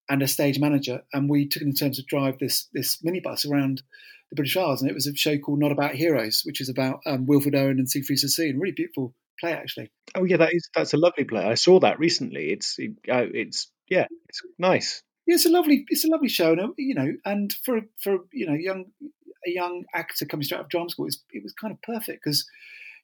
and 0.09 0.21
a 0.21 0.27
stage 0.27 0.59
manager, 0.59 1.01
and 1.13 1.29
we 1.29 1.47
took 1.47 1.61
it 1.61 1.67
in 1.67 1.73
terms 1.73 1.99
of 1.99 2.07
drive 2.07 2.37
this 2.39 2.67
this 2.73 2.97
minibus 2.97 3.49
around 3.49 3.81
the 4.29 4.35
British 4.35 4.57
Isles, 4.57 4.81
and 4.81 4.89
it 4.89 4.93
was 4.93 5.07
a 5.07 5.15
show 5.15 5.37
called 5.37 5.59
Not 5.59 5.71
About 5.71 5.95
Heroes, 5.95 6.43
which 6.45 6.61
is 6.61 6.69
about 6.69 7.01
um, 7.05 7.25
Wilfred 7.25 7.55
Owen 7.55 7.79
and 7.79 7.89
Siegfried 7.89 8.19
Sassoon. 8.19 8.59
Really 8.59 8.73
beautiful 8.73 9.13
play, 9.39 9.53
actually. 9.53 9.91
Oh 10.15 10.23
yeah, 10.23 10.37
that 10.37 10.53
is 10.53 10.69
that's 10.73 10.93
a 10.93 10.97
lovely 10.97 11.23
play. 11.23 11.43
I 11.43 11.55
saw 11.55 11.79
that 11.79 11.99
recently. 11.99 12.51
It's 12.51 12.77
it, 12.77 12.91
uh, 13.11 13.25
it's 13.33 13.71
yeah, 13.89 14.05
it's 14.27 14.41
nice. 14.57 15.03
Yeah, 15.25 15.35
it's 15.35 15.45
a 15.45 15.49
lovely 15.49 15.85
it's 15.89 16.05
a 16.05 16.09
lovely 16.09 16.29
show, 16.29 16.51
and 16.51 16.73
you 16.77 16.95
know, 16.95 17.13
and 17.25 17.51
for 17.65 17.81
for 18.01 18.19
you 18.31 18.47
know 18.47 18.53
young 18.53 18.85
a 19.45 19.49
young 19.49 19.85
actor 19.93 20.25
coming 20.25 20.43
straight 20.43 20.59
out 20.59 20.65
of 20.65 20.69
drama 20.69 20.89
school, 20.89 21.05
it 21.05 21.07
was, 21.07 21.23
it 21.31 21.43
was 21.43 21.53
kind 21.53 21.71
of 21.71 21.81
perfect 21.81 22.23
because 22.23 22.47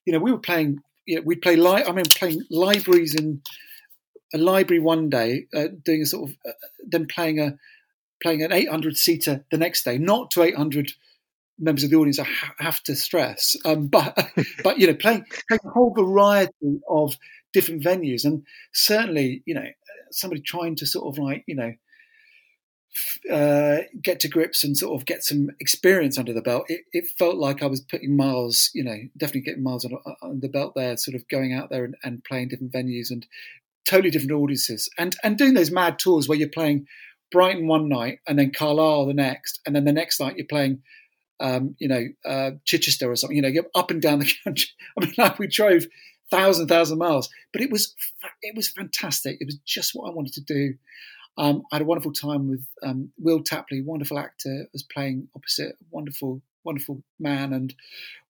you 0.05 0.13
know 0.13 0.19
we 0.19 0.31
were 0.31 0.39
playing. 0.39 0.79
You 1.05 1.17
know, 1.17 1.21
we'd 1.23 1.43
play 1.43 1.55
li- 1.55 1.83
I 1.87 1.91
mean, 1.91 2.05
playing 2.05 2.41
libraries 2.49 3.13
in 3.13 3.43
a 4.33 4.39
library 4.39 4.81
one 4.81 5.09
day, 5.09 5.45
uh, 5.53 5.67
doing 5.83 6.01
a 6.01 6.05
sort 6.05 6.29
of 6.29 6.37
uh, 6.47 6.53
then 6.83 7.05
playing 7.05 7.39
a 7.39 7.57
playing 8.21 8.41
an 8.41 8.51
800 8.51 8.97
seater 8.97 9.45
the 9.51 9.57
next 9.57 9.83
day, 9.83 9.97
not 9.97 10.31
to 10.31 10.41
800 10.41 10.93
members 11.59 11.83
of 11.83 11.89
the 11.89 11.95
audience 11.95 12.19
I 12.19 12.27
have 12.59 12.81
to 12.83 12.95
stress. 12.95 13.55
Um, 13.65 13.87
but 13.95 14.17
but 14.63 14.79
you 14.79 14.87
know, 14.87 14.95
playing 14.95 15.25
playing 15.47 15.61
a 15.65 15.69
whole 15.69 15.93
variety 15.93 16.79
of 16.89 17.15
different 17.53 17.83
venues, 17.83 18.25
and 18.25 18.43
certainly 18.73 19.43
you 19.45 19.55
know 19.55 19.65
somebody 20.11 20.41
trying 20.41 20.75
to 20.77 20.85
sort 20.85 21.13
of 21.13 21.23
like 21.23 21.43
you 21.47 21.55
know. 21.55 21.73
Uh, 23.29 23.79
get 24.01 24.21
to 24.21 24.29
grips 24.29 24.63
and 24.63 24.77
sort 24.77 24.97
of 24.97 25.05
get 25.05 25.21
some 25.21 25.49
experience 25.59 26.17
under 26.17 26.31
the 26.31 26.41
belt. 26.41 26.63
It, 26.69 26.79
it, 26.93 27.03
felt 27.19 27.35
like 27.35 27.61
I 27.61 27.65
was 27.65 27.81
putting 27.81 28.15
miles, 28.15 28.69
you 28.73 28.85
know, 28.85 28.95
definitely 29.17 29.41
getting 29.41 29.63
miles 29.63 29.83
on, 29.83 29.97
on 30.21 30.39
the 30.39 30.47
belt 30.47 30.75
there, 30.77 30.95
sort 30.95 31.15
of 31.15 31.27
going 31.27 31.51
out 31.51 31.69
there 31.69 31.83
and, 31.83 31.95
and, 32.05 32.23
playing 32.23 32.47
different 32.47 32.71
venues 32.71 33.11
and 33.11 33.27
totally 33.85 34.11
different 34.11 34.31
audiences, 34.31 34.89
and 34.97 35.13
and 35.25 35.37
doing 35.37 35.55
those 35.55 35.71
mad 35.71 35.99
tours 35.99 36.29
where 36.29 36.37
you're 36.37 36.47
playing 36.47 36.87
Brighton 37.31 37.67
one 37.67 37.89
night 37.89 38.19
and 38.27 38.39
then 38.39 38.53
Carlisle 38.55 39.07
the 39.07 39.13
next, 39.13 39.59
and 39.65 39.75
then 39.75 39.83
the 39.83 39.91
next 39.91 40.21
night 40.21 40.37
you're 40.37 40.47
playing 40.47 40.81
um, 41.39 41.75
you 41.79 41.87
know, 41.87 42.03
uh, 42.25 42.51
Chichester 42.65 43.11
or 43.11 43.15
something, 43.15 43.35
you 43.35 43.41
know, 43.41 43.61
up 43.73 43.91
and 43.91 44.01
down 44.01 44.19
the 44.19 44.33
country. 44.43 44.69
I 44.97 45.05
mean, 45.05 45.13
like 45.17 45.39
we 45.39 45.47
drove 45.47 45.85
thousand, 46.31 46.67
thousand 46.67 46.97
miles, 46.97 47.29
but 47.51 47.61
it 47.61 47.71
was, 47.71 47.93
it 48.41 48.55
was 48.55 48.69
fantastic. 48.69 49.37
It 49.39 49.45
was 49.45 49.57
just 49.65 49.91
what 49.93 50.09
I 50.09 50.13
wanted 50.13 50.33
to 50.33 50.41
do. 50.41 50.75
Um, 51.37 51.63
I 51.71 51.75
had 51.75 51.81
a 51.81 51.85
wonderful 51.85 52.13
time 52.13 52.49
with 52.49 52.65
um, 52.81 53.11
Will 53.17 53.43
Tapley, 53.43 53.81
wonderful 53.81 54.17
actor, 54.17 54.67
was 54.71 54.83
playing 54.83 55.27
opposite, 55.35 55.75
wonderful, 55.91 56.41
wonderful 56.63 57.03
man, 57.19 57.51
and 57.51 57.73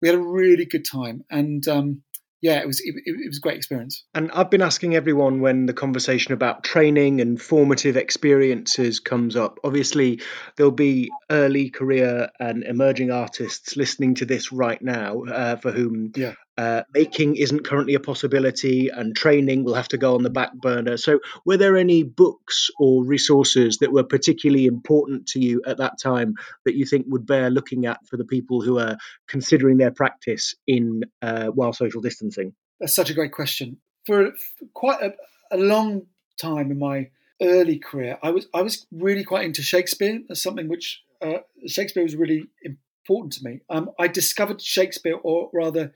we 0.01 0.07
had 0.07 0.17
a 0.17 0.21
really 0.21 0.65
good 0.65 0.85
time. 0.85 1.23
And 1.29 1.67
um, 1.67 2.01
yeah, 2.45 2.59
it 2.59 2.67
was 2.67 2.79
it, 2.79 2.93
it, 3.05 3.27
was 3.27 3.37
a 3.37 3.41
great 3.41 3.57
experience. 3.57 4.03
And 4.13 4.31
I've 4.31 4.51
been 4.51 4.61
asking 4.61 4.95
everyone 4.95 5.41
when 5.41 5.65
the 5.65 5.73
conversation 5.73 6.31
about 6.31 6.63
training 6.63 7.19
and 7.19 7.41
formative 7.41 7.97
experiences 7.97 8.99
comes 8.99 9.35
up. 9.35 9.57
Obviously, 9.63 10.21
there'll 10.55 10.71
be 10.71 11.09
early 11.31 11.71
career 11.71 12.29
and 12.39 12.63
emerging 12.63 13.09
artists 13.09 13.75
listening 13.75 14.13
to 14.15 14.25
this 14.25 14.51
right 14.51 14.79
now, 14.79 15.23
uh, 15.23 15.55
for 15.55 15.71
whom 15.71 16.11
yeah. 16.15 16.35
Uh, 16.57 16.83
making 16.93 17.35
isn't 17.35 17.65
currently 17.65 17.95
a 17.95 17.99
possibility, 17.99 18.89
and 18.89 19.15
training 19.15 19.63
will 19.63 19.73
have 19.73 19.89
to 19.89 19.97
go 19.97 20.15
on 20.15 20.23
the 20.23 20.29
back 20.29 20.53
burner. 20.53 20.95
So, 20.97 21.19
were 21.45 21.57
there 21.57 21.75
any 21.75 22.03
books 22.03 22.69
or 22.79 23.03
resources 23.03 23.77
that 23.79 23.91
were 23.91 24.03
particularly 24.03 24.65
important 24.65 25.27
to 25.27 25.39
you 25.39 25.61
at 25.65 25.77
that 25.77 25.99
time 25.99 26.35
that 26.63 26.75
you 26.75 26.85
think 26.85 27.07
would 27.09 27.25
bear 27.25 27.49
looking 27.49 27.85
at 27.85 28.05
for 28.07 28.15
the 28.15 28.23
people 28.23 28.61
who 28.61 28.79
are 28.79 28.97
considering 29.27 29.77
their 29.77 29.91
practice 29.91 30.55
in 30.65 31.03
uh, 31.21 31.47
while 31.47 31.73
social 31.73 32.01
distancing? 32.01 32.53
That's 32.79 32.95
such 32.95 33.09
a 33.09 33.13
great 33.13 33.31
question. 33.31 33.77
For, 34.05 34.31
quite 34.73 35.01
a, 35.01 35.13
a 35.51 35.57
long 35.57 36.03
time 36.39 36.71
in 36.71 36.79
my 36.79 37.09
early 37.41 37.79
career, 37.79 38.17
I 38.23 38.29
was 38.29 38.47
I 38.53 38.61
was 38.61 38.85
really 38.91 39.23
quite 39.23 39.45
into 39.45 39.61
Shakespeare 39.61 40.21
as 40.29 40.41
something 40.41 40.69
which 40.69 41.01
uh, 41.21 41.39
Shakespeare 41.67 42.03
was 42.03 42.15
really 42.15 42.47
important 42.63 43.33
to 43.33 43.43
me. 43.43 43.61
Um, 43.69 43.91
I 43.99 44.07
discovered 44.07 44.61
Shakespeare, 44.61 45.17
or 45.21 45.49
rather, 45.53 45.93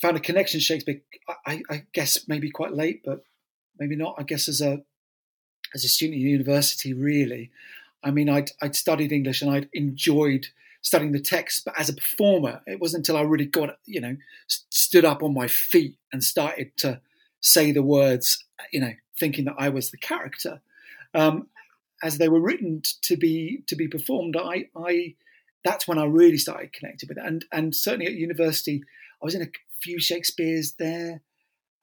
found 0.00 0.16
a 0.16 0.20
connection 0.20 0.60
to 0.60 0.64
Shakespeare. 0.64 1.00
I, 1.46 1.62
I, 1.70 1.84
guess 1.92 2.26
maybe 2.28 2.50
quite 2.50 2.72
late, 2.72 3.02
but 3.04 3.24
maybe 3.78 3.96
not. 3.96 4.14
I 4.18 4.22
guess 4.22 4.48
as 4.48 4.60
a 4.60 4.82
as 5.74 5.84
a 5.84 5.88
student 5.88 6.16
at 6.16 6.22
university, 6.22 6.92
really. 6.92 7.50
I 8.02 8.10
mean, 8.10 8.28
I'd 8.28 8.50
I'd 8.62 8.76
studied 8.76 9.12
English 9.12 9.42
and 9.42 9.50
I'd 9.50 9.68
enjoyed 9.72 10.48
studying 10.82 11.12
the 11.12 11.20
text, 11.20 11.64
but 11.64 11.78
as 11.78 11.88
a 11.88 11.94
performer, 11.94 12.62
it 12.66 12.80
wasn't 12.80 13.00
until 13.00 13.16
I 13.16 13.22
really 13.22 13.46
got 13.46 13.78
you 13.86 14.00
know 14.00 14.16
stood 14.46 15.04
up 15.04 15.22
on 15.22 15.34
my 15.34 15.48
feet 15.48 15.96
and 16.12 16.22
started 16.22 16.76
to 16.78 17.00
say 17.40 17.72
the 17.72 17.82
words, 17.82 18.44
you 18.72 18.80
know, 18.80 18.92
thinking 19.18 19.44
that 19.46 19.56
I 19.58 19.68
was 19.68 19.90
the 19.90 19.96
character. 19.96 20.60
Um, 21.14 21.48
as 22.02 22.18
they 22.18 22.28
were 22.28 22.40
written 22.40 22.82
to 23.02 23.16
be 23.16 23.62
to 23.66 23.74
be 23.74 23.88
performed, 23.88 24.36
I, 24.36 24.68
I 24.76 25.14
that's 25.64 25.88
when 25.88 25.98
I 25.98 26.04
really 26.04 26.38
started 26.38 26.72
connecting 26.72 27.08
with 27.08 27.18
it. 27.18 27.24
And 27.26 27.44
and 27.52 27.74
certainly 27.74 28.06
at 28.06 28.12
university, 28.12 28.82
I 29.20 29.24
was 29.24 29.34
in 29.34 29.42
a 29.42 29.50
few 29.82 30.00
Shakespeare's 30.00 30.74
there, 30.78 31.22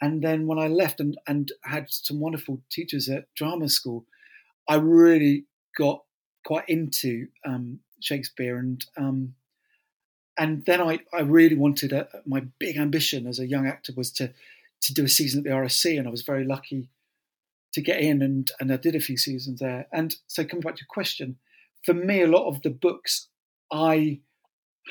and 0.01 0.21
then 0.21 0.47
when 0.47 0.59
I 0.59 0.67
left 0.67 0.99
and 0.99 1.17
and 1.27 1.51
had 1.63 1.87
some 1.89 2.19
wonderful 2.19 2.61
teachers 2.69 3.09
at 3.09 3.33
drama 3.35 3.69
school, 3.69 4.05
I 4.67 4.75
really 4.75 5.45
got 5.77 6.03
quite 6.45 6.69
into 6.69 7.27
um, 7.45 7.79
Shakespeare 7.99 8.57
and 8.57 8.85
um, 8.97 9.35
and 10.37 10.65
then 10.65 10.81
I 10.81 10.99
I 11.13 11.21
really 11.21 11.55
wanted 11.55 11.93
a, 11.93 12.07
my 12.25 12.41
big 12.59 12.77
ambition 12.77 13.27
as 13.27 13.39
a 13.39 13.47
young 13.47 13.67
actor 13.67 13.93
was 13.95 14.11
to 14.13 14.31
to 14.81 14.93
do 14.93 15.05
a 15.05 15.09
season 15.09 15.39
at 15.39 15.43
the 15.45 15.49
RSC, 15.49 15.97
and 15.97 16.07
I 16.07 16.11
was 16.11 16.21
very 16.21 16.43
lucky 16.43 16.89
to 17.73 17.81
get 17.81 17.99
in, 17.99 18.21
and 18.21 18.51
and 18.59 18.71
I 18.71 18.77
did 18.77 18.95
a 18.95 18.99
few 18.99 19.17
seasons 19.17 19.59
there. 19.59 19.87
And 19.91 20.15
so 20.27 20.43
coming 20.43 20.61
back 20.61 20.75
to 20.75 20.81
your 20.81 20.87
question, 20.89 21.37
for 21.83 21.93
me, 21.93 22.21
a 22.21 22.27
lot 22.27 22.47
of 22.47 22.61
the 22.61 22.69
books 22.69 23.27
I 23.71 24.19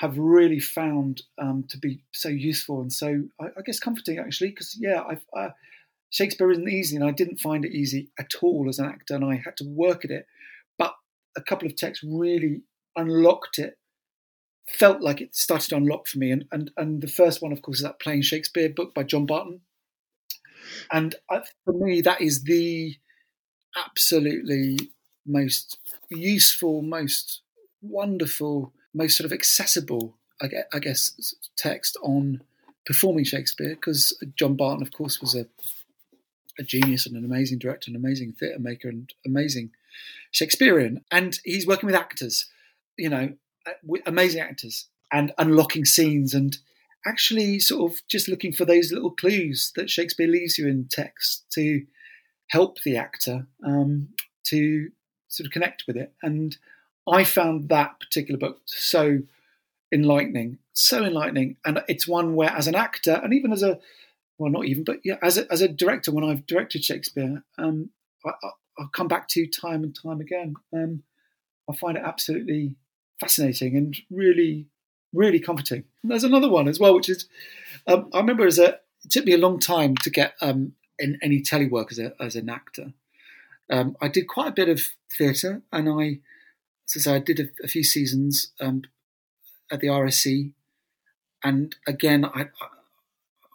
have 0.01 0.19
really 0.19 0.61
found 0.61 1.23
um, 1.39 1.65
to 1.69 1.79
be 1.79 2.01
so 2.13 2.29
useful 2.29 2.81
and 2.81 2.93
so 2.93 3.25
I, 3.41 3.47
I 3.47 3.63
guess 3.65 3.79
comforting 3.79 4.19
actually 4.19 4.51
because 4.51 4.77
yeah 4.79 5.03
uh, 5.37 5.51
Shakespeare 6.11 6.51
isn't 6.51 6.69
easy 6.69 6.97
and 6.97 7.05
I 7.05 7.13
didn't 7.13 7.41
find 7.41 7.65
it 7.65 7.73
easy 7.73 8.11
at 8.19 8.33
all 8.43 8.69
as 8.69 8.79
an 8.79 8.87
actor 8.87 9.15
and 9.15 9.25
I 9.25 9.41
had 9.45 9.57
to 9.59 9.65
work 9.65 10.05
at 10.05 10.11
it 10.11 10.27
but 10.79 10.95
a 11.37 11.43
couple 11.43 11.67
of 11.67 11.77
texts 11.77 12.05
really 12.07 12.63
unlocked 12.97 13.59
it 13.59 13.79
felt 14.69 15.01
like 15.01 15.21
it 15.21 15.37
started 15.37 15.69
to 15.69 15.77
unlock 15.77 16.09
for 16.09 16.19
me 16.19 16.31
and 16.31 16.45
and, 16.51 16.71
and 16.77 17.01
the 17.01 17.09
first 17.09 17.41
one 17.43 17.53
of 17.53 17.63
course 17.63 17.79
is 17.79 17.83
that 17.85 18.01
playing 18.01 18.23
Shakespeare 18.23 18.69
book 18.69 18.95
by 18.95 19.03
John 19.03 19.27
Barton. 19.27 19.61
And 20.91 21.15
for 21.65 21.73
me, 21.73 22.01
that 22.01 22.21
is 22.21 22.45
the 22.45 22.97
absolutely 23.77 24.79
most 25.27 25.79
useful, 26.11 26.83
most 26.83 27.43
wonderful, 27.81 28.73
most 28.95 29.17
sort 29.17 29.27
of 29.27 29.33
accessible, 29.33 30.15
I 30.41 30.79
guess, 30.79 31.35
text 31.57 31.97
on 32.03 32.43
performing 32.87 33.25
Shakespeare. 33.25 33.75
Because 33.75 34.17
John 34.37 34.55
Barton, 34.55 34.83
of 34.83 34.93
course, 34.93 35.21
was 35.21 35.35
a 35.35 35.47
a 36.59 36.63
genius 36.63 37.07
and 37.07 37.17
an 37.17 37.25
amazing 37.25 37.59
director, 37.59 37.91
an 37.91 37.97
amazing 37.97 38.33
theatre 38.33 38.61
maker, 38.61 38.89
and 38.89 39.13
amazing 39.27 39.71
Shakespearean. 40.31 41.05
And 41.11 41.39
he's 41.45 41.67
working 41.67 41.87
with 41.87 41.97
actors, 41.97 42.47
you 42.97 43.09
know, 43.09 43.35
amazing 44.07 44.41
actors, 44.41 44.87
and 45.13 45.33
unlocking 45.39 45.85
scenes 45.85 46.35
and 46.35 46.59
actually 47.07 47.59
sort 47.61 47.93
of 47.93 47.99
just 48.09 48.29
looking 48.29 48.53
for 48.53 48.65
those 48.65 48.93
little 48.93 49.11
clues 49.11 49.73
that 49.77 49.91
Shakespeare 49.91 50.27
leaves 50.27 50.59
you 50.59 50.67
in 50.67 50.89
text 50.91 51.45
to 51.53 51.85
help 52.49 52.83
the 52.83 52.97
actor 52.97 53.47
um, 53.65 54.09
to 54.45 54.89
sort 55.29 55.47
of 55.47 55.53
connect 55.53 55.85
with 55.87 55.97
it. 55.97 56.13
And 56.23 56.57
I 57.11 57.25
found 57.25 57.69
that 57.69 58.01
particular 58.01 58.39
book 58.39 58.61
so 58.65 59.21
enlightening, 59.93 60.59
so 60.73 61.05
enlightening. 61.05 61.57
And 61.65 61.83
it's 61.89 62.09
one 62.09 62.35
where, 62.35 62.51
as 62.51 62.67
an 62.67 62.75
actor, 62.75 63.21
and 63.23 63.35
even 63.35 63.53
as 63.53 63.63
a 63.63 63.79
well, 64.39 64.51
not 64.51 64.65
even, 64.65 64.83
but 64.83 64.99
yeah, 65.05 65.17
as 65.23 65.39
a, 65.39 65.51
as 65.53 65.61
a 65.61 65.69
director, 65.69 66.11
when 66.11 66.25
I've 66.25 66.47
directed 66.47 66.85
Shakespeare, 66.85 67.45
um, 67.57 67.91
I, 68.27 68.33
will 68.79 68.89
come 68.89 69.07
back 69.07 69.29
to 69.29 69.47
time 69.47 69.85
and 69.85 69.95
time 69.95 70.21
again. 70.21 70.55
Um, 70.73 71.05
I 71.71 71.77
find 71.77 71.97
it 71.97 72.03
absolutely 72.05 72.75
fascinating 73.21 73.77
and 73.77 73.97
really 74.11 74.67
really 75.15 75.41
comforting. 75.41 75.85
And 76.03 76.11
there's 76.11 76.25
another 76.25 76.51
one 76.51 76.69
as 76.69 76.79
well, 76.79 76.95
which 76.95 77.09
is 77.09 77.27
um, 77.87 78.11
I 78.13 78.19
remember 78.19 78.47
as 78.47 78.59
a 78.59 78.81
it 79.05 79.11
took 79.11 79.25
me 79.25 79.33
a 79.33 79.39
long 79.39 79.59
time 79.59 79.97
to 79.99 80.11
get 80.11 80.35
um, 80.41 80.73
in 80.99 81.19
any 81.23 81.41
telework 81.41 81.93
as 81.93 81.99
a, 81.99 82.15
as 82.21 82.37
an 82.37 82.49
actor. 82.49 82.93
Um, 83.71 83.97
I 84.01 84.09
did 84.09 84.29
quite 84.29 84.49
a 84.49 84.53
bit 84.53 84.69
of 84.69 84.83
theatre, 85.11 85.63
and 85.73 85.89
I, 85.89 86.21
as 86.97 87.07
I 87.07 87.19
did 87.19 87.41
a, 87.41 87.45
a 87.65 87.69
few 87.69 87.85
seasons 87.85 88.53
um, 88.61 88.83
at 89.71 89.81
the 89.81 89.89
RSC, 89.89 90.53
and 91.43 91.75
again, 91.87 92.25
I, 92.25 92.47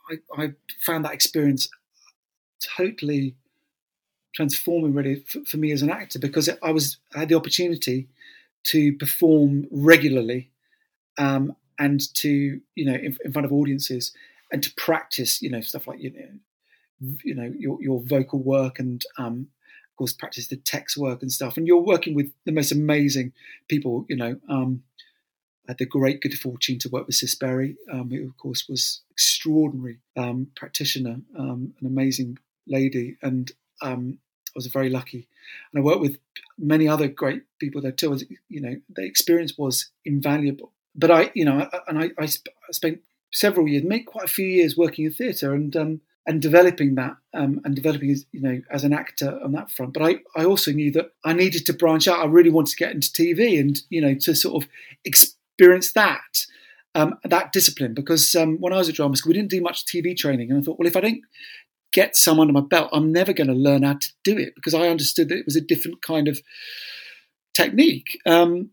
I, 0.10 0.20
I 0.38 0.54
found 0.82 1.06
that 1.06 1.14
experience 1.14 1.70
totally 2.78 3.36
transforming, 4.36 4.94
really, 4.94 5.24
for, 5.28 5.44
for 5.46 5.58
me 5.58 5.72
as 5.72 5.82
an 5.82 5.90
actor, 5.90 6.20
because 6.20 6.50
I 6.62 6.72
was 6.72 6.98
I 7.16 7.20
had 7.20 7.30
the 7.30 7.36
opportunity 7.36 8.08
to 8.66 8.94
perform 8.94 9.68
regularly 9.72 10.52
um, 11.18 11.56
and 11.78 12.14
to 12.16 12.60
you 12.76 12.86
know 12.86 12.94
in, 12.94 13.18
in, 13.24 13.32
front 13.32 13.46
of 13.46 13.54
audiences 13.54 14.12
and 14.52 14.62
to 14.64 14.74
practice 14.76 15.42
you 15.42 15.50
know 15.50 15.62
stuff 15.62 15.88
like 15.88 16.02
you 16.02 16.12
know 16.12 17.18
you 17.24 17.34
know 17.34 17.54
your, 17.58 17.82
your 17.82 18.02
vocal 18.02 18.40
work 18.40 18.80
and 18.80 19.04
um, 19.18 19.48
course 20.00 20.14
practice 20.14 20.48
the 20.48 20.56
text 20.56 20.98
work 20.98 21.22
and 21.22 21.32
stuff. 21.32 21.58
And 21.58 21.68
you're 21.68 21.82
working 21.82 22.16
with 22.16 22.32
the 22.46 22.52
most 22.52 22.72
amazing 22.72 23.34
people 23.68 24.06
you 24.10 24.16
know 24.16 24.38
um, 24.50 24.84
I 25.68 25.72
had 25.72 25.78
the 25.78 25.86
great 25.86 26.22
good 26.22 26.34
fortune 26.34 26.80
to 26.80 26.90
work 26.90 27.06
with 27.06 27.16
Cis 27.16 27.36
Berry 27.36 27.76
um, 27.92 28.10
who 28.10 28.28
of 28.28 28.38
course 28.38 28.68
was 28.68 29.02
extraordinary 29.12 30.00
um, 30.18 30.48
practitioner 30.56 31.18
um, 31.38 31.74
an 31.80 31.86
amazing 31.86 32.40
lady. 32.68 33.18
And 33.22 33.52
um, 33.82 34.20
I 34.48 34.52
was 34.56 34.68
very 34.68 34.90
lucky. 34.90 35.28
And 35.72 35.82
I 35.82 35.84
worked 35.84 36.02
with 36.02 36.18
many 36.58 36.88
other 36.88 37.08
great 37.08 37.44
people 37.60 37.82
there 37.82 37.92
too. 37.92 38.18
You 38.48 38.62
know 38.62 38.76
the 38.90 39.04
experience 39.04 39.58
was 39.58 39.92
invaluable. 40.06 40.72
But 40.96 41.12
I, 41.12 41.32
you 41.34 41.46
know, 41.46 41.70
and 41.88 42.00
I, 42.00 42.12
I 42.18 42.26
spent 42.72 43.02
several 43.32 43.68
years, 43.68 43.84
maybe 43.84 44.04
quite 44.04 44.26
a 44.26 44.30
few 44.30 44.46
years, 44.46 44.76
working 44.76 45.06
in 45.06 45.12
theatre. 45.12 45.54
And 45.54 45.76
um, 45.76 46.02
and 46.30 46.44
developing 46.44 46.94
that 46.94 47.16
um, 47.34 47.60
and 47.66 47.76
developing, 47.76 48.12
as 48.12 48.24
you 48.32 48.40
know, 48.40 48.62
as 48.70 48.84
an 48.84 48.94
actor 48.94 49.40
on 49.44 49.52
that 49.54 49.72
front. 49.72 49.94
But 49.94 50.04
I, 50.04 50.20
I 50.36 50.46
also 50.46 50.72
knew 50.72 50.92
that 50.92 51.12
I 51.26 51.34
needed 51.34 51.66
to 51.66 51.74
branch 51.74 52.08
out. 52.08 52.20
I 52.20 52.26
really 52.26 52.52
wanted 52.52 52.70
to 52.74 52.78
get 52.78 52.92
into 52.94 53.10
TV 53.10 53.60
and 53.60 53.82
you 53.90 54.00
know 54.00 54.14
to 54.14 54.36
sort 54.36 54.64
of 54.64 54.70
experience 55.04 55.92
that 55.94 56.46
um, 56.94 57.16
that 57.24 57.52
discipline 57.52 57.96
because 57.96 58.36
um, 58.36 58.58
when 58.60 58.74
I 58.74 58.78
was 58.78 58.88
at 58.90 58.96
drama 58.96 59.18
school, 59.18 59.32
we 59.32 59.38
didn't 59.38 59.50
do 59.50 59.60
much 59.60 59.88
TV 59.88 60.16
training, 60.16 60.52
and 60.52 60.60
I 60.60 60.64
thought, 60.64 60.78
well, 60.78 60.88
if 60.88 60.96
I 60.96 61.02
don't 61.02 61.22
get 61.94 62.16
some 62.16 62.40
under 62.40 62.54
my 62.54 62.62
belt, 62.62 62.92
I'm 62.94 63.12
never 63.12 63.34
going 63.34 63.48
to 63.48 63.54
learn 63.56 63.82
how 63.82 63.94
to 63.94 64.08
do 64.24 64.38
it 64.38 64.54
because 64.54 64.76
I 64.76 64.88
understood 64.88 65.30
that 65.30 65.40
it 65.40 65.46
was 65.46 65.56
a 65.56 65.62
different 65.62 66.04
kind 66.04 66.28
of 66.28 66.40
technique. 67.56 68.20
Um, 68.28 68.70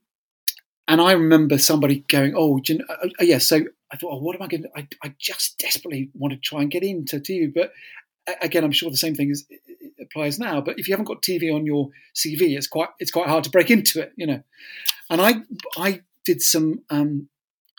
and 0.86 1.00
I 1.00 1.12
remember 1.12 1.56
somebody 1.56 2.04
going, 2.08 2.34
"Oh, 2.36 2.60
you 2.66 2.78
know, 2.78 2.84
uh, 2.90 3.08
uh, 3.18 3.24
yeah." 3.24 3.38
So 3.38 3.62
I 3.92 3.96
thought, 3.96 4.12
"Oh, 4.12 4.18
what 4.18 4.36
am 4.36 4.42
I 4.42 4.48
going 4.48 4.62
to?" 4.62 4.70
I, 4.76 4.88
I 5.02 5.14
just 5.18 5.58
desperately 5.58 6.10
want 6.14 6.32
to 6.32 6.40
try 6.40 6.62
and 6.62 6.70
get 6.70 6.82
into 6.82 7.18
TV, 7.18 7.52
but 7.52 7.72
again, 8.42 8.64
I'm 8.64 8.72
sure 8.72 8.90
the 8.90 8.96
same 8.96 9.14
thing 9.14 9.30
is, 9.30 9.46
applies 10.00 10.38
now. 10.38 10.60
But 10.60 10.78
if 10.78 10.88
you 10.88 10.92
haven't 10.92 11.06
got 11.06 11.22
TV 11.22 11.54
on 11.54 11.66
your 11.66 11.90
CV, 12.14 12.56
it's 12.56 12.66
quite 12.66 12.88
it's 12.98 13.10
quite 13.10 13.28
hard 13.28 13.44
to 13.44 13.50
break 13.50 13.70
into 13.70 14.00
it, 14.00 14.12
you 14.16 14.26
know. 14.26 14.42
And 15.10 15.20
I 15.20 15.34
I 15.76 16.02
did 16.24 16.42
some 16.42 16.82
um, 16.90 17.28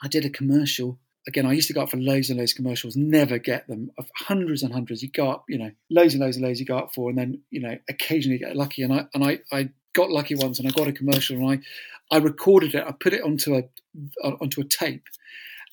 I 0.03 0.07
did 0.07 0.25
a 0.25 0.29
commercial. 0.29 0.99
Again, 1.27 1.45
I 1.45 1.51
used 1.51 1.67
to 1.67 1.73
go 1.73 1.81
up 1.81 1.89
for 1.89 1.97
loads 1.97 2.29
and 2.29 2.39
loads 2.39 2.53
of 2.53 2.57
commercials, 2.57 2.95
never 2.95 3.37
get 3.37 3.67
them. 3.67 3.91
Of 3.97 4.09
hundreds 4.15 4.63
and 4.63 4.71
hundreds, 4.71 5.03
you 5.03 5.11
go 5.11 5.29
up, 5.29 5.43
you 5.49 5.57
know, 5.57 5.71
loads 5.89 6.13
and 6.13 6.23
loads 6.23 6.37
and 6.37 6.45
loads 6.45 6.61
you 6.61 6.65
go 6.65 6.77
up 6.77 6.93
for, 6.93 7.09
and 7.09 7.17
then 7.17 7.41
you 7.49 7.59
know, 7.59 7.77
occasionally 7.89 8.37
get 8.37 8.55
lucky. 8.55 8.83
And 8.83 8.93
I 8.93 9.05
and 9.13 9.23
I, 9.23 9.39
I 9.51 9.69
got 9.93 10.09
lucky 10.09 10.35
once, 10.35 10.59
and 10.59 10.67
I 10.67 10.71
got 10.71 10.87
a 10.87 10.93
commercial, 10.93 11.37
and 11.37 11.61
I 12.11 12.15
I 12.15 12.19
recorded 12.19 12.75
it. 12.75 12.83
I 12.87 12.91
put 12.93 13.13
it 13.13 13.23
onto 13.23 13.55
a 13.55 13.63
onto 14.23 14.61
a 14.61 14.65
tape, 14.65 15.03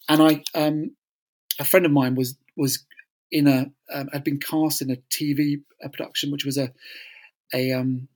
and 0.08 0.22
I 0.22 0.42
um, 0.54 0.96
a 1.58 1.64
friend 1.64 1.86
of 1.86 1.92
mine 1.92 2.14
was 2.14 2.36
was 2.56 2.84
in 3.30 3.46
a 3.46 3.70
um, 3.92 4.08
had 4.12 4.24
been 4.24 4.40
cast 4.40 4.82
in 4.82 4.90
a 4.90 4.96
TV 5.10 5.62
production, 5.92 6.30
which 6.30 6.44
was 6.44 6.58
a 6.58 6.72
a 7.52 7.72
um, 7.72 8.08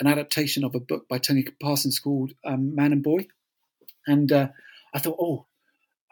an 0.00 0.06
adaptation 0.06 0.64
of 0.64 0.74
a 0.74 0.80
book 0.80 1.08
by 1.08 1.18
Tony 1.18 1.44
Parsons 1.60 1.98
called 1.98 2.32
um, 2.44 2.74
Man 2.74 2.92
and 2.92 3.02
Boy, 3.02 3.26
and 4.06 4.30
uh, 4.32 4.48
I 4.94 4.98
thought, 4.98 5.16
oh, 5.20 5.46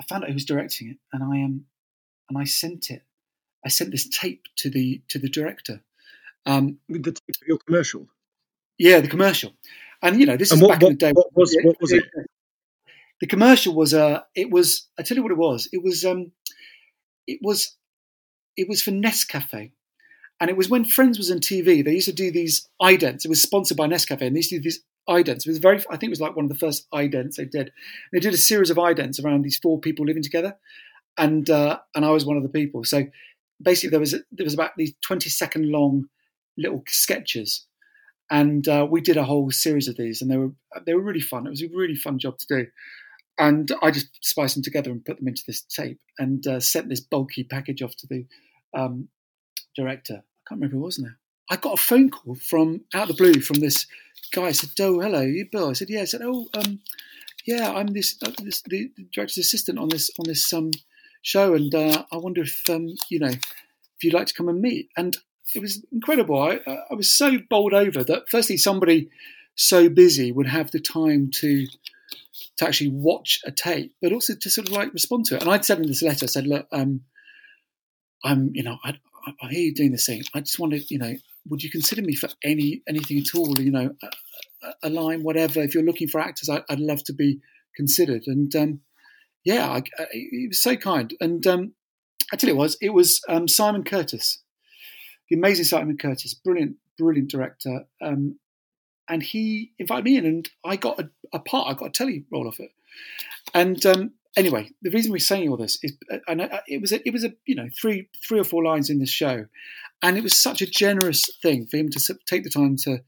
I 0.01 0.05
found 0.05 0.25
out 0.25 0.29
who 0.29 0.35
was 0.35 0.45
directing 0.45 0.91
it, 0.91 0.97
and 1.13 1.23
I 1.23 1.39
am. 1.39 1.45
Um, 1.45 1.65
and 2.31 2.39
I 2.39 2.45
sent 2.45 2.91
it. 2.91 3.03
I 3.65 3.69
sent 3.69 3.91
this 3.91 4.09
tape 4.09 4.45
to 4.57 4.71
the 4.71 5.03
to 5.09 5.19
the 5.19 5.29
director. 5.29 5.83
Um, 6.47 6.79
the 6.89 7.13
tape 7.13 7.37
your 7.47 7.59
commercial. 7.59 8.09
Yeah, 8.79 9.01
the 9.01 9.09
commercial. 9.09 9.53
And 10.03 10.19
you 10.19 10.27
know, 10.27 10.37
this 10.37 10.51
and 10.51 10.59
is 10.59 10.63
what, 10.63 10.73
back 10.73 10.83
what, 10.83 10.93
in 10.93 10.95
the 10.95 10.99
day. 10.99 11.13
What 11.13 11.29
was 11.35 11.57
what 11.63 11.81
was 11.81 11.93
it? 11.93 12.05
The 13.25 13.29
commercial 13.29 13.75
was 13.75 13.95
a. 13.95 14.05
Uh, 14.05 14.21
it 14.35 14.51
was. 14.51 14.87
I 14.99 15.03
tell 15.03 15.17
you 15.17 15.23
what 15.23 15.33
it 15.33 15.39
was. 15.39 15.67
It 15.73 15.83
was. 15.83 16.05
Um, 16.05 16.33
it 17.27 17.39
was. 17.41 17.75
It 18.55 18.69
was 18.69 18.83
for 18.83 18.91
Nescafe, 18.91 19.73
and 20.41 20.51
it 20.51 20.59
was 20.59 20.69
when 20.69 20.85
Friends 20.85 21.17
was 21.17 21.31
on 21.31 21.39
TV. 21.39 21.83
They 21.83 21.95
used 21.95 22.05
to 22.05 22.13
do 22.13 22.31
these 22.31 22.69
idents. 22.83 23.25
It 23.25 23.31
was 23.31 23.41
sponsored 23.41 23.79
by 23.79 23.87
Nescafe, 23.87 24.21
and 24.21 24.37
they 24.37 24.41
used 24.41 24.51
to 24.51 24.59
do 24.59 24.65
these 24.65 24.85
idents. 25.09 25.47
It 25.47 25.49
was 25.49 25.57
very. 25.57 25.79
I 25.91 25.97
think 25.97 26.09
it 26.09 26.11
was 26.11 26.21
like 26.21 26.37
one 26.37 26.45
of 26.45 26.51
the 26.51 26.59
first 26.59 26.87
idents 26.93 27.37
they 27.37 27.47
did. 27.47 27.73
They 28.13 28.21
did 28.21 28.35
a 28.35 28.37
series 28.37 28.69
of 28.69 28.77
idents 28.77 29.25
around 29.25 29.41
these 29.41 29.57
four 29.57 29.81
people 29.81 30.05
living 30.05 30.23
together, 30.23 30.59
and 31.17 31.49
uh, 31.49 31.79
and 31.95 32.05
I 32.05 32.11
was 32.11 32.27
one 32.27 32.37
of 32.37 32.43
the 32.43 32.51
people. 32.51 32.85
So 32.85 33.07
basically, 33.63 33.89
there 33.89 34.01
was 34.01 34.11
there 34.33 34.45
was 34.45 34.53
about 34.53 34.73
these 34.77 34.93
twenty 35.01 35.31
second 35.31 35.71
long 35.71 36.11
little 36.59 36.85
sketches 36.89 37.65
and 38.31 38.69
uh, 38.69 38.87
we 38.89 39.01
did 39.01 39.17
a 39.17 39.25
whole 39.25 39.51
series 39.51 39.89
of 39.89 39.97
these, 39.97 40.23
and 40.23 40.31
they 40.31 40.37
were 40.37 40.53
they 40.85 40.95
were 40.95 41.03
really 41.03 41.21
fun. 41.21 41.47
It 41.47 41.51
was 41.51 41.63
a 41.63 41.69
really 41.69 41.95
fun 41.95 42.19
job 42.19 42.39
to 42.39 42.47
do, 42.47 42.67
and 43.39 43.73
I 43.83 43.91
just 43.91 44.09
spiced 44.25 44.55
them 44.55 44.63
together 44.63 44.91
and 44.91 45.05
put 45.05 45.19
them 45.19 45.29
into 45.29 45.43
this 45.47 45.63
tape 45.63 46.01
and 46.19 46.47
uh, 46.47 46.61
sent 46.61 46.89
this 46.89 47.01
bulky 47.01 47.45
package 47.45 47.83
off 47.83 47.97
to 47.97 48.07
the 48.07 48.27
um, 48.77 49.09
director. 49.77 50.15
I 50.15 50.43
can't 50.49 50.61
remember 50.61 50.77
who 50.77 50.83
it 50.83 50.87
was 50.87 50.99
now. 50.99 51.11
I 51.51 51.57
got 51.57 51.75
a 51.75 51.83
phone 51.83 52.11
call 52.11 52.37
from 52.37 52.83
out 52.95 53.11
of 53.11 53.17
the 53.17 53.23
blue 53.23 53.41
from 53.41 53.61
this 53.61 53.87
guy. 54.33 54.45
I 54.45 54.53
said, 54.53 54.71
"Oh, 54.81 55.01
hello, 55.01 55.23
you 55.23 55.47
Bill?" 55.51 55.71
I 55.71 55.73
said, 55.75 55.91
"Yeah." 55.91 56.03
I 56.03 56.07
said, 56.07 56.23
"Oh, 56.23 56.49
um, 56.55 56.81
yeah, 57.47 57.73
I'm 57.73 57.89
this, 57.89 58.17
uh, 58.25 58.31
this 58.43 58.63
the, 58.63 58.91
director's 59.13 59.39
assistant 59.39 59.79
on 59.79 59.89
this 59.89 60.11
on 60.19 60.27
this 60.27 60.51
um, 60.53 60.71
show, 61.23 61.55
and 61.55 61.75
uh, 61.75 62.05
I 62.11 62.17
wonder 62.17 62.43
if 62.43 62.63
um, 62.71 62.95
you 63.11 63.19
know 63.19 63.29
if 63.29 64.03
you'd 64.03 64.15
like 64.15 64.29
to 64.29 64.35
come 64.35 64.49
and 64.49 64.61
meet." 64.61 64.89
And 64.97 65.17
it 65.55 65.61
was 65.61 65.85
incredible. 65.93 66.41
I, 66.41 66.61
I 66.67 66.95
was 66.95 67.13
so 67.13 67.39
bowled 67.51 67.75
over 67.75 68.03
that 68.05 68.29
firstly 68.31 68.57
somebody 68.57 69.11
so 69.55 69.89
busy 69.89 70.33
would 70.33 70.49
have 70.49 70.71
the 70.71 70.81
time 70.81 71.31
to 71.31 71.67
to 72.59 72.67
actually 72.67 72.91
watch 72.91 73.41
a 73.45 73.53
tape, 73.53 73.95
but 74.01 74.13
also 74.13 74.35
to 74.35 74.51
sort 74.51 74.69
of 74.69 74.75
like 74.75 74.93
respond 74.93 75.27
to 75.27 75.37
it. 75.37 75.43
And 75.43 75.51
I'd 75.51 75.65
said 75.65 75.79
in 75.79 75.87
this 75.87 76.03
letter, 76.03 76.25
I 76.25 76.27
said, 76.27 76.47
look, 76.47 76.67
um, 76.73 77.03
I'm, 78.25 78.51
you 78.55 78.63
know, 78.63 78.79
I, 78.85 78.95
I 79.43 79.49
hear 79.49 79.61
you 79.61 79.75
doing 79.75 79.93
this 79.93 80.07
thing. 80.07 80.23
I 80.35 80.41
just 80.41 80.59
wanted, 80.59 80.91
you 80.91 80.99
know, 80.99 81.15
would 81.49 81.63
you 81.63 81.71
consider 81.71 82.03
me 82.03 82.15
for 82.15 82.29
any 82.43 82.83
anything 82.89 83.19
at 83.19 83.35
all? 83.35 83.59
You 83.61 83.71
know, 83.71 83.91
a, 84.63 84.73
a 84.85 84.91
line, 84.91 85.23
whatever. 85.23 85.61
If 85.63 85.75
you're 85.75 85.85
looking 85.85 86.09
for 86.09 86.21
actors, 86.21 86.49
I, 86.49 86.63
would 86.71 86.81
love 86.81 87.05
to 87.05 87.13
be 87.13 87.41
considered. 87.77 88.25
And 88.27 88.55
um, 88.57 88.81
yeah, 89.45 89.69
I, 89.69 89.83
I, 89.99 90.07
he 90.13 90.47
was 90.49 90.63
so 90.63 90.77
kind. 90.77 91.15
And 91.21 91.47
um, 91.47 91.75
I 92.33 92.37
tell 92.37 92.49
you, 92.49 92.55
it 92.55 92.59
was 92.59 92.79
it 92.81 92.91
was 92.91 93.21
um, 93.29 93.47
Simon 93.47 93.85
Curtis 93.85 94.43
the 95.29 95.37
amazing 95.37 95.65
Simon 95.65 95.97
Curtis, 95.97 96.35
brilliant, 96.35 96.77
brilliant 96.99 97.31
director. 97.31 97.85
Um, 98.03 98.39
and 99.09 99.23
he 99.23 99.73
invited 99.79 100.05
me 100.05 100.17
in, 100.17 100.27
and 100.27 100.49
I 100.65 100.77
got 100.77 100.99
a, 100.99 101.11
a, 101.33 101.39
part. 101.39 101.69
I 101.69 101.75
got 101.75 101.89
a 101.89 101.93
telly 101.93 102.25
role 102.31 102.49
off 102.49 102.61
it. 102.61 102.71
And 103.53 103.85
um, 103.87 104.13
anyway, 104.37 104.71
the 104.83 104.91
reason 104.91 105.13
we're 105.13 105.19
saying 105.19 105.49
all 105.49 105.57
this 105.57 105.79
is, 105.83 105.97
uh, 106.11 106.19
and 106.29 106.49
it 106.67 106.81
was 106.81 106.93
a, 106.93 107.07
it 107.07 107.13
was 107.13 107.25
a 107.25 107.33
you 107.47 107.55
know 107.55 107.69
three 107.81 108.09
three 108.27 108.41
or 108.41 108.45
four 108.45 108.65
lines 108.65 108.91
in 108.91 108.99
this 108.99 109.11
show, 109.11 109.47
and 110.03 110.17
it 110.17 110.23
was 110.23 110.37
such 110.37 110.63
a 110.63 110.67
generous 110.67 111.25
thing 111.43 111.67
for 111.67 111.77
him 111.77 111.91
to 111.91 112.19
take 112.27 112.45
the 112.45 112.51
time 112.51 112.77
to 112.85 113.01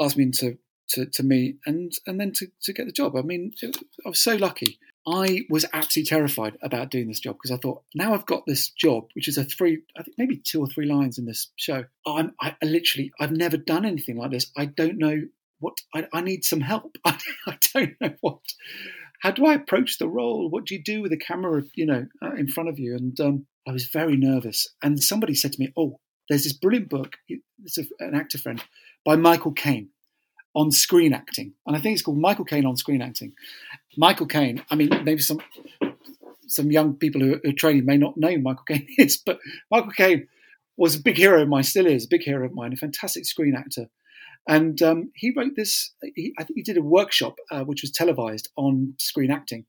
ask 0.00 0.16
me 0.16 0.24
into 0.24 0.58
to, 0.90 1.06
to 1.06 1.22
me 1.22 1.56
and 1.66 1.92
and 2.06 2.20
then 2.20 2.32
to, 2.32 2.46
to 2.62 2.72
get 2.72 2.86
the 2.86 2.92
job. 2.92 3.16
I 3.16 3.22
mean, 3.22 3.52
it, 3.62 3.76
I 4.04 4.08
was 4.08 4.20
so 4.20 4.36
lucky. 4.36 4.78
I 5.06 5.42
was 5.50 5.64
absolutely 5.72 6.08
terrified 6.08 6.58
about 6.62 6.90
doing 6.90 7.08
this 7.08 7.20
job 7.20 7.36
because 7.36 7.50
I 7.50 7.56
thought 7.60 7.82
now 7.94 8.14
I've 8.14 8.26
got 8.26 8.46
this 8.46 8.70
job, 8.70 9.08
which 9.14 9.26
is 9.26 9.36
a 9.36 9.44
three, 9.44 9.82
I 9.96 10.02
think 10.02 10.16
maybe 10.16 10.36
two 10.36 10.60
or 10.60 10.66
three 10.68 10.86
lines 10.86 11.18
in 11.18 11.26
this 11.26 11.50
show. 11.56 11.84
I'm, 12.06 12.34
I, 12.40 12.54
I 12.62 12.66
literally, 12.66 13.12
I've 13.18 13.32
never 13.32 13.56
done 13.56 13.84
anything 13.84 14.16
like 14.16 14.30
this. 14.30 14.50
I 14.56 14.66
don't 14.66 14.98
know 14.98 15.22
what, 15.58 15.78
I, 15.94 16.06
I 16.12 16.20
need 16.20 16.44
some 16.44 16.60
help. 16.60 16.96
I, 17.04 17.18
I, 17.46 17.58
don't 17.74 18.00
know 18.00 18.14
what, 18.20 18.40
how 19.20 19.32
do 19.32 19.44
I 19.46 19.54
approach 19.54 19.98
the 19.98 20.08
role? 20.08 20.48
What 20.48 20.66
do 20.66 20.74
you 20.74 20.82
do 20.82 21.02
with 21.02 21.12
a 21.12 21.16
camera, 21.16 21.62
you 21.74 21.86
know, 21.86 22.06
uh, 22.22 22.34
in 22.34 22.46
front 22.46 22.68
of 22.68 22.78
you? 22.78 22.94
And 22.94 23.18
um, 23.20 23.46
I 23.66 23.72
was 23.72 23.86
very 23.86 24.16
nervous. 24.16 24.68
And 24.82 25.02
somebody 25.02 25.34
said 25.34 25.52
to 25.52 25.60
me, 25.60 25.72
oh, 25.76 25.98
there's 26.28 26.44
this 26.44 26.52
brilliant 26.52 26.88
book. 26.88 27.16
It's 27.28 27.78
a, 27.78 27.84
an 27.98 28.14
actor 28.14 28.38
friend 28.38 28.62
by 29.04 29.16
Michael 29.16 29.52
Caine 29.52 29.88
on 30.54 30.70
screen 30.70 31.12
acting, 31.12 31.54
and 31.66 31.76
I 31.76 31.80
think 31.80 31.94
it's 31.94 32.02
called 32.02 32.18
Michael 32.18 32.44
Caine 32.44 32.66
on 32.66 32.76
screen 32.76 33.02
acting. 33.02 33.32
Michael 33.96 34.26
Caine, 34.26 34.64
I 34.70 34.74
mean, 34.74 34.90
maybe 35.04 35.20
some 35.20 35.40
some 36.46 36.70
young 36.70 36.94
people 36.94 37.20
who 37.20 37.40
are 37.48 37.52
training 37.52 37.86
may 37.86 37.96
not 37.96 38.16
know 38.16 38.36
Michael 38.38 38.64
Caine 38.64 38.86
is, 38.98 39.16
but 39.16 39.38
Michael 39.70 39.92
Caine 39.92 40.28
was 40.76 40.96
a 40.96 41.02
big 41.02 41.16
hero 41.16 41.42
of 41.42 41.48
mine, 41.48 41.62
still 41.62 41.86
is 41.86 42.04
a 42.04 42.08
big 42.08 42.22
hero 42.22 42.44
of 42.44 42.54
mine, 42.54 42.72
a 42.72 42.76
fantastic 42.76 43.24
screen 43.24 43.54
actor. 43.56 43.86
And 44.48 44.82
um, 44.82 45.12
he 45.14 45.32
wrote 45.34 45.54
this, 45.56 45.92
he, 46.14 46.34
I 46.38 46.44
think 46.44 46.56
he 46.56 46.62
did 46.62 46.76
a 46.76 46.82
workshop 46.82 47.36
uh, 47.50 47.62
which 47.62 47.82
was 47.82 47.92
televised 47.92 48.48
on 48.56 48.94
screen 48.98 49.30
acting. 49.30 49.66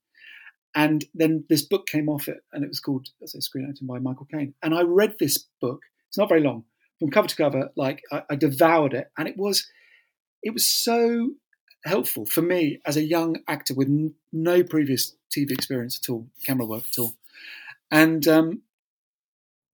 And 0.76 1.06
then 1.14 1.46
this 1.50 1.62
book 1.62 1.86
came 1.86 2.10
off 2.10 2.28
it, 2.28 2.40
and 2.52 2.64
it 2.64 2.68
was 2.68 2.80
called 2.80 3.08
as 3.22 3.36
Screen 3.46 3.68
Acting 3.70 3.88
by 3.88 4.00
Michael 4.00 4.28
Caine. 4.34 4.56
And 4.64 4.74
I 4.74 4.82
read 4.82 5.16
this 5.20 5.46
book, 5.62 5.82
it's 6.08 6.18
not 6.18 6.30
very 6.30 6.42
long, 6.42 6.64
from 7.00 7.12
cover 7.12 7.28
to 7.28 7.36
cover, 7.36 7.70
like 7.78 8.02
I, 8.12 8.24
I 8.32 8.36
devoured 8.36 8.94
it. 8.94 9.12
And 9.18 9.28
it 9.28 9.38
was, 9.38 9.68
it 10.44 10.54
was 10.54 10.68
so 10.68 11.32
helpful 11.86 12.26
for 12.26 12.42
me 12.42 12.80
as 12.86 12.98
a 12.98 13.04
young 13.04 13.38
actor 13.48 13.74
with 13.74 13.90
no 14.32 14.64
previous 14.64 15.16
TV 15.36 15.52
experience 15.52 16.00
at 16.04 16.12
all, 16.12 16.28
camera 16.46 16.66
work 16.66 16.84
at 16.86 17.00
all, 17.00 17.16
and 17.90 18.28
um, 18.28 18.62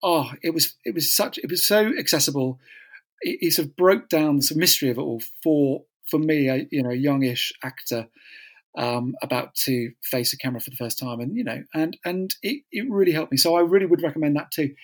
oh, 0.03 0.31
it 0.43 0.53
was 0.53 0.75
it 0.85 0.93
was 0.93 1.13
such 1.13 1.37
it 1.37 1.49
was 1.49 1.63
so 1.63 1.91
accessible. 1.97 2.59
It, 3.21 3.39
it 3.41 3.53
sort 3.53 3.69
of 3.69 3.75
broke 3.75 4.09
down 4.09 4.37
the 4.37 4.53
mystery 4.55 4.89
of 4.89 4.97
it 4.97 5.01
all 5.01 5.21
for 5.41 5.83
for 6.09 6.19
me, 6.19 6.49
a 6.49 6.67
you 6.71 6.83
know 6.83 6.91
youngish 6.91 7.53
actor. 7.63 8.07
Um, 8.77 9.15
about 9.23 9.55
to 9.65 9.93
face 10.03 10.33
a 10.33 10.37
camera 10.37 10.61
for 10.61 10.69
the 10.69 10.75
first 10.75 10.99
time, 10.99 11.19
and 11.19 11.35
you 11.35 11.43
know, 11.43 11.63
and 11.73 11.97
and 12.05 12.35
it, 12.43 12.61
it 12.71 12.85
really 12.87 13.11
helped 13.11 13.31
me. 13.31 13.37
So 13.37 13.55
I 13.55 13.61
really 13.61 13.87
would 13.87 14.03
recommend 14.03 14.35
that 14.35 14.51
too. 14.51 14.75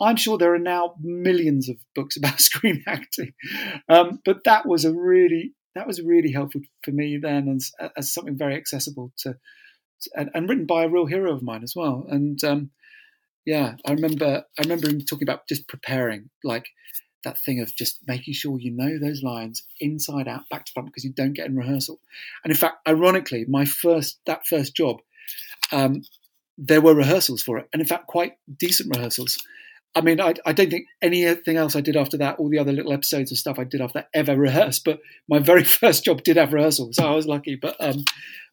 I'm 0.00 0.16
sure 0.16 0.38
there 0.38 0.54
are 0.54 0.58
now 0.58 0.94
millions 1.00 1.68
of 1.68 1.76
books 1.94 2.16
about 2.16 2.40
screen 2.40 2.82
acting, 2.86 3.32
um, 3.88 4.20
but 4.24 4.44
that 4.44 4.66
was 4.66 4.84
a 4.84 4.92
really 4.92 5.54
that 5.74 5.86
was 5.86 6.02
really 6.02 6.32
helpful 6.32 6.62
for 6.82 6.90
me 6.90 7.18
then 7.20 7.48
as, 7.48 7.70
as 7.96 8.12
something 8.12 8.36
very 8.36 8.56
accessible 8.56 9.12
to, 9.18 9.34
to 10.02 10.10
and, 10.16 10.30
and, 10.34 10.48
written 10.48 10.66
by 10.66 10.82
a 10.82 10.88
real 10.88 11.06
hero 11.06 11.32
of 11.32 11.42
mine 11.42 11.62
as 11.62 11.74
well. 11.76 12.04
And 12.08 12.42
um, 12.42 12.70
yeah, 13.46 13.74
I 13.86 13.92
remember 13.92 14.44
I 14.58 14.62
remember 14.62 14.88
him 14.88 15.00
talking 15.00 15.28
about 15.28 15.48
just 15.48 15.68
preparing, 15.68 16.30
like 16.44 16.66
that 17.24 17.38
thing 17.38 17.60
of 17.60 17.74
just 17.74 17.98
making 18.06 18.34
sure 18.34 18.58
you 18.58 18.70
know 18.70 18.98
those 18.98 19.22
lines 19.22 19.64
inside 19.80 20.28
out, 20.28 20.48
back 20.50 20.66
to 20.66 20.72
front, 20.72 20.88
because 20.88 21.04
you 21.04 21.12
don't 21.12 21.34
get 21.34 21.46
in 21.46 21.56
rehearsal. 21.56 22.00
And 22.44 22.50
in 22.50 22.56
fact, 22.56 22.86
ironically, 22.88 23.44
my 23.48 23.64
first 23.64 24.20
that 24.26 24.46
first 24.46 24.74
job, 24.74 24.98
um, 25.72 26.02
there 26.58 26.80
were 26.80 26.94
rehearsals 26.94 27.42
for 27.42 27.58
it, 27.58 27.68
and 27.72 27.80
in 27.80 27.88
fact, 27.88 28.06
quite 28.06 28.34
decent 28.58 28.94
rehearsals. 28.94 29.38
I 29.94 30.02
mean, 30.02 30.20
I, 30.20 30.34
I, 30.46 30.52
don't 30.52 30.70
think 30.70 30.86
anything 31.02 31.56
else 31.56 31.74
I 31.74 31.80
did 31.80 31.96
after 31.96 32.18
that, 32.18 32.38
all 32.38 32.48
the 32.48 32.58
other 32.58 32.72
little 32.72 32.92
episodes 32.92 33.32
of 33.32 33.38
stuff 33.38 33.58
I 33.58 33.64
did 33.64 33.80
after 33.80 34.00
that, 34.00 34.08
ever 34.14 34.36
rehearsed. 34.36 34.84
But 34.84 35.00
my 35.28 35.40
very 35.40 35.64
first 35.80 36.04
job 36.04 36.22
did 36.22 36.36
have 36.36 36.52
rehearsal, 36.52 36.90
so 36.92 37.04
I 37.04 37.14
was 37.14 37.26
lucky. 37.26 37.56
But 37.56 37.76
um, 37.80 38.04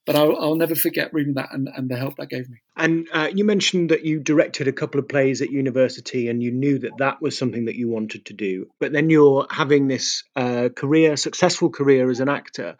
but 0.05 0.15
I'll, 0.15 0.37
I'll, 0.37 0.55
never 0.55 0.73
forget 0.73 1.13
reading 1.13 1.33
that 1.33 1.49
and, 1.51 1.67
and, 1.75 1.89
the 1.89 1.97
help 1.97 2.15
that 2.15 2.29
gave 2.29 2.49
me. 2.49 2.61
And 2.77 3.09
uh, 3.11 3.29
you 3.31 3.43
mentioned 3.43 3.91
that 3.91 4.05
you 4.05 4.21
directed 4.21 4.69
a 4.69 4.71
couple 4.71 5.01
of 5.01 5.09
plays 5.09 5.41
at 5.41 5.51
university, 5.51 6.29
and 6.29 6.41
you 6.41 6.51
knew 6.51 6.79
that 6.79 6.97
that 6.99 7.21
was 7.21 7.37
something 7.37 7.65
that 7.65 7.75
you 7.75 7.89
wanted 7.89 8.25
to 8.27 8.33
do. 8.33 8.67
But 8.79 8.93
then 8.93 9.09
you're 9.09 9.45
having 9.51 9.89
this 9.89 10.23
uh, 10.35 10.69
career, 10.73 11.17
successful 11.17 11.69
career 11.69 12.09
as 12.09 12.21
an 12.21 12.29
actor 12.29 12.77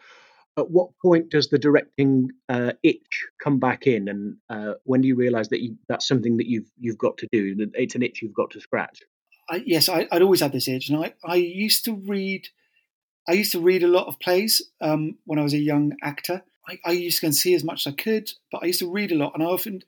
at 0.58 0.72
what 0.72 0.90
point 1.02 1.30
does 1.30 1.50
the 1.50 1.60
directing 1.60 2.32
uh, 2.50 2.74
itch 2.84 3.26
come 3.42 3.60
back 3.60 3.88
in, 3.88 4.08
and 4.08 4.38
uh, 4.50 4.74
when 4.84 5.02
do 5.02 5.08
you 5.08 5.16
realise 5.16 5.50
that 5.50 5.62
you, 5.62 5.78
that's 5.88 6.08
something 6.08 6.38
that 6.38 6.48
you've 6.48 6.70
you've 6.80 6.98
got 6.98 7.18
to 7.18 7.28
do? 7.32 7.56
That 7.56 7.72
it's 7.74 7.96
an 7.96 8.04
itch 8.04 8.22
you've 8.22 8.34
got 8.34 8.52
to 8.52 8.62
scratch. 8.62 9.02
I, 9.50 9.64
yes, 9.66 9.88
I, 9.88 10.08
would 10.12 10.22
always 10.22 10.42
had 10.42 10.52
this 10.52 10.68
itch, 10.68 10.90
and 10.90 11.04
I, 11.04 11.14
I 11.24 11.36
used 11.36 11.86
to 11.86 11.96
read. 11.96 12.48
I 13.30 13.34
used 13.34 13.52
to 13.52 13.60
read 13.60 13.84
a 13.84 13.88
lot 13.88 14.08
of 14.08 14.20
plays 14.20 14.62
um, 14.80 15.18
when 15.26 15.38
I 15.38 15.44
was 15.44 15.54
a 15.54 15.58
young 15.58 15.94
actor. 16.02 16.44
I, 16.68 16.80
I, 16.86 16.92
used 16.92 17.18
to 17.18 17.22
go 17.24 17.28
and 17.28 17.36
see 17.36 17.54
as 17.54 17.64
much 17.64 17.86
as 17.86 17.94
I 17.94 17.96
could, 17.96 18.32
but 18.52 18.64
I 18.64 18.68
used 18.68 18.80
to 18.80 18.92
read 18.92 19.12
a 19.12 19.16
lot, 19.16 19.34
and 19.34 19.44
I 19.44 19.48
often 19.48 19.84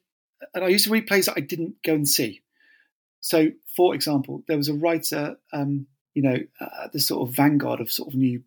and 0.54 0.64
I 0.64 0.68
used 0.68 0.86
to 0.86 0.92
read 0.92 1.08
plays 1.08 1.26
that 1.26 1.38
I 1.38 1.42
didn't 1.42 1.82
go 1.84 1.94
and 1.94 2.08
see. 2.08 2.42
So, 3.22 3.50
for 3.76 3.94
example, 3.96 4.44
there 4.48 4.58
was 4.58 4.70
a 4.70 4.74
writer, 4.74 5.38
um, 5.52 5.88
you 6.14 6.22
know, 6.22 6.38
uh, 6.60 6.88
the 6.92 7.00
sort 7.00 7.28
of 7.28 7.36
vanguard 7.36 7.82
of 7.82 7.92
sort 7.92 8.10
of 8.10 8.16
new 8.16 8.44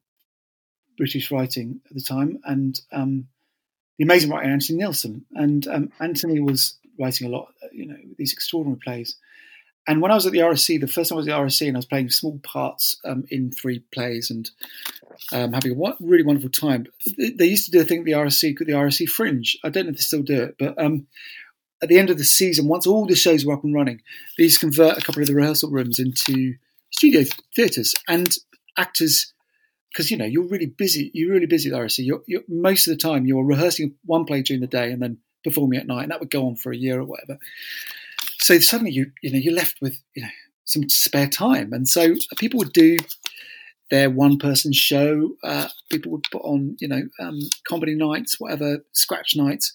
British 0.96 1.30
writing 1.30 1.80
at 1.88 1.94
the 1.94 2.02
time, 2.02 2.40
and 2.44 2.80
um, 2.92 3.28
the 3.98 4.04
amazing 4.04 4.30
writer 4.30 4.50
Anthony 4.50 4.80
Neilson. 4.82 5.22
And 5.32 5.66
um, 5.68 5.92
Anthony 6.00 6.40
was 6.40 6.76
writing 6.98 7.26
a 7.26 7.30
lot, 7.30 7.48
you 7.72 7.86
know, 7.86 7.96
these 8.18 8.32
extraordinary 8.32 8.78
plays. 8.78 9.16
And 9.86 10.00
when 10.00 10.12
I 10.12 10.14
was 10.14 10.26
at 10.26 10.32
the 10.32 10.38
RSC, 10.38 10.80
the 10.80 10.86
first 10.86 11.08
time 11.08 11.16
I 11.16 11.18
was 11.18 11.28
at 11.28 11.36
the 11.36 11.42
RSC, 11.42 11.66
and 11.66 11.76
I 11.76 11.78
was 11.78 11.86
playing 11.86 12.10
small 12.10 12.38
parts 12.44 12.98
um, 13.04 13.24
in 13.30 13.50
three 13.50 13.80
plays 13.92 14.30
and 14.30 14.48
um, 15.32 15.52
having 15.52 15.72
a 15.72 15.94
really 15.98 16.22
wonderful 16.22 16.50
time. 16.50 16.86
They 17.16 17.46
used 17.46 17.64
to 17.64 17.72
do 17.72 17.80
a 17.80 17.84
thing 17.84 18.00
at 18.00 18.04
the 18.04 18.12
RSC 18.12 18.56
called 18.56 18.68
the 18.68 18.74
RSC 18.74 19.08
Fringe. 19.08 19.58
I 19.64 19.70
don't 19.70 19.86
know 19.86 19.90
if 19.90 19.96
they 19.96 20.02
still 20.02 20.22
do 20.22 20.42
it, 20.42 20.56
but 20.58 20.80
um, 20.80 21.08
at 21.82 21.88
the 21.88 21.98
end 21.98 22.10
of 22.10 22.18
the 22.18 22.24
season, 22.24 22.68
once 22.68 22.86
all 22.86 23.06
the 23.06 23.16
shows 23.16 23.44
were 23.44 23.54
up 23.54 23.64
and 23.64 23.74
running, 23.74 24.02
to 24.38 24.58
convert 24.58 24.98
a 24.98 25.00
couple 25.00 25.20
of 25.20 25.28
the 25.28 25.34
rehearsal 25.34 25.70
rooms 25.70 25.98
into 25.98 26.54
studio 26.90 27.24
theatres 27.56 27.94
and 28.08 28.36
actors. 28.78 29.31
Because 29.92 30.10
you 30.10 30.16
know 30.16 30.24
you're 30.24 30.48
really 30.48 30.66
busy, 30.66 31.10
you're 31.12 31.32
really 31.32 31.46
busy 31.46 31.70
at 31.70 31.76
RSC. 31.76 32.04
You're, 32.04 32.22
you're, 32.26 32.42
most 32.48 32.86
of 32.86 32.92
the 32.92 33.02
time 33.02 33.26
you're 33.26 33.44
rehearsing 33.44 33.94
one 34.04 34.24
play 34.24 34.42
during 34.42 34.60
the 34.60 34.66
day 34.66 34.90
and 34.90 35.02
then 35.02 35.18
performing 35.44 35.78
at 35.78 35.86
night, 35.86 36.02
and 36.02 36.10
that 36.10 36.20
would 36.20 36.30
go 36.30 36.46
on 36.46 36.56
for 36.56 36.72
a 36.72 36.76
year 36.76 37.00
or 37.00 37.04
whatever. 37.04 37.38
So 38.38 38.58
suddenly 38.58 38.92
you 38.92 39.12
you 39.22 39.32
know 39.32 39.38
you're 39.38 39.54
left 39.54 39.80
with 39.80 40.02
you 40.14 40.22
know 40.22 40.30
some 40.64 40.88
spare 40.88 41.28
time, 41.28 41.72
and 41.72 41.88
so 41.88 42.14
people 42.38 42.58
would 42.58 42.72
do 42.72 42.96
their 43.92 44.08
one 44.08 44.38
person 44.38 44.72
show. 44.72 45.36
Uh, 45.44 45.68
people 45.90 46.10
would 46.12 46.24
put 46.32 46.40
on, 46.42 46.78
you 46.80 46.88
know, 46.88 47.02
um, 47.20 47.38
comedy 47.68 47.94
nights, 47.94 48.40
whatever, 48.40 48.78
scratch 48.92 49.36
nights. 49.36 49.74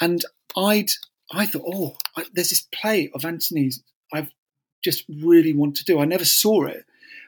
And 0.00 0.24
I'd, 0.56 0.88
I 1.30 1.44
thought, 1.44 1.64
oh, 1.70 1.96
I, 2.16 2.24
there's 2.32 2.48
this 2.48 2.66
play 2.72 3.10
of 3.14 3.26
Anthony's 3.26 3.82
I've 4.12 4.30
just 4.82 5.04
really 5.22 5.52
want 5.52 5.76
to 5.76 5.84
do. 5.84 6.00
I 6.00 6.06
never 6.06 6.24
saw 6.24 6.64
it, 6.64 6.86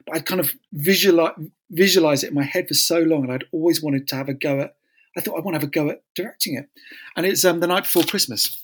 but 0.08 0.16
I'd 0.16 0.26
kind 0.26 0.40
of 0.40 0.52
visualize, 0.72 1.34
visualize 1.70 2.24
it 2.24 2.28
in 2.30 2.34
my 2.34 2.44
head 2.44 2.68
for 2.68 2.74
so 2.74 3.00
long. 3.00 3.24
And 3.24 3.32
I'd 3.32 3.44
always 3.52 3.82
wanted 3.82 4.08
to 4.08 4.16
have 4.16 4.28
a 4.28 4.34
go 4.34 4.60
at, 4.60 4.74
I 5.16 5.20
thought 5.20 5.36
I 5.36 5.40
want 5.40 5.54
to 5.54 5.60
have 5.60 5.68
a 5.68 5.70
go 5.70 5.90
at 5.90 6.02
directing 6.14 6.56
it. 6.56 6.68
And 7.16 7.26
it's 7.26 7.44
um, 7.44 7.60
the 7.60 7.66
night 7.66 7.84
before 7.84 8.04
Christmas. 8.04 8.62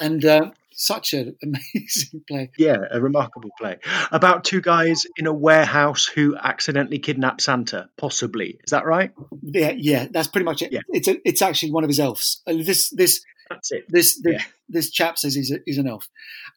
And 0.00 0.24
uh, 0.24 0.50
such 0.72 1.12
an 1.12 1.36
amazing 1.42 2.22
play. 2.26 2.50
Yeah, 2.56 2.78
a 2.90 3.00
remarkable 3.00 3.50
play 3.58 3.76
about 4.10 4.44
two 4.44 4.62
guys 4.62 5.04
in 5.18 5.26
a 5.26 5.32
warehouse 5.32 6.06
who 6.06 6.36
accidentally 6.36 6.98
kidnap 6.98 7.40
Santa. 7.40 7.90
Possibly, 7.98 8.58
is 8.64 8.70
that 8.70 8.86
right? 8.86 9.12
Yeah, 9.42 9.72
yeah, 9.76 10.06
that's 10.10 10.28
pretty 10.28 10.46
much 10.46 10.62
it. 10.62 10.72
Yeah. 10.72 10.80
It's 10.88 11.06
a, 11.06 11.16
it's 11.28 11.42
actually 11.42 11.72
one 11.72 11.84
of 11.84 11.88
his 11.88 12.00
elves. 12.00 12.40
This 12.46 12.88
this 12.90 13.22
That's 13.50 13.70
it. 13.72 13.84
this 13.90 14.18
this, 14.22 14.32
Yeah. 14.32 14.42
this 14.70 14.90
chap 14.90 15.18
says 15.18 15.34
he's, 15.34 15.52
a, 15.52 15.58
he's 15.66 15.76
an 15.76 15.86
elf, 15.86 16.08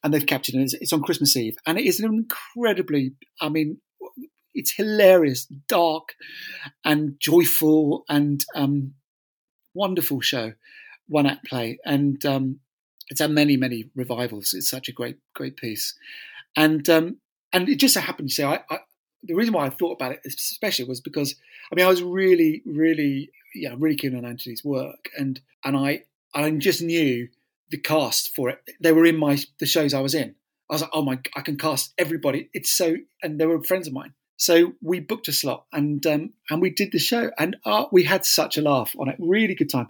and 0.03 0.13
they've 0.13 0.25
captured 0.25 0.55
him. 0.55 0.61
It's, 0.61 0.73
it's 0.75 0.93
on 0.93 1.01
Christmas 1.03 1.35
Eve, 1.35 1.57
and 1.65 1.77
it 1.77 1.85
is 1.85 1.99
an 1.99 2.05
incredibly. 2.05 3.15
I 3.41 3.49
mean, 3.49 3.79
it's 4.53 4.71
hilarious, 4.71 5.45
dark, 5.67 6.15
and 6.83 7.19
joyful, 7.19 8.05
and 8.09 8.43
um, 8.55 8.93
wonderful 9.73 10.21
show, 10.21 10.53
one 11.07 11.25
act 11.25 11.45
play, 11.45 11.79
and 11.85 12.23
um, 12.25 12.59
it's 13.09 13.21
had 13.21 13.31
many 13.31 13.57
many 13.57 13.89
revivals. 13.95 14.53
It's 14.53 14.69
such 14.69 14.89
a 14.89 14.93
great 14.93 15.17
great 15.33 15.57
piece, 15.57 15.95
and 16.55 16.87
um, 16.89 17.17
and 17.51 17.69
it 17.69 17.79
just 17.79 17.93
so 17.93 18.01
happened 18.01 18.29
to 18.29 18.35
say 18.35 18.43
I, 18.43 18.61
I 18.69 18.79
the 19.23 19.35
reason 19.35 19.53
why 19.53 19.65
I 19.65 19.69
thought 19.69 19.93
about 19.93 20.11
it 20.11 20.21
especially 20.25 20.85
was 20.85 21.01
because 21.01 21.35
I 21.71 21.75
mean 21.75 21.85
I 21.85 21.89
was 21.89 22.03
really 22.03 22.61
really 22.65 23.31
yeah 23.55 23.75
really 23.77 23.95
keen 23.95 24.15
on 24.15 24.25
Anthony's 24.25 24.63
work 24.63 25.09
and 25.17 25.39
and 25.63 25.77
I 25.77 26.03
I 26.33 26.49
just 26.51 26.81
knew 26.81 27.29
the 27.69 27.77
cast 27.77 28.35
for 28.35 28.49
it. 28.49 28.59
They 28.81 28.91
were 28.91 29.05
in 29.05 29.17
my 29.17 29.37
the 29.59 29.65
shows 29.65 29.93
I 29.93 30.01
was 30.01 30.15
in. 30.15 30.35
I 30.69 30.73
was 30.73 30.81
like, 30.81 30.91
oh 30.93 31.03
my, 31.03 31.19
I 31.35 31.41
can 31.41 31.57
cast 31.57 31.93
everybody. 31.97 32.49
It's 32.53 32.71
so, 32.71 32.95
and 33.21 33.39
they 33.39 33.45
were 33.45 33.61
friends 33.63 33.87
of 33.87 33.93
mine. 33.93 34.13
So 34.43 34.73
we 34.81 34.99
booked 34.99 35.29
a 35.29 35.31
slot 35.31 35.63
and 35.71 36.05
um, 36.05 36.33
and 36.49 36.61
we 36.61 36.69
did 36.69 36.91
the 36.91 36.99
show 36.99 37.31
and 37.39 37.55
uh, 37.63 37.85
we 37.93 38.03
had 38.03 38.25
such 38.25 38.57
a 38.57 38.61
laugh 38.61 38.93
on 38.99 39.07
it. 39.07 39.15
Really 39.17 39.55
good 39.55 39.69
time. 39.69 39.87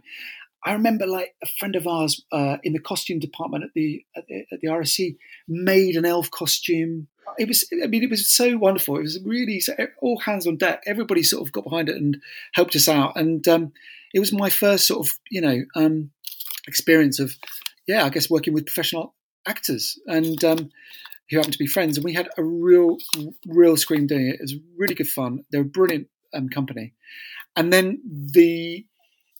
I 0.63 0.73
remember 0.73 1.07
like 1.07 1.33
a 1.43 1.47
friend 1.57 1.75
of 1.75 1.87
ours 1.87 2.23
uh, 2.31 2.57
in 2.61 2.73
the 2.73 2.79
costume 2.79 3.17
department 3.17 3.63
at 3.63 3.71
the, 3.73 4.05
at 4.15 4.27
the 4.27 4.45
at 4.51 4.61
the 4.61 4.67
RSC 4.67 5.17
made 5.47 5.95
an 5.95 6.05
elf 6.05 6.29
costume. 6.29 7.07
It 7.39 7.47
was, 7.47 7.67
I 7.83 7.87
mean, 7.87 8.03
it 8.03 8.11
was 8.11 8.29
so 8.29 8.55
wonderful. 8.57 8.97
It 8.97 9.01
was 9.01 9.19
really 9.25 9.59
so, 9.59 9.73
all 10.03 10.19
hands 10.19 10.45
on 10.45 10.57
deck. 10.57 10.83
Everybody 10.85 11.23
sort 11.23 11.41
of 11.41 11.51
got 11.51 11.63
behind 11.63 11.89
it 11.89 11.95
and 11.95 12.21
helped 12.53 12.75
us 12.75 12.87
out. 12.87 13.17
And 13.17 13.45
um, 13.47 13.73
it 14.13 14.19
was 14.19 14.31
my 14.31 14.51
first 14.51 14.85
sort 14.85 15.07
of, 15.07 15.13
you 15.31 15.41
know, 15.41 15.63
um, 15.75 16.11
experience 16.67 17.19
of, 17.19 17.35
yeah, 17.87 18.05
I 18.05 18.09
guess 18.09 18.29
working 18.29 18.53
with 18.53 18.67
professional 18.67 19.15
actors 19.47 19.97
and 20.05 20.41
um, 20.43 20.69
who 21.29 21.37
happened 21.37 21.53
to 21.53 21.59
be 21.59 21.67
friends. 21.67 21.97
And 21.97 22.03
we 22.03 22.13
had 22.13 22.29
a 22.37 22.43
real, 22.43 22.97
real 23.47 23.77
scream 23.77 24.07
doing 24.07 24.27
it. 24.27 24.35
It 24.35 24.41
was 24.41 24.55
really 24.77 24.95
good 24.95 25.07
fun. 25.07 25.45
They 25.51 25.57
were 25.57 25.65
a 25.65 25.67
brilliant 25.67 26.07
um, 26.33 26.49
company. 26.49 26.93
And 27.55 27.71
then 27.71 28.01
the 28.33 28.85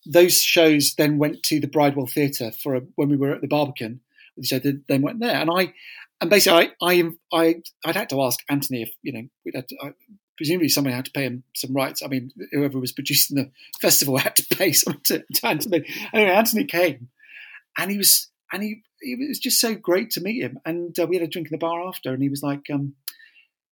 those 0.06 0.42
shows 0.42 0.96
then 0.96 1.18
went 1.18 1.44
to 1.44 1.60
the 1.60 1.68
Bridewell 1.68 2.08
Theatre 2.08 2.52
for 2.52 2.76
a, 2.76 2.82
when 2.96 3.10
we 3.10 3.16
were 3.18 3.32
at 3.32 3.42
the 3.42 3.48
Barbican. 3.48 4.02
So 4.42 4.60
they 4.60 4.74
then 4.88 5.02
went 5.02 5.20
there, 5.20 5.36
and 5.36 5.50
I 5.50 5.74
and 6.20 6.30
basically 6.30 6.72
I 6.82 7.12
I 7.32 7.62
I'd 7.86 7.96
had 7.96 8.10
to 8.10 8.22
ask 8.22 8.40
Anthony 8.50 8.82
if 8.82 8.92
you 9.04 9.14
know 9.14 9.28
we'd 9.46 9.56
had 9.56 9.68
to, 9.68 9.78
I, 9.82 9.94
presumably 10.38 10.70
somebody 10.70 10.96
had 10.96 11.06
to 11.06 11.12
pay 11.12 11.24
him 11.24 11.44
some 11.56 11.74
rights. 11.74 12.02
I 12.04 12.08
mean, 12.08 12.32
whoever 12.52 12.80
was 12.80 12.92
producing 12.92 13.38
the 13.38 13.52
festival 13.80 14.18
had 14.18 14.36
to 14.38 14.56
pay 14.56 14.72
something 14.72 15.02
to, 15.06 15.24
to 15.36 15.48
Anthony. 15.48 15.86
Anyway, 16.12 16.32
Anthony 16.32 16.66
came, 16.66 17.10
and 17.78 17.92
he 17.92 17.98
was 17.98 18.30
and 18.52 18.64
he 18.64 18.82
it 19.04 19.28
was 19.28 19.40
just 19.40 19.60
so 19.60 19.76
great 19.76 20.12
to 20.12 20.22
meet 20.22 20.42
him. 20.42 20.60
And 20.66 20.98
uh, 20.98 21.06
we 21.08 21.16
had 21.16 21.24
a 21.24 21.28
drink 21.28 21.48
in 21.48 21.52
the 21.52 21.58
bar 21.58 21.88
after, 21.88 22.14
and 22.14 22.22
he 22.22 22.30
was 22.30 22.44
like, 22.44 22.70
um, 22.72 22.96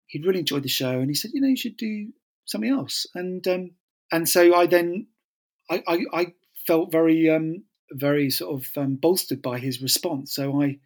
he'd 0.08 0.26
really 0.26 0.40
enjoyed 0.40 0.64
the 0.64 0.70
show, 0.70 1.00
and 1.00 1.10
he 1.10 1.16
said, 1.16 1.32
you 1.34 1.42
know, 1.42 1.48
you 1.48 1.58
should 1.58 1.78
do 1.78 2.12
something 2.46 2.70
else. 2.70 3.06
And 3.16 3.48
um, 3.48 3.72
and 4.12 4.28
so 4.28 4.56
I 4.56 4.66
then 4.66 5.08
I, 5.70 5.84
I, 5.88 6.06
I 6.14 6.34
felt 6.68 6.92
very 6.92 7.30
um, 7.30 7.64
very 7.92 8.30
sort 8.30 8.62
of 8.62 8.78
um, 8.78 8.96
bolstered 8.96 9.42
by 9.42 9.60
his 9.60 9.82
response. 9.82 10.34
So 10.34 10.62
I 10.62 10.80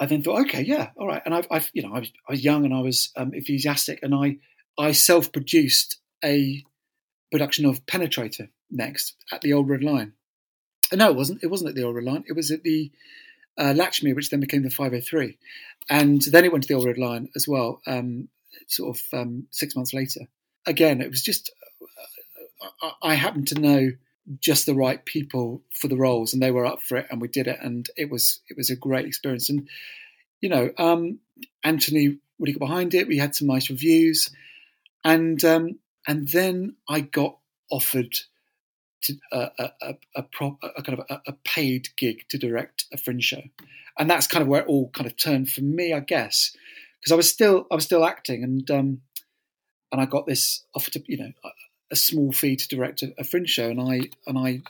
I 0.00 0.06
then 0.06 0.22
thought, 0.22 0.46
okay, 0.46 0.62
yeah, 0.62 0.90
all 0.96 1.06
right. 1.06 1.22
And 1.24 1.34
I've, 1.34 1.46
I've 1.50 1.70
you 1.72 1.82
know 1.82 1.94
I 1.94 2.00
was, 2.00 2.12
I 2.28 2.32
was 2.32 2.44
young 2.44 2.64
and 2.64 2.74
I 2.74 2.80
was 2.80 3.10
um, 3.16 3.32
enthusiastic, 3.34 4.00
and 4.02 4.14
I 4.14 4.38
I 4.78 4.92
self 4.92 5.32
produced 5.32 5.98
a 6.24 6.64
production 7.30 7.66
of 7.66 7.84
Penetrator 7.86 8.48
next 8.70 9.16
at 9.30 9.40
the 9.42 9.52
Old 9.52 9.68
Red 9.68 9.82
Lion. 9.82 10.14
Uh, 10.92 10.96
no, 10.96 11.10
it 11.10 11.16
wasn't. 11.16 11.42
It 11.42 11.48
wasn't 11.48 11.70
at 11.70 11.76
the 11.76 11.84
Old 11.84 11.96
Red 11.96 12.04
Lion. 12.04 12.24
It 12.26 12.34
was 12.34 12.50
at 12.50 12.62
the 12.62 12.90
uh, 13.58 13.74
Latchmere, 13.76 14.14
which 14.14 14.30
then 14.30 14.40
became 14.40 14.62
the 14.62 14.70
503, 14.70 15.38
and 15.88 16.22
then 16.22 16.44
it 16.44 16.52
went 16.52 16.64
to 16.64 16.68
the 16.68 16.74
Old 16.74 16.86
Red 16.86 16.98
Lion 16.98 17.28
as 17.36 17.46
well. 17.46 17.80
Um, 17.86 18.28
sort 18.68 18.96
of 18.96 19.18
um, 19.18 19.46
six 19.50 19.76
months 19.76 19.92
later. 19.92 20.20
Again, 20.66 21.00
it 21.00 21.10
was 21.10 21.22
just 21.22 21.50
uh, 22.62 22.88
I, 23.02 23.10
I 23.10 23.14
happened 23.14 23.48
to 23.48 23.60
know 23.60 23.90
just 24.40 24.64
the 24.64 24.74
right 24.74 25.04
people 25.04 25.62
for 25.74 25.88
the 25.88 25.96
roles, 25.96 26.32
and 26.32 26.42
they 26.42 26.50
were 26.50 26.66
up 26.66 26.82
for 26.82 26.96
it, 26.96 27.06
and 27.10 27.20
we 27.20 27.28
did 27.28 27.46
it, 27.46 27.58
and 27.60 27.88
it 27.96 28.10
was 28.10 28.40
it 28.48 28.56
was 28.56 28.70
a 28.70 28.76
great 28.76 29.06
experience. 29.06 29.50
And 29.50 29.68
you 30.40 30.48
know, 30.48 30.70
um, 30.78 31.18
Anthony 31.62 32.18
really 32.38 32.52
got 32.52 32.66
behind 32.66 32.94
it. 32.94 33.08
We 33.08 33.18
had 33.18 33.34
some 33.34 33.48
nice 33.48 33.70
reviews, 33.70 34.30
and 35.04 35.42
um, 35.44 35.78
and 36.06 36.28
then 36.28 36.76
I 36.88 37.00
got 37.00 37.38
offered 37.70 38.14
to 39.04 39.14
a, 39.32 39.50
a, 39.58 39.70
a, 39.82 39.94
a, 40.16 40.22
pro, 40.22 40.58
a 40.62 40.82
kind 40.82 40.98
of 40.98 41.06
a, 41.08 41.20
a 41.28 41.32
paid 41.44 41.88
gig 41.96 42.24
to 42.30 42.38
direct 42.38 42.84
a 42.92 42.98
fringe 42.98 43.24
show, 43.24 43.42
and 43.98 44.10
that's 44.10 44.26
kind 44.26 44.42
of 44.42 44.48
where 44.48 44.62
it 44.62 44.68
all 44.68 44.90
kind 44.90 45.06
of 45.06 45.16
turned 45.16 45.50
for 45.50 45.62
me, 45.62 45.92
I 45.92 46.00
guess, 46.00 46.56
because 47.00 47.12
I 47.12 47.16
was 47.16 47.28
still 47.28 47.66
I 47.70 47.74
was 47.74 47.84
still 47.84 48.04
acting, 48.04 48.42
and 48.42 48.70
um, 48.70 49.00
and 49.92 50.00
I 50.00 50.06
got 50.06 50.26
this 50.26 50.64
offer 50.74 50.90
to 50.92 51.02
you 51.06 51.18
know 51.18 51.32
a 51.90 51.96
small 51.96 52.32
fee 52.32 52.56
to 52.56 52.68
direct 52.68 53.02
a, 53.02 53.14
a 53.18 53.24
fringe 53.24 53.50
show, 53.50 53.68
and 53.68 53.80
I 53.80 54.10
and 54.26 54.38
I 54.38 54.62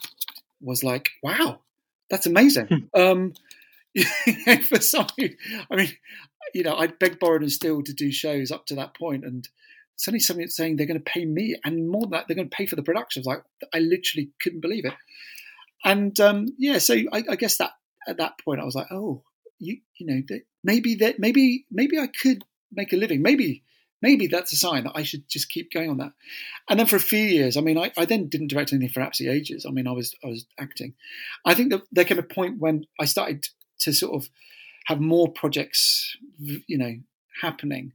was 0.60 0.84
like, 0.84 1.10
wow, 1.22 1.60
that's 2.10 2.26
amazing. 2.26 2.88
um, 2.94 3.34
for 4.68 4.80
some, 4.80 5.06
I 5.18 5.76
mean, 5.76 5.92
you 6.52 6.64
know, 6.64 6.76
I'd 6.76 6.98
begged, 6.98 7.20
borrowed, 7.20 7.42
and 7.42 7.52
steal 7.52 7.82
to 7.82 7.92
do 7.92 8.10
shows 8.10 8.50
up 8.50 8.66
to 8.66 8.74
that 8.76 8.94
point, 8.94 9.24
and 9.24 9.48
suddenly 9.96 10.20
somebody 10.20 10.48
saying 10.48 10.76
they're 10.76 10.86
going 10.86 11.02
to 11.02 11.04
pay 11.04 11.24
me, 11.24 11.56
and 11.64 11.88
more 11.88 12.02
than 12.02 12.10
that, 12.10 12.26
they're 12.26 12.36
going 12.36 12.50
to 12.50 12.56
pay 12.56 12.66
for 12.66 12.76
the 12.76 12.82
production. 12.82 13.22
Like, 13.24 13.42
I 13.72 13.78
literally 13.78 14.30
couldn't 14.40 14.60
believe 14.60 14.84
it. 14.84 14.94
And 15.84 16.18
um, 16.20 16.48
yeah, 16.58 16.78
so 16.78 16.94
I, 17.12 17.24
I 17.28 17.36
guess 17.36 17.58
that 17.58 17.72
at 18.08 18.16
that 18.16 18.38
point, 18.44 18.60
I 18.60 18.64
was 18.64 18.74
like, 18.74 18.90
oh, 18.90 19.22
you 19.58 19.78
you 19.98 20.06
know, 20.06 20.38
maybe 20.62 20.96
that 20.96 21.18
maybe 21.18 21.66
maybe 21.70 21.98
I 21.98 22.06
could 22.06 22.42
make 22.72 22.92
a 22.92 22.96
living. 22.96 23.22
Maybe 23.22 23.62
maybe 24.02 24.26
that's 24.26 24.52
a 24.52 24.56
sign 24.56 24.84
that 24.84 24.92
I 24.94 25.02
should 25.02 25.28
just 25.28 25.48
keep 25.48 25.70
going 25.70 25.90
on 25.90 25.98
that. 25.98 26.12
And 26.68 26.78
then 26.78 26.86
for 26.86 26.96
a 26.96 27.00
few 27.00 27.22
years, 27.22 27.56
I 27.56 27.60
mean, 27.60 27.78
I, 27.78 27.92
I 27.96 28.04
then 28.04 28.28
didn't 28.28 28.48
direct 28.48 28.72
anything 28.72 28.90
for 28.90 29.00
absolutely 29.00 29.38
ages. 29.38 29.64
I 29.66 29.70
mean, 29.70 29.86
I 29.86 29.92
was 29.92 30.14
I 30.24 30.28
was 30.28 30.46
acting. 30.58 30.94
I 31.44 31.54
think 31.54 31.70
that 31.70 31.82
there 31.92 32.04
came 32.04 32.18
a 32.18 32.22
point 32.22 32.58
when 32.58 32.86
I 32.98 33.04
started 33.04 33.48
to 33.80 33.92
sort 33.92 34.14
of 34.14 34.28
have 34.86 35.00
more 35.00 35.32
projects, 35.32 36.16
you 36.38 36.78
know, 36.78 36.94
happening 37.40 37.92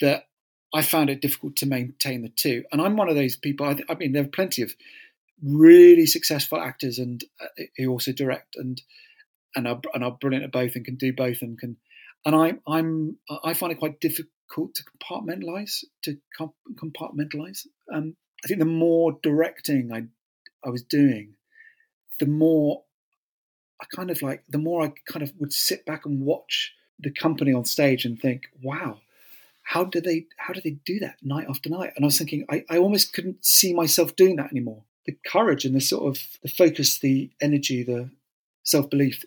that 0.00 0.24
I 0.74 0.82
found 0.82 1.10
it 1.10 1.22
difficult 1.22 1.56
to 1.56 1.66
maintain 1.66 2.22
the 2.22 2.28
two. 2.28 2.64
And 2.70 2.80
I'm 2.80 2.96
one 2.96 3.08
of 3.08 3.16
those 3.16 3.36
people. 3.36 3.66
I, 3.66 3.78
I 3.88 3.94
mean, 3.94 4.12
there 4.12 4.24
are 4.24 4.28
plenty 4.28 4.62
of 4.62 4.74
really 5.42 6.06
successful 6.06 6.60
actors 6.60 6.98
and 6.98 7.22
uh, 7.40 7.64
who 7.76 7.88
also 7.88 8.12
direct 8.12 8.56
and 8.56 8.82
and 9.54 9.66
are 9.66 9.80
and 9.94 10.04
are 10.04 10.12
brilliant 10.12 10.44
at 10.44 10.52
both 10.52 10.74
and 10.76 10.84
can 10.84 10.96
do 10.96 11.12
both 11.12 11.42
and 11.42 11.58
can. 11.58 11.76
And 12.26 12.34
I 12.34 12.54
I'm 12.66 13.16
I 13.44 13.54
find 13.54 13.72
it 13.72 13.78
quite 13.78 14.00
difficult 14.00 14.74
to 14.74 14.84
compartmentalize 14.84 15.84
to 16.02 16.18
comp- 16.36 16.54
compartmentalize. 16.74 17.66
Um, 17.92 18.16
I 18.44 18.48
think 18.48 18.60
the 18.60 18.66
more 18.66 19.18
directing 19.22 19.92
I 19.92 20.04
I 20.64 20.70
was 20.70 20.82
doing, 20.82 21.34
the 22.18 22.26
more 22.26 22.82
I 23.80 23.86
kind 23.94 24.10
of 24.10 24.20
like 24.22 24.44
the 24.48 24.58
more 24.58 24.84
I 24.84 24.92
kind 25.10 25.22
of 25.22 25.32
would 25.38 25.52
sit 25.52 25.86
back 25.86 26.04
and 26.04 26.20
watch 26.20 26.74
the 26.98 27.12
company 27.12 27.52
on 27.52 27.64
stage 27.64 28.04
and 28.04 28.20
think, 28.20 28.48
wow, 28.62 28.98
how 29.68 29.84
do 29.84 30.00
they 30.00 30.24
how 30.38 30.54
do 30.54 30.62
they 30.62 30.78
do 30.86 30.98
that 30.98 31.16
night 31.22 31.46
after 31.46 31.68
night? 31.68 31.92
And 31.94 32.02
I 32.02 32.06
was 32.06 32.16
thinking, 32.16 32.46
I, 32.48 32.64
I 32.70 32.78
almost 32.78 33.12
couldn't 33.12 33.44
see 33.44 33.74
myself 33.74 34.16
doing 34.16 34.36
that 34.36 34.50
anymore. 34.50 34.82
The 35.04 35.18
courage 35.26 35.66
and 35.66 35.76
the 35.76 35.80
sort 35.82 36.08
of 36.08 36.22
the 36.42 36.48
focus, 36.48 36.98
the 36.98 37.30
energy, 37.38 37.82
the 37.82 38.08
self 38.62 38.88
belief 38.88 39.26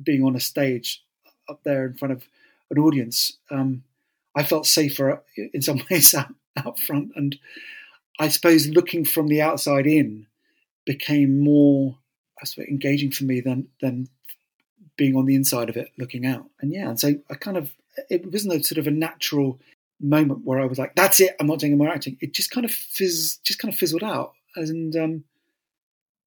being 0.00 0.22
on 0.22 0.36
a 0.36 0.40
stage 0.40 1.02
up 1.48 1.64
there 1.64 1.84
in 1.84 1.94
front 1.94 2.12
of 2.12 2.22
an 2.70 2.78
audience. 2.78 3.38
Um, 3.50 3.82
I 4.36 4.44
felt 4.44 4.66
safer 4.66 5.20
in 5.36 5.62
some 5.62 5.82
ways 5.90 6.14
out, 6.14 6.32
out 6.56 6.78
front, 6.78 7.10
and 7.16 7.36
I 8.20 8.28
suppose 8.28 8.68
looking 8.68 9.04
from 9.04 9.26
the 9.26 9.42
outside 9.42 9.88
in 9.88 10.28
became 10.86 11.40
more 11.40 11.98
I 12.40 12.44
suppose, 12.44 12.68
engaging 12.68 13.10
for 13.10 13.24
me 13.24 13.40
than 13.40 13.66
than 13.80 14.08
being 14.96 15.16
on 15.16 15.26
the 15.26 15.34
inside 15.34 15.70
of 15.70 15.76
it, 15.76 15.90
looking 15.98 16.24
out. 16.24 16.46
And 16.60 16.72
yeah, 16.72 16.88
and 16.88 17.00
so 17.00 17.16
I 17.28 17.34
kind 17.34 17.56
of 17.56 17.72
it 18.10 18.30
wasn't 18.30 18.54
a 18.54 18.62
sort 18.62 18.78
of 18.78 18.86
a 18.86 18.90
natural 18.90 19.60
moment 20.00 20.44
where 20.44 20.60
I 20.60 20.66
was 20.66 20.78
like, 20.78 20.94
"That's 20.94 21.20
it, 21.20 21.36
I'm 21.38 21.46
not 21.46 21.58
doing 21.58 21.72
any 21.72 21.78
more 21.78 21.88
acting." 21.88 22.18
It 22.20 22.34
just 22.34 22.50
kind 22.50 22.64
of 22.64 22.72
fizz, 22.72 23.38
just 23.44 23.58
kind 23.58 23.72
of 23.72 23.78
fizzled 23.78 24.02
out, 24.02 24.32
and 24.56 24.94
um, 24.96 25.24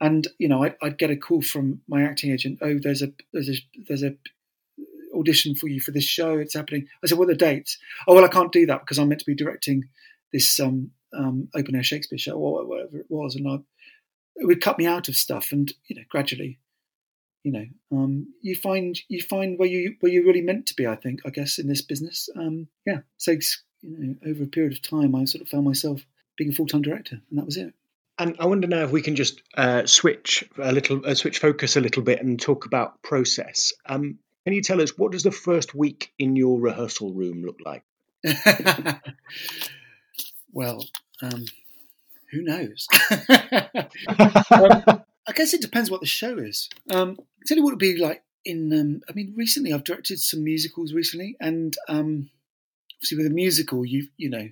and 0.02 0.28
you 0.38 0.48
know, 0.48 0.64
I'd, 0.64 0.76
I'd 0.82 0.98
get 0.98 1.12
a 1.12 1.16
call 1.16 1.42
from 1.42 1.82
my 1.88 2.04
acting 2.04 2.32
agent. 2.32 2.60
Oh, 2.62 2.78
there's 2.82 3.02
a 3.02 3.12
there's 3.34 3.50
a 3.50 3.56
there's 3.88 4.04
a 4.04 4.16
audition 5.16 5.56
for 5.56 5.68
you 5.68 5.80
for 5.80 5.92
this 5.92 6.04
show. 6.04 6.38
It's 6.38 6.54
happening. 6.54 6.88
I 7.04 7.08
said, 7.08 7.18
what 7.18 7.30
are 7.30 7.34
the 7.34 7.38
dates? 7.38 7.78
Oh, 8.08 8.16
well, 8.16 8.26
I 8.26 8.30
can't 8.30 8.52
do 8.52 8.66
that 8.68 8.82
because 8.82 9.00
I'm 9.00 9.10
meant 9.10 9.22
to 9.22 9.26
be 9.26 9.36
directing 9.36 9.86
this 10.32 10.60
um, 10.60 10.92
um, 11.14 11.48
open 11.56 11.76
air 11.76 11.84
Shakespeare 11.84 12.20
show 12.20 12.34
or 12.34 12.66
whatever 12.66 12.98
it 12.98 13.06
was. 13.10 13.36
And 13.36 13.48
I, 13.48 13.60
it 14.36 14.46
would 14.46 14.62
cut 14.62 14.78
me 14.78 14.86
out 14.86 15.08
of 15.08 15.16
stuff. 15.16 15.52
And, 15.52 15.72
you 15.88 15.96
know, 15.96 16.04
gradually, 16.10 16.60
you 17.46 17.52
know, 17.52 17.66
um, 17.92 18.34
you 18.42 18.56
find, 18.56 19.00
you 19.08 19.22
find 19.22 19.60
where 19.60 19.68
you, 19.68 19.96
where 20.00 20.12
you're 20.12 20.26
really 20.26 20.42
meant 20.42 20.66
to 20.66 20.74
be, 20.74 20.88
I 20.88 20.96
think, 20.96 21.22
I 21.28 21.30
guess, 21.30 21.60
in 21.60 21.68
this 21.68 21.84
business. 21.84 22.28
Um, 22.36 22.68
yeah. 22.88 23.02
So, 23.18 23.34
you 23.34 23.40
know, 23.84 24.16
over 24.28 24.44
a 24.44 24.48
period 24.48 24.74
of 24.74 24.82
time, 24.82 25.14
I 25.14 25.26
sort 25.26 25.44
of 25.44 25.48
found 25.48 25.64
myself 25.64 26.02
being 26.38 26.50
a 26.50 26.54
full 26.54 26.66
time 26.66 26.82
director 26.82 27.22
and 27.30 27.40
that 27.40 27.46
was 27.46 27.58
it. 27.58 27.72
And 28.18 28.38
I 28.40 28.48
wonder 28.48 28.68
now 28.68 28.84
if 28.84 28.92
we 28.92 29.04
can 29.04 29.16
just 29.16 29.44
uh, 29.56 29.86
switch 29.86 30.50
a 30.58 30.72
little, 30.72 31.06
uh, 31.06 31.14
switch 31.14 31.38
focus 31.38 31.76
a 31.76 31.82
little 31.82 32.02
bit 32.02 32.20
and 32.20 32.42
talk 32.42 32.66
about 32.66 33.04
process. 33.04 33.74
Um, 33.86 34.18
can 34.44 34.56
you 34.56 34.64
tell 34.64 34.82
us 34.82 34.98
what 34.98 35.12
does 35.12 35.24
the 35.24 35.32
first 35.32 35.76
week 35.76 36.14
in 36.18 36.36
your 36.36 36.60
rehearsal 36.60 37.14
room 37.14 37.44
look 37.44 37.60
like? 37.64 37.84
well, 40.52 40.84
um, 41.22 41.46
who 42.32 42.42
knows? 42.42 42.88
um, 44.50 45.04
I 45.28 45.32
guess 45.32 45.54
it 45.54 45.62
depends 45.62 45.90
what 45.90 46.02
the 46.02 46.08
show 46.08 46.38
is. 46.38 46.70
Um, 46.92 47.18
tell 47.46 47.58
you 47.58 47.64
what 47.64 47.72
it 47.72 47.74
would 47.74 47.80
be 47.80 47.98
like 47.98 48.24
in. 48.44 48.72
Um, 48.74 49.02
I 49.10 49.14
mean, 49.14 49.34
recently 49.36 49.74
I've 49.74 49.84
directed 49.84 50.20
some 50.20 50.44
musicals 50.44 50.94
recently, 50.94 51.36
and 51.40 51.76
um, 51.88 52.30
obviously 52.98 53.18
with 53.18 53.28
a 53.28 53.36
musical, 53.36 53.86
you 53.86 54.08
you 54.18 54.30
know, 54.30 54.48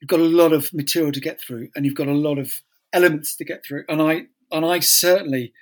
you've 0.00 0.08
got 0.08 0.20
a 0.20 0.24
lot 0.24 0.52
of 0.52 0.72
material 0.72 1.12
to 1.12 1.20
get 1.20 1.40
through, 1.40 1.68
and 1.74 1.84
you've 1.84 1.94
got 1.94 2.08
a 2.08 2.12
lot 2.12 2.38
of 2.38 2.62
elements 2.92 3.36
to 3.36 3.44
get 3.44 3.64
through, 3.64 3.84
and 3.88 4.02
I 4.02 4.26
and 4.50 4.64
I 4.64 4.80
certainly, 4.80 5.52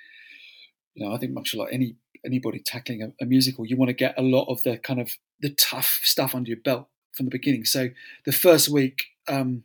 you 0.95 1.05
know, 1.05 1.13
I 1.13 1.17
think 1.17 1.33
much 1.33 1.53
like 1.53 1.69
any 1.71 1.95
anybody 2.25 2.59
tackling 2.59 3.01
a, 3.01 3.23
a, 3.23 3.25
musical, 3.25 3.65
you 3.65 3.77
want 3.77 3.89
to 3.89 3.93
get 3.93 4.13
a 4.17 4.21
lot 4.21 4.45
of 4.49 4.61
the 4.63 4.77
kind 4.77 4.99
of 4.99 5.11
the 5.39 5.51
tough 5.51 6.01
stuff 6.03 6.35
under 6.35 6.49
your 6.49 6.59
belt 6.59 6.87
from 7.15 7.27
the 7.27 7.31
beginning. 7.31 7.63
So 7.63 7.89
the 8.25 8.33
first 8.33 8.67
week 8.67 9.05
um, 9.27 9.63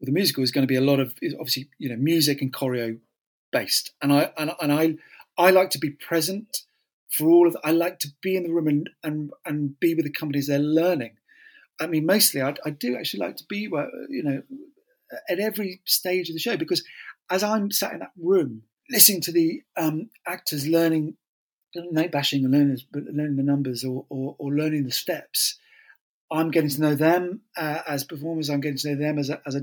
with 0.00 0.06
the 0.06 0.12
musical 0.12 0.42
is 0.42 0.50
going 0.50 0.62
to 0.62 0.68
be 0.68 0.76
a 0.76 0.80
lot 0.80 1.00
of 1.00 1.14
obviously 1.38 1.68
you 1.78 1.88
know 1.88 1.96
music 1.96 2.40
and 2.40 2.52
choreo 2.52 2.98
based, 3.50 3.92
and 4.02 4.12
I 4.12 4.32
and, 4.36 4.52
and 4.60 4.72
I 4.72 4.96
I 5.36 5.50
like 5.50 5.70
to 5.70 5.78
be 5.78 5.90
present 5.90 6.62
for 7.10 7.28
all 7.28 7.48
of. 7.48 7.56
I 7.64 7.72
like 7.72 7.98
to 8.00 8.08
be 8.22 8.36
in 8.36 8.44
the 8.44 8.52
room 8.52 8.68
and 8.68 8.90
and 9.02 9.30
and 9.44 9.78
be 9.80 9.94
with 9.94 10.04
the 10.04 10.12
companies 10.12 10.46
they're 10.46 10.58
learning. 10.58 11.16
I 11.80 11.86
mean, 11.86 12.06
mostly 12.06 12.42
I, 12.42 12.54
I 12.64 12.70
do 12.70 12.96
actually 12.96 13.20
like 13.20 13.36
to 13.36 13.44
be 13.48 13.68
you 14.08 14.22
know 14.22 14.42
at 15.28 15.38
every 15.38 15.80
stage 15.84 16.28
of 16.28 16.34
the 16.34 16.40
show 16.40 16.56
because 16.56 16.84
as 17.30 17.42
I'm 17.42 17.70
sat 17.70 17.92
in 17.92 18.00
that 18.00 18.12
room 18.20 18.62
listening 18.90 19.20
to 19.22 19.32
the 19.32 19.62
um, 19.76 20.10
actors 20.26 20.66
learning 20.66 21.16
night 21.74 22.12
bashing 22.12 22.44
and 22.44 22.52
learning, 22.52 22.78
learning 22.92 23.36
the 23.36 23.42
numbers 23.42 23.84
or, 23.84 24.06
or, 24.08 24.34
or, 24.38 24.52
learning 24.52 24.84
the 24.84 24.92
steps. 24.92 25.58
I'm 26.30 26.50
getting 26.50 26.70
to 26.70 26.80
know 26.80 26.94
them 26.94 27.42
uh, 27.56 27.82
as 27.86 28.04
performers. 28.04 28.50
I'm 28.50 28.60
getting 28.60 28.78
to 28.78 28.94
know 28.94 29.06
them 29.06 29.18
as 29.18 29.30
a 29.30 29.40
as 29.46 29.54
a 29.54 29.62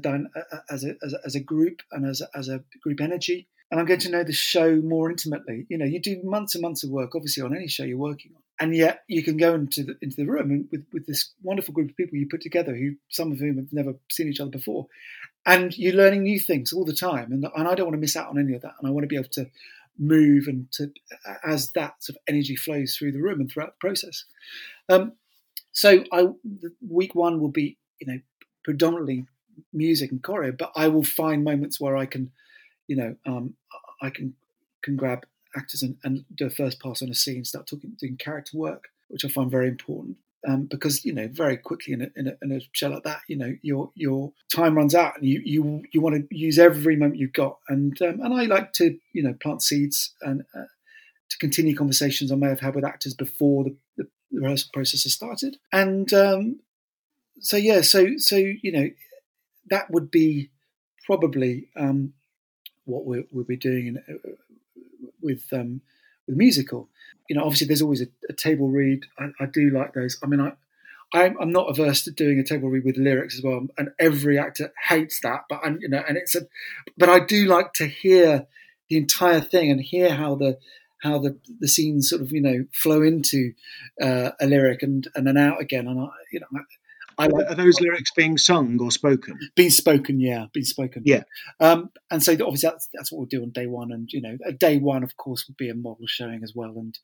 as 0.70 0.84
a 0.84 0.96
as 1.04 1.14
a, 1.14 1.18
as 1.26 1.36
a 1.36 1.40
group 1.40 1.82
and 1.92 2.08
as 2.08 2.22
a, 2.22 2.28
as 2.36 2.48
a 2.48 2.64
group 2.82 3.02
energy. 3.02 3.48
And 3.72 3.80
I'm 3.80 3.86
going 3.88 4.00
to 4.02 4.12
know 4.12 4.24
the 4.24 4.34
show 4.34 4.76
more 4.76 5.10
intimately. 5.10 5.66
You 5.70 5.78
know, 5.78 5.86
you 5.86 6.00
do 6.00 6.22
months 6.24 6.56
and 6.56 6.62
months 6.62 6.84
of 6.84 6.92
work, 6.92 7.16
obviously, 7.16 7.44
on 7.44 7.56
any 7.56 7.68
show 7.68 7.84
you're 7.84 7.98
working 7.98 8.32
on, 8.36 8.42
and 8.60 8.76
yet 8.76 9.04
you 9.08 9.24
can 9.24 9.38
go 9.38 9.56
into 9.56 9.84
the 9.84 9.98
into 10.02 10.16
the 10.18 10.26
room 10.26 10.52
and 10.52 10.68
with 10.72 10.86
with 10.94 11.08
this 11.08 11.32
wonderful 11.42 11.74
group 11.74 11.90
of 11.90 11.98
people 11.98 12.18
you 12.18 12.28
put 12.30 12.42
together, 12.42 12.76
who 12.76 12.96
some 13.10 13.32
of 13.32 13.40
whom 13.40 13.58
have 13.58 13.74
never 13.74 13.96
seen 14.12 14.28
each 14.28 14.40
other 14.40 14.52
before, 14.52 14.88
and 15.46 15.78
you're 15.78 15.96
learning 15.96 16.24
new 16.24 16.40
things 16.40 16.72
all 16.72 16.86
the 16.86 16.94
time. 16.94 17.32
And 17.32 17.46
and 17.56 17.68
I 17.68 17.76
don't 17.76 17.88
want 17.88 17.96
to 17.96 18.02
miss 18.02 18.16
out 18.16 18.30
on 18.30 18.40
any 18.40 18.54
of 18.54 18.62
that. 18.62 18.76
And 18.80 18.88
I 18.88 18.92
want 18.92 19.04
to 19.04 19.08
be 19.08 19.18
able 19.18 19.30
to 19.30 19.50
move 19.98 20.48
and 20.48 20.72
to 20.74 20.92
as 21.44 21.72
that 21.72 22.04
sort 22.04 22.18
of 22.18 22.22
energy 22.28 22.56
flows 22.56 22.96
through 22.96 23.14
the 23.14 23.22
room 23.22 23.40
and 23.40 23.50
throughout 23.50 23.74
the 23.74 23.88
process. 23.88 24.26
Um, 24.90 25.14
so 25.72 26.04
I 26.12 26.28
week 26.88 27.16
one 27.16 27.40
will 27.40 27.52
be 27.52 27.78
you 28.00 28.08
know 28.08 28.20
predominantly 28.64 29.26
music 29.74 30.12
and 30.12 30.22
choreo, 30.22 30.58
but 30.58 30.72
I 30.76 30.88
will 30.88 31.04
find 31.04 31.44
moments 31.44 31.80
where 31.80 31.96
I 31.96 32.06
can 32.06 32.32
you 32.88 32.96
know 32.96 33.16
um, 33.26 33.56
I 34.02 34.10
can 34.10 34.34
can 34.82 34.96
grab 34.96 35.26
actors 35.56 35.82
and, 35.82 35.98
and, 36.04 36.26
do 36.36 36.46
a 36.46 36.50
first 36.50 36.82
pass 36.82 37.02
on 37.02 37.10
a 37.10 37.14
scene, 37.14 37.46
start 37.46 37.66
talking 37.66 37.96
doing 38.00 38.18
character 38.18 38.58
work, 38.58 38.90
which 39.08 39.24
I 39.24 39.30
find 39.30 39.50
very 39.50 39.70
important 39.70 40.18
um, 40.48 40.66
because 40.66 41.04
you 41.04 41.14
know 41.14 41.28
very 41.32 41.58
quickly 41.58 41.94
in 41.94 42.02
a, 42.02 42.08
in, 42.16 42.28
a, 42.28 42.38
in 42.42 42.52
a, 42.52 42.60
show 42.72 42.90
like 42.90 43.04
that, 43.04 43.22
you 43.28 43.38
know 43.38 43.56
your 43.62 43.92
your 43.96 44.32
time 44.54 44.76
runs 44.76 44.96
out, 44.96 45.18
and 45.18 45.26
you 45.26 45.42
you 45.44 45.84
you 45.92 46.02
want 46.02 46.16
to 46.16 46.36
use 46.36 46.60
every 46.60 46.96
moment 46.96 47.20
you've 47.20 47.34
got. 47.34 47.60
And 47.70 48.00
um, 48.02 48.22
and 48.22 48.34
I 48.34 48.46
like 48.46 48.74
to 48.74 48.98
you 49.14 49.24
know 49.24 49.34
plant 49.34 49.64
seeds 49.64 50.14
and 50.22 50.44
uh, 50.56 50.66
to 51.30 51.38
continue 51.40 51.76
conversations 51.76 52.32
I 52.32 52.36
may 52.36 52.50
have 52.50 52.60
had 52.60 52.76
with 52.76 52.86
actors 52.86 53.14
before 53.14 53.64
the, 53.64 53.76
the, 53.98 54.08
the 54.32 54.42
rehearsal 54.42 54.70
process 54.74 55.04
has 55.04 55.14
started. 55.14 55.58
And 55.72 56.14
um, 56.14 56.60
so 57.40 57.58
yeah, 57.58 57.82
so 57.82 58.18
so 58.18 58.36
you 58.36 58.72
know 58.72 58.90
that 59.70 59.90
would 59.90 60.12
be 60.12 60.52
probably 61.06 61.70
um, 61.76 62.14
what 62.86 63.06
we 63.06 63.26
will 63.32 63.44
be 63.44 63.58
doing 63.58 63.88
in, 63.88 64.20
with 65.22 65.44
um, 65.52 65.82
with 66.28 66.38
musical 66.38 66.90
you 67.28 67.36
know, 67.36 67.44
obviously 67.44 67.68
there's 67.68 67.82
always 67.82 68.02
a, 68.02 68.08
a 68.30 68.34
table 68.34 68.70
read. 68.70 69.06
I, 69.18 69.30
I, 69.40 69.46
do 69.46 69.70
like 69.70 69.94
those. 69.94 70.18
I 70.24 70.28
mean, 70.28 70.40
I, 70.40 70.54
I'm, 71.14 71.38
I'm, 71.40 71.52
not 71.52 71.70
averse 71.70 72.04
to 72.04 72.12
doing 72.12 72.40
a 72.40 72.44
table 72.44 72.70
read 72.70 72.86
with 72.86 72.98
lyrics 72.98 73.36
as 73.38 73.44
well, 73.44 73.68
and 73.78 73.90
every 74.00 74.38
actor 74.38 74.74
hates 74.88 75.20
that. 75.22 75.46
But 75.50 75.62
I'm, 75.64 75.80
you 75.82 75.90
know, 75.90 76.04
and 76.08 76.18
it's 76.18 76.36
a, 76.36 76.42
but 76.98 77.10
I 77.10 77.20
do 77.20 77.46
like 77.46 77.74
to 77.74 77.88
hear 77.88 78.48
the 78.90 78.98
entire 78.98 79.42
thing 79.42 79.72
and 79.72 79.82
hear 79.82 80.14
how 80.14 80.36
the 80.36 80.60
how 81.02 81.20
the 81.20 81.38
the 81.60 81.68
scenes 81.68 82.10
sort 82.10 82.22
of 82.22 82.32
you 82.32 82.42
know 82.42 82.66
flow 82.72 83.02
into 83.02 83.54
uh, 84.02 84.32
a 84.40 84.46
lyric 84.46 84.84
and 84.84 85.08
and 85.16 85.26
then 85.26 85.38
out 85.38 85.62
again. 85.62 85.88
And 85.88 86.00
I, 86.00 86.08
you 86.32 86.42
know, 86.42 86.60
I 87.18 87.28
are 87.28 87.56
those 87.56 87.80
lyrics 87.80 88.12
being 88.16 88.38
sung 88.38 88.80
or 88.82 88.92
spoken? 88.92 89.40
Being 89.56 89.70
spoken, 89.70 90.20
yeah, 90.20 90.46
being 90.54 90.66
spoken. 90.66 91.04
Yeah. 91.06 91.24
Um, 91.60 91.92
and 92.12 92.22
so 92.22 92.34
obviously 92.34 92.70
that's 92.70 92.90
that's 92.94 93.12
what 93.12 93.20
we'll 93.20 93.28
do 93.28 93.44
on 93.44 93.52
day 93.52 93.68
one, 93.68 93.92
and 93.92 94.12
you 94.12 94.22
know, 94.22 94.38
day 94.60 94.78
one, 94.78 95.04
of 95.04 95.18
course, 95.18 95.46
would 95.48 95.58
be 95.58 95.70
a 95.70 95.76
model 95.76 96.06
showing 96.08 96.44
as 96.44 96.54
well, 96.56 96.74
and 96.78 96.98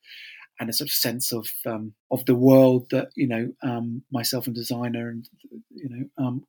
and 0.60 0.70
a 0.70 0.74
sort 0.74 0.90
of 0.90 0.94
sense 0.94 1.32
of 1.32 1.48
um, 1.66 1.94
of 2.12 2.26
the 2.26 2.36
world 2.36 2.88
that 2.92 3.10
you 3.16 3.28
know 3.28 3.52
um, 3.64 4.04
myself 4.12 4.46
and 4.46 4.56
designer 4.56 5.10
and 5.10 5.28
you 5.70 5.90
know 5.90 6.24
um, 6.24 6.46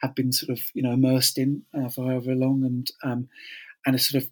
have 0.00 0.14
been 0.14 0.32
sort 0.32 0.50
of 0.50 0.64
you 0.74 0.82
know 0.82 0.92
immersed 0.92 1.38
in 1.38 1.62
uh, 1.74 1.88
for 1.88 2.06
however 2.06 2.34
long, 2.34 2.64
and 2.64 2.90
um, 3.04 3.28
and 3.86 3.96
a 3.96 3.98
sort 3.98 4.24
of 4.24 4.30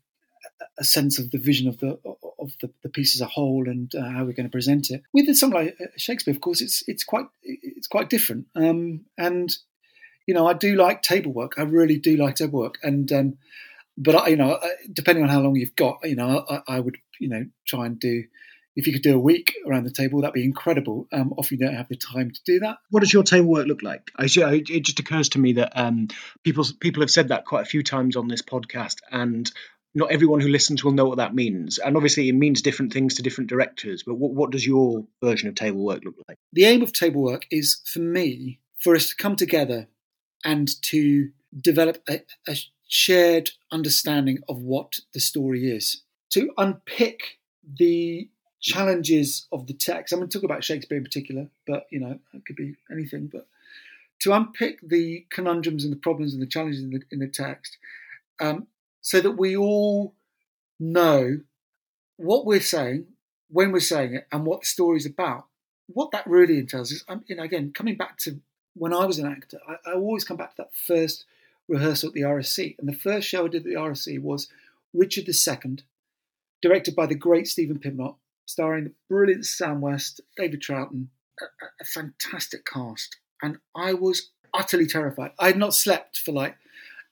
a 0.78 0.84
sense 0.84 1.18
of 1.18 1.30
the 1.30 1.38
vision 1.38 1.68
of 1.68 1.78
the 1.78 1.98
of 2.40 2.52
the, 2.60 2.70
the 2.82 2.88
piece 2.88 3.14
as 3.14 3.20
a 3.20 3.26
whole 3.26 3.68
and 3.68 3.92
uh, 3.94 4.10
how 4.10 4.24
we're 4.24 4.32
going 4.32 4.46
to 4.46 4.50
present 4.50 4.90
it. 4.90 5.02
With 5.12 5.34
something 5.36 5.58
like 5.58 5.76
uh, 5.80 5.86
Shakespeare, 5.96 6.34
of 6.34 6.40
course, 6.40 6.60
it's 6.60 6.82
it's 6.86 7.04
quite 7.04 7.26
it's 7.42 7.88
quite 7.88 8.10
different. 8.10 8.46
Um, 8.54 9.06
and 9.18 9.54
you 10.26 10.34
know, 10.34 10.46
I 10.46 10.52
do 10.52 10.76
like 10.76 11.02
table 11.02 11.32
work. 11.32 11.54
I 11.58 11.62
really 11.62 11.98
do 11.98 12.16
like 12.16 12.36
table 12.36 12.60
work. 12.60 12.78
And 12.82 13.10
um, 13.12 13.38
but 13.96 14.14
I, 14.14 14.28
you 14.28 14.36
know, 14.36 14.58
depending 14.92 15.24
on 15.24 15.30
how 15.30 15.40
long 15.40 15.56
you've 15.56 15.76
got, 15.76 15.98
you 16.04 16.16
know, 16.16 16.44
I, 16.48 16.76
I, 16.76 16.80
would 16.80 16.96
you 17.18 17.28
know 17.28 17.46
try 17.66 17.86
and 17.86 17.98
do. 17.98 18.24
If 18.76 18.86
you 18.86 18.92
could 18.92 19.02
do 19.02 19.16
a 19.16 19.18
week 19.18 19.52
around 19.66 19.82
the 19.82 19.90
table, 19.90 20.20
that'd 20.20 20.32
be 20.32 20.44
incredible. 20.44 21.08
Um, 21.12 21.34
often 21.36 21.58
you 21.58 21.66
don't 21.66 21.74
have 21.74 21.88
the 21.88 21.96
time 21.96 22.30
to 22.30 22.40
do 22.46 22.60
that. 22.60 22.78
What 22.90 23.00
does 23.00 23.12
your 23.12 23.24
table 23.24 23.48
work 23.48 23.66
look 23.66 23.82
like? 23.82 24.08
I, 24.16 24.26
it 24.26 24.84
just 24.84 25.00
occurs 25.00 25.30
to 25.30 25.40
me 25.40 25.54
that 25.54 25.72
um, 25.74 26.06
people 26.44 26.64
people 26.78 27.02
have 27.02 27.10
said 27.10 27.28
that 27.28 27.44
quite 27.44 27.62
a 27.62 27.68
few 27.68 27.82
times 27.82 28.14
on 28.14 28.28
this 28.28 28.42
podcast, 28.42 28.98
and 29.10 29.50
not 29.94 30.10
everyone 30.12 30.40
who 30.40 30.48
listens 30.48 30.84
will 30.84 30.92
know 30.92 31.06
what 31.06 31.18
that 31.18 31.34
means. 31.34 31.78
And 31.78 31.96
obviously, 31.96 32.28
it 32.28 32.34
means 32.34 32.62
different 32.62 32.92
things 32.92 33.14
to 33.14 33.22
different 33.22 33.50
directors. 33.50 34.02
But 34.04 34.14
what, 34.14 34.32
what 34.32 34.50
does 34.50 34.66
your 34.66 35.04
version 35.22 35.48
of 35.48 35.54
table 35.54 35.84
work 35.84 36.04
look 36.04 36.14
like? 36.28 36.38
The 36.52 36.64
aim 36.64 36.82
of 36.82 36.92
table 36.92 37.22
work 37.22 37.46
is, 37.50 37.80
for 37.84 37.98
me, 37.98 38.60
for 38.78 38.94
us 38.94 39.08
to 39.08 39.16
come 39.16 39.36
together 39.36 39.88
and 40.44 40.68
to 40.82 41.30
develop 41.60 42.02
a, 42.08 42.22
a 42.48 42.56
shared 42.88 43.50
understanding 43.72 44.38
of 44.48 44.58
what 44.58 45.00
the 45.12 45.20
story 45.20 45.70
is, 45.70 46.02
to 46.30 46.50
unpick 46.56 47.38
the 47.78 48.28
challenges 48.60 49.46
of 49.52 49.66
the 49.66 49.74
text. 49.74 50.12
I'm 50.12 50.20
going 50.20 50.28
to 50.28 50.38
talk 50.38 50.44
about 50.44 50.64
Shakespeare 50.64 50.98
in 50.98 51.04
particular, 51.04 51.48
but 51.66 51.86
you 51.90 51.98
know, 51.98 52.18
it 52.32 52.46
could 52.46 52.56
be 52.56 52.76
anything. 52.90 53.28
But 53.32 53.46
to 54.20 54.32
unpick 54.32 54.78
the 54.86 55.26
conundrums 55.30 55.82
and 55.82 55.92
the 55.92 55.98
problems 55.98 56.32
and 56.32 56.42
the 56.42 56.46
challenges 56.46 56.82
in 56.82 56.90
the, 56.90 57.00
in 57.10 57.18
the 57.18 57.28
text, 57.28 57.78
um, 58.40 58.66
so 59.00 59.20
that 59.20 59.32
we 59.32 59.56
all 59.56 60.14
know 60.78 61.40
what 62.16 62.44
we're 62.44 62.60
saying, 62.60 63.06
when 63.48 63.72
we're 63.72 63.80
saying 63.80 64.14
it 64.14 64.26
and 64.30 64.44
what 64.44 64.60
the 64.60 64.66
story's 64.66 65.06
about, 65.06 65.46
what 65.86 66.10
that 66.12 66.26
really 66.26 66.58
entails 66.58 66.92
is, 66.92 67.04
um, 67.08 67.24
you 67.26 67.36
know, 67.36 67.42
again, 67.42 67.72
coming 67.72 67.96
back 67.96 68.18
to 68.18 68.40
when 68.74 68.94
I 68.94 69.04
was 69.04 69.18
an 69.18 69.30
actor, 69.30 69.58
I, 69.68 69.90
I, 69.90 69.94
always 69.94 70.24
come 70.24 70.36
back 70.36 70.50
to 70.50 70.62
that 70.62 70.74
first 70.74 71.24
rehearsal 71.68 72.08
at 72.08 72.14
the 72.14 72.22
RSC. 72.22 72.76
And 72.78 72.88
the 72.88 72.92
first 72.92 73.28
show 73.28 73.44
I 73.44 73.48
did 73.48 73.62
at 73.62 73.64
the 73.64 73.74
RSC 73.74 74.20
was 74.20 74.48
Richard 74.94 75.28
II, 75.28 75.78
directed 76.62 76.94
by 76.94 77.06
the 77.06 77.14
great 77.14 77.48
Stephen 77.48 77.78
Pimlott, 77.78 78.16
starring 78.46 78.84
the 78.84 78.92
brilliant 79.08 79.46
Sam 79.46 79.80
West, 79.80 80.20
David 80.36 80.62
Troughton, 80.62 81.08
a, 81.40 81.44
a 81.80 81.84
fantastic 81.84 82.64
cast. 82.64 83.16
And 83.42 83.58
I 83.74 83.94
was 83.94 84.30
utterly 84.54 84.86
terrified. 84.86 85.32
I 85.38 85.48
had 85.48 85.58
not 85.58 85.74
slept 85.74 86.18
for 86.18 86.32
like, 86.32 86.56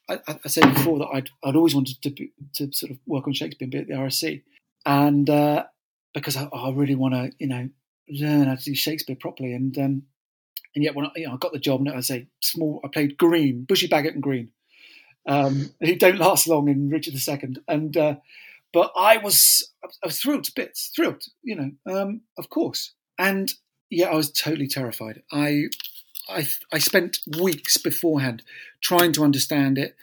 I, 0.09 0.39
I 0.43 0.47
said 0.47 0.73
before 0.73 0.99
that 0.99 1.09
I'd, 1.13 1.29
I'd 1.43 1.55
always 1.55 1.75
wanted 1.75 2.01
to, 2.01 2.09
be, 2.09 2.31
to 2.55 2.71
sort 2.71 2.91
of 2.91 2.97
work 3.05 3.27
on 3.27 3.33
Shakespeare 3.33 3.65
and 3.65 3.71
be 3.71 3.77
at 3.77 3.87
the 3.87 3.93
RSC. 3.93 4.41
And 4.85 5.29
uh, 5.29 5.65
because 6.13 6.35
I, 6.35 6.45
I 6.45 6.71
really 6.71 6.95
want 6.95 7.13
to, 7.13 7.31
you 7.37 7.47
know, 7.47 7.69
learn 8.09 8.47
how 8.47 8.55
to 8.55 8.63
do 8.63 8.75
Shakespeare 8.75 9.15
properly. 9.15 9.53
And 9.53 9.77
um, 9.77 10.03
and 10.75 10.83
yet 10.83 10.95
when 10.95 11.07
I, 11.07 11.11
you 11.15 11.27
know, 11.27 11.33
I 11.33 11.37
got 11.37 11.51
the 11.51 11.59
job, 11.59 11.81
and 11.81 11.89
I 11.89 12.01
say 12.01 12.27
small, 12.41 12.81
I 12.83 12.87
played 12.87 13.17
Green, 13.17 13.63
Bushy 13.63 13.87
Bagot 13.87 14.13
and 14.13 14.23
Green, 14.23 14.51
um, 15.27 15.71
who 15.79 15.95
don't 15.95 16.19
last 16.19 16.47
long 16.47 16.69
in 16.69 16.89
Richard 16.89 17.15
II. 17.15 17.55
And 17.67 17.95
uh, 17.97 18.15
but 18.73 18.91
I 18.95 19.17
was 19.17 19.71
I 19.83 20.07
was 20.07 20.19
thrilled 20.19 20.45
to 20.45 20.53
bits, 20.55 20.91
thrilled, 20.95 21.23
you 21.43 21.55
know, 21.55 21.71
um, 21.91 22.21
of 22.37 22.49
course. 22.49 22.93
And 23.17 23.51
yeah, 23.89 24.07
I 24.07 24.15
was 24.15 24.31
totally 24.31 24.67
terrified. 24.67 25.23
I 25.31 25.65
I 26.29 26.47
I 26.71 26.79
spent 26.79 27.19
weeks 27.39 27.77
beforehand 27.77 28.43
trying 28.81 29.11
to 29.13 29.23
understand 29.23 29.77
it, 29.77 29.95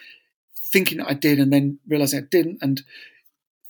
thinking 0.73 0.99
that 0.99 1.09
I 1.09 1.15
did, 1.15 1.39
and 1.39 1.53
then 1.53 1.79
realizing 1.89 2.21
I 2.21 2.27
didn't, 2.31 2.59
and 2.63 2.83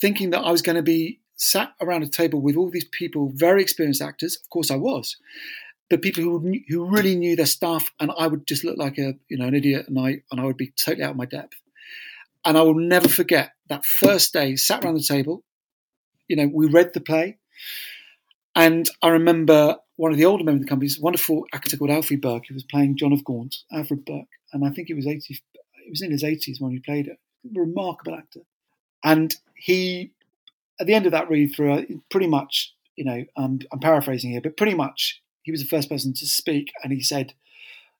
thinking 0.00 0.30
that 0.30 0.40
I 0.40 0.50
was 0.50 0.62
going 0.62 0.76
to 0.76 0.82
be 0.82 1.20
sat 1.36 1.74
around 1.80 2.02
a 2.02 2.08
table 2.08 2.40
with 2.40 2.56
all 2.56 2.70
these 2.70 2.88
people, 2.88 3.30
very 3.34 3.62
experienced 3.62 4.02
actors. 4.02 4.36
Of 4.36 4.48
course, 4.50 4.70
I 4.70 4.76
was, 4.76 5.16
but 5.88 6.02
people 6.02 6.22
who 6.22 6.54
who 6.68 6.84
really 6.86 7.16
knew 7.16 7.36
their 7.36 7.46
stuff, 7.46 7.92
and 8.00 8.10
I 8.18 8.26
would 8.26 8.46
just 8.46 8.64
look 8.64 8.78
like 8.78 8.98
a 8.98 9.14
you 9.28 9.38
know 9.38 9.46
an 9.46 9.54
idiot, 9.54 9.86
and 9.88 9.98
I 9.98 10.22
and 10.30 10.40
I 10.40 10.44
would 10.44 10.56
be 10.56 10.72
totally 10.76 11.04
out 11.04 11.12
of 11.12 11.16
my 11.16 11.26
depth. 11.26 11.60
And 12.44 12.56
I 12.56 12.62
will 12.62 12.78
never 12.78 13.08
forget 13.08 13.52
that 13.68 13.84
first 13.84 14.32
day, 14.32 14.54
sat 14.54 14.84
around 14.84 14.94
the 14.94 15.02
table. 15.02 15.42
You 16.28 16.36
know, 16.36 16.50
we 16.52 16.66
read 16.68 16.92
the 16.92 17.00
play, 17.00 17.38
and 18.54 18.88
I 19.02 19.08
remember 19.08 19.78
one 19.96 20.12
of 20.12 20.18
the 20.18 20.24
older 20.24 20.44
members 20.44 20.60
of 20.60 20.66
the 20.66 20.68
company, 20.68 20.90
a 20.90 21.02
wonderful 21.02 21.44
actor 21.52 21.76
called 21.76 21.90
Alfred 21.90 22.20
Burke, 22.20 22.44
who 22.48 22.54
was 22.54 22.64
playing 22.64 22.96
John 22.96 23.12
of 23.12 23.24
Gaunt, 23.24 23.56
Alfred 23.72 24.04
Burke, 24.04 24.28
and 24.52 24.64
I 24.64 24.70
think 24.70 24.88
he 24.88 24.94
was 24.94 25.06
eighty. 25.06 25.38
He 25.84 25.90
was 25.90 26.02
in 26.02 26.10
his 26.10 26.24
eighties 26.24 26.60
when 26.60 26.72
he 26.72 26.78
played 26.80 27.06
it. 27.06 27.18
Remarkable 27.54 28.14
actor, 28.14 28.40
and 29.04 29.34
he 29.54 30.12
at 30.80 30.86
the 30.86 30.94
end 30.94 31.06
of 31.06 31.12
that 31.12 31.30
read 31.30 31.54
through, 31.54 31.72
uh, 31.72 31.82
pretty 32.10 32.26
much, 32.26 32.74
you 32.96 33.04
know, 33.04 33.24
um, 33.36 33.60
I'm 33.72 33.78
paraphrasing 33.80 34.30
here, 34.30 34.42
but 34.42 34.56
pretty 34.56 34.74
much 34.74 35.22
he 35.42 35.50
was 35.50 35.60
the 35.60 35.68
first 35.68 35.88
person 35.88 36.12
to 36.12 36.26
speak, 36.26 36.70
and 36.82 36.92
he 36.92 37.00
said 37.00 37.34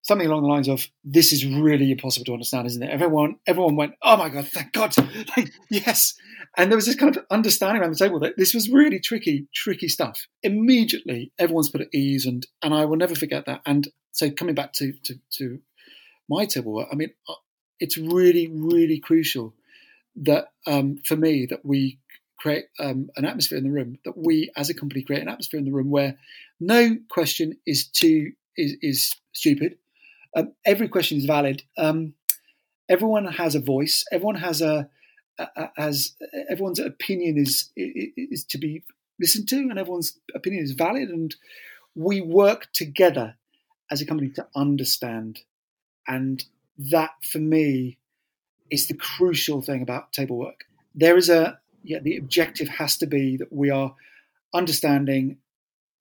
something 0.06 0.26
along 0.26 0.42
the 0.42 0.48
lines 0.48 0.68
of, 0.68 0.88
"This 1.04 1.32
is 1.32 1.44
really 1.44 1.90
impossible 1.90 2.24
to 2.26 2.32
understand, 2.32 2.66
isn't 2.66 2.82
it?" 2.82 2.90
Everyone, 2.90 3.36
everyone 3.46 3.76
went, 3.76 3.94
"Oh 4.02 4.16
my 4.16 4.28
god, 4.28 4.48
thank 4.48 4.72
God, 4.72 4.94
yes!" 5.70 6.14
And 6.56 6.70
there 6.70 6.76
was 6.76 6.86
this 6.86 6.96
kind 6.96 7.14
of 7.16 7.24
understanding 7.30 7.82
around 7.82 7.92
the 7.92 7.98
table 7.98 8.20
that 8.20 8.36
this 8.36 8.54
was 8.54 8.70
really 8.70 9.00
tricky, 9.00 9.46
tricky 9.54 9.88
stuff. 9.88 10.26
Immediately, 10.42 11.32
everyone's 11.38 11.70
put 11.70 11.80
at 11.80 11.94
ease, 11.94 12.26
and 12.26 12.46
and 12.62 12.72
I 12.72 12.84
will 12.84 12.96
never 12.96 13.14
forget 13.14 13.46
that. 13.46 13.62
And 13.66 13.88
so, 14.12 14.30
coming 14.30 14.54
back 14.54 14.72
to 14.74 14.92
to, 14.92 15.14
to 15.38 15.58
my 16.28 16.46
table 16.46 16.72
work, 16.72 16.88
I 16.90 16.94
mean, 16.94 17.10
uh, 17.28 17.34
it's 17.80 17.98
really, 17.98 18.48
really 18.48 18.98
crucial 18.98 19.54
that 20.16 20.52
um, 20.66 20.98
for 21.04 21.16
me 21.16 21.46
that 21.46 21.64
we 21.64 21.98
create 22.38 22.66
um, 22.78 23.10
an 23.16 23.24
atmosphere 23.24 23.58
in 23.58 23.64
the 23.64 23.70
room 23.70 23.98
that 24.04 24.16
we 24.16 24.50
as 24.56 24.70
a 24.70 24.74
company 24.74 25.02
create 25.02 25.22
an 25.22 25.28
atmosphere 25.28 25.58
in 25.58 25.64
the 25.64 25.72
room 25.72 25.90
where 25.90 26.16
no 26.60 26.96
question 27.08 27.56
is 27.66 27.86
too 27.88 28.32
is, 28.56 28.76
is 28.82 29.14
stupid 29.32 29.76
um, 30.36 30.52
every 30.64 30.88
question 30.88 31.18
is 31.18 31.24
valid. 31.24 31.62
Um, 31.78 32.14
everyone 32.88 33.24
has 33.24 33.54
a 33.54 33.60
voice. 33.60 34.04
Everyone 34.12 34.36
has 34.36 34.60
a, 34.60 34.88
a, 35.38 35.70
a 35.78 35.94
everyone's 36.50 36.78
opinion 36.78 37.38
is, 37.38 37.70
is 37.74 38.10
is 38.16 38.44
to 38.44 38.58
be 38.58 38.84
listened 39.18 39.48
to 39.48 39.56
and 39.56 39.78
everyone's 39.78 40.18
opinion 40.34 40.62
is 40.62 40.72
valid 40.72 41.08
and 41.08 41.34
we 41.94 42.20
work 42.20 42.68
together 42.74 43.36
as 43.90 44.02
a 44.02 44.06
company 44.06 44.28
to 44.30 44.46
understand. 44.54 45.40
And 46.06 46.44
that 46.78 47.12
for 47.22 47.38
me 47.38 47.98
is 48.70 48.88
the 48.88 48.94
crucial 48.94 49.62
thing 49.62 49.80
about 49.80 50.12
table 50.12 50.36
work. 50.36 50.64
There 50.94 51.16
is 51.16 51.28
a 51.28 51.58
yeah, 51.82 52.00
the 52.00 52.16
objective 52.16 52.68
has 52.68 52.96
to 52.98 53.06
be 53.06 53.36
that 53.36 53.52
we 53.52 53.70
are 53.70 53.94
understanding 54.52 55.38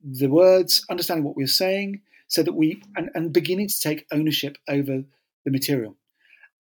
the 0.04 0.28
words, 0.28 0.84
understanding 0.90 1.24
what 1.24 1.36
we're 1.36 1.48
saying, 1.48 2.02
so 2.36 2.44
that 2.44 2.54
we 2.54 2.84
and, 2.98 3.10
and 3.16 3.32
beginning 3.32 3.70
to 3.70 3.80
take 3.80 4.06
ownership 4.12 4.58
over 4.68 5.04
the 5.46 5.52
material. 5.52 5.96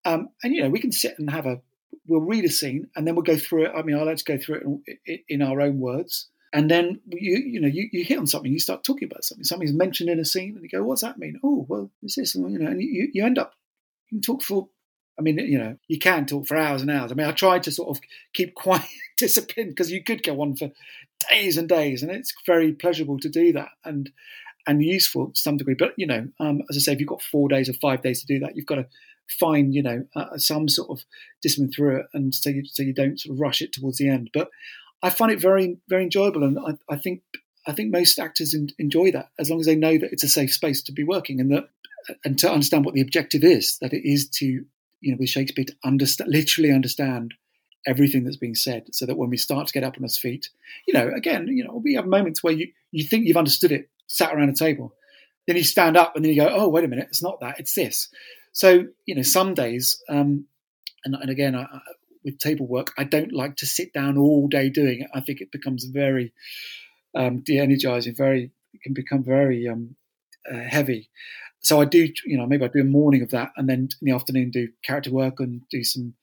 Um, 0.06 0.30
and 0.42 0.56
you 0.56 0.64
know, 0.64 0.70
we 0.70 0.80
can 0.80 0.94
sit 0.94 1.20
and 1.20 1.30
have 1.30 1.46
a 1.46 1.60
we'll 2.08 2.22
read 2.22 2.46
a 2.46 2.50
scene 2.50 2.88
and 2.96 3.06
then 3.06 3.16
we'll 3.16 3.24
go 3.24 3.38
through 3.38 3.66
it. 3.66 3.74
I 3.76 3.82
mean, 3.82 3.98
I 3.98 4.04
like 4.04 4.18
to 4.18 4.24
go 4.24 4.38
through 4.38 4.82
it 4.86 5.22
in, 5.28 5.42
our 5.42 5.60
own 5.60 5.80
words. 5.82 6.30
And 6.54 6.72
then 6.72 7.02
you 7.08 7.38
you 7.46 7.60
know 7.60 7.68
you, 7.68 7.90
you 7.92 8.06
hit 8.06 8.18
on 8.18 8.26
something, 8.26 8.50
you 8.50 8.60
start 8.60 8.86
talking 8.86 9.10
about 9.12 9.26
something. 9.26 9.44
Something's 9.44 9.74
mentioned 9.74 10.10
in 10.10 10.20
a 10.20 10.24
scene, 10.24 10.54
and 10.56 10.64
you 10.64 10.70
go, 10.70 10.82
"What's 10.82 11.02
that 11.02 11.20
mean?" 11.20 11.42
Oh, 11.44 11.66
well, 11.68 11.92
it's 12.02 12.16
this, 12.16 12.36
you 12.36 12.58
know, 12.58 12.72
and 12.72 12.82
you, 12.82 13.10
you 13.14 13.26
end 13.26 13.38
up 13.38 13.54
you 14.10 14.18
can 14.18 14.22
talk 14.22 14.44
for 14.44 14.70
I 15.20 15.22
mean, 15.22 15.38
you 15.40 15.58
know, 15.58 15.76
you 15.90 16.00
can 16.00 16.26
talk 16.26 16.48
for 16.48 16.56
hours 16.56 16.82
and 16.82 16.92
hours. 16.92 17.12
I 17.12 17.16
mean, 17.16 17.28
I 17.28 17.32
tried 17.32 17.64
to 17.64 17.72
sort 17.72 17.90
of 17.90 18.02
keep 18.34 18.56
quite 18.56 18.86
disciplined 19.18 19.72
because 19.72 19.92
you 19.92 20.04
could 20.04 20.24
go 20.24 20.40
on 20.42 20.56
for 20.56 20.72
days 21.30 21.58
and 21.58 21.68
days, 21.68 22.02
and 22.02 22.12
it's 22.12 22.34
very 22.46 22.72
pleasurable 22.72 23.20
to 23.20 23.30
do 23.30 23.52
that 23.52 23.70
and 23.84 24.10
and 24.68 24.84
useful 24.84 25.32
to 25.32 25.40
some 25.40 25.58
degree. 25.58 25.76
But 25.78 25.94
you 25.98 26.08
know, 26.08 26.28
um, 26.40 26.62
as 26.70 26.78
I 26.78 26.80
say, 26.80 26.94
if 26.94 27.00
you've 27.00 27.10
got 27.10 27.22
four 27.22 27.50
days 27.50 27.70
or 27.70 27.74
five 27.74 28.02
days 28.02 28.22
to 28.22 28.28
do 28.28 28.40
that, 28.40 28.56
you've 28.56 28.66
got 28.66 28.76
to 28.76 28.88
find 29.40 29.74
you 29.74 29.82
know 29.82 30.06
uh, 30.16 30.38
some 30.38 30.70
sort 30.70 30.90
of 30.90 31.06
discipline 31.42 31.72
through 31.72 31.98
it, 31.98 32.06
and 32.14 32.34
so 32.34 32.50
you 32.50 32.64
so 32.66 32.84
you 32.84 32.94
don't 32.94 33.20
sort 33.20 33.34
of 33.34 33.40
rush 33.40 33.62
it 33.62 33.74
towards 33.74 33.98
the 33.98 34.10
end. 34.10 34.30
But 34.34 34.50
I 35.02 35.10
find 35.10 35.32
it 35.32 35.42
very 35.42 35.78
very 35.90 36.04
enjoyable, 36.04 36.44
and 36.44 36.60
I, 36.60 36.94
I 36.94 36.98
think 36.98 37.22
I 37.68 37.74
think 37.74 37.92
most 37.92 38.20
actors 38.20 38.54
in, 38.54 38.70
enjoy 38.78 39.12
that 39.12 39.30
as 39.40 39.50
long 39.50 39.60
as 39.60 39.66
they 39.66 39.76
know 39.76 39.98
that 39.98 40.12
it's 40.12 40.24
a 40.24 40.30
safe 40.30 40.54
space 40.54 40.82
to 40.84 40.92
be 40.92 41.04
working 41.04 41.40
and 41.40 41.52
that 41.52 41.70
and 42.24 42.38
to 42.40 42.52
understand 42.52 42.86
what 42.86 42.94
the 42.94 43.02
objective 43.02 43.44
is 43.44 43.80
that 43.80 43.92
it 43.94 44.08
is 44.08 44.30
to 44.30 44.64
you 45.06 45.12
know, 45.12 45.18
with 45.20 45.30
Shakespeare 45.30 45.66
to 45.66 45.76
understand, 45.84 46.32
literally 46.32 46.72
understand 46.72 47.36
everything 47.88 48.24
that's 48.24 48.38
being 48.38 48.56
said, 48.56 48.88
so 48.92 49.06
that 49.06 49.18
when 49.18 49.30
we 49.30 49.38
start 49.38 49.68
to 49.68 49.74
get 49.74 49.84
up 49.84 49.96
on 49.98 50.04
our 50.04 50.10
feet, 50.10 50.50
you 50.88 50.94
know, 50.94 51.12
again, 51.16 51.48
you 51.48 51.64
know, 51.64 51.80
we 51.84 51.94
have 51.94 52.08
moments 52.08 52.44
where 52.44 52.54
you 52.54 52.72
you 52.92 53.06
think 53.06 53.28
you've 53.28 53.38
understood 53.38 53.72
it, 53.72 53.90
sat 54.08 54.34
around 54.34 54.50
a 54.50 54.54
table, 54.54 54.94
then 55.48 55.56
you 55.56 55.64
stand 55.64 55.98
up 55.98 56.16
and 56.16 56.24
then 56.24 56.34
you 56.34 56.42
go, 56.42 56.50
oh, 56.50 56.70
wait 56.70 56.84
a 56.84 56.88
minute, 56.88 57.08
it's 57.10 57.24
not 57.24 57.40
that, 57.42 57.60
it's 57.60 57.74
this. 57.74 58.10
So 58.52 58.86
you 59.06 59.16
know, 59.16 59.22
some 59.22 59.54
days, 59.54 60.02
um, 60.10 60.46
and, 61.04 61.16
and 61.16 61.30
again, 61.30 61.56
I, 61.56 61.64
I, 61.64 61.80
with 62.24 62.40
table 62.40 62.68
work, 62.68 62.94
I 62.98 63.04
don't 63.04 63.34
like 63.34 63.58
to 63.58 63.66
sit 63.66 63.94
down 63.94 64.18
all 64.18 64.48
day 64.48 64.70
doing 64.70 65.02
it. 65.02 65.10
I 65.14 65.20
think 65.20 65.42
it 65.42 65.52
becomes 65.52 65.86
very 65.86 66.34
um, 67.16 67.42
de-energizing, 67.42 68.16
very 68.16 68.52
it 68.74 68.82
can 68.82 68.94
become 68.94 69.24
very 69.24 69.68
um, 69.68 69.96
uh, 70.52 70.58
heavy 70.58 71.10
so 71.66 71.82
I 71.82 71.86
do, 71.86 72.08
you 72.26 72.38
know, 72.38 72.46
maybe 72.46 72.64
I 72.64 72.68
do 72.68 72.82
a 72.82 72.84
morning 72.84 73.24
of 73.24 73.32
that, 73.32 73.52
and 73.58 73.68
then 73.68 73.90
in 74.00 74.06
the 74.06 74.12
afternoon 74.12 74.52
do 74.52 74.68
character 74.84 75.10
work 75.10 75.40
and 75.40 75.62
do 75.72 75.84
some, 75.84 76.14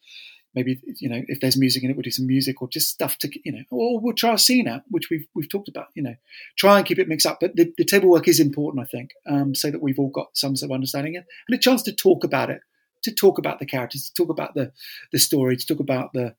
maybe 0.55 0.81
you 0.99 1.09
know, 1.09 1.23
if 1.29 1.41
there's 1.41 1.57
music 1.57 1.83
in 1.83 1.91
it, 1.91 1.97
we'll 1.97 2.03
do 2.03 2.11
some 2.11 2.27
music 2.27 2.61
or 2.61 2.69
just 2.69 2.89
stuff 2.89 3.19
to, 3.19 3.31
you 3.45 3.53
know, 3.53 3.63
or 3.71 4.01
we'll 4.01 4.15
try 4.15 4.35
a 4.35 4.39
scene 4.39 4.69
out, 4.69 4.83
which 4.89 5.11
we've 5.11 5.27
we've 5.35 5.51
talked 5.51 5.69
about, 5.69 5.89
you 5.95 6.03
know, 6.03 6.15
try 6.59 6.79
and 6.79 6.87
keep 6.87 6.99
it 6.99 7.09
mixed 7.09 7.27
up. 7.27 7.39
But 7.41 7.57
the, 7.57 7.73
the 7.79 7.85
table 7.85 8.11
work 8.11 8.29
is 8.29 8.41
important, 8.41 8.83
I 8.83 8.87
think, 8.87 9.11
um, 9.29 9.55
so 9.55 9.71
that 9.71 9.83
we've 9.83 9.99
all 9.99 10.11
got 10.11 10.29
some 10.35 10.57
sort 10.57 10.71
of 10.71 10.75
understanding 10.75 11.17
and 11.17 11.25
a 11.53 11.59
chance 11.59 11.83
to 11.85 11.93
talk 11.93 12.25
about 12.25 12.51
it, 12.51 12.61
to 13.05 13.15
talk 13.15 13.39
about 13.39 13.59
the 13.59 13.67
characters, 13.67 14.11
to 14.11 14.15
talk 14.15 14.31
about 14.31 14.55
the 14.55 14.73
the 15.13 15.19
story, 15.19 15.57
to 15.57 15.67
talk 15.67 15.81
about 15.81 16.13
the, 16.13 16.35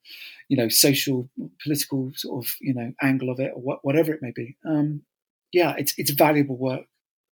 you 0.50 0.58
know, 0.58 0.70
social, 0.70 1.30
political 1.64 2.12
sort 2.16 2.46
of, 2.46 2.52
you 2.62 2.74
know, 2.74 2.92
angle 3.02 3.30
of 3.30 3.40
it 3.40 3.52
or 3.56 3.62
what, 3.62 3.80
whatever 3.84 4.14
it 4.14 4.22
may 4.22 4.32
be. 4.32 4.58
Um, 4.66 5.04
yeah, 5.52 5.76
it's 5.78 5.94
it's 5.98 6.12
valuable 6.12 6.58
work. 6.58 6.86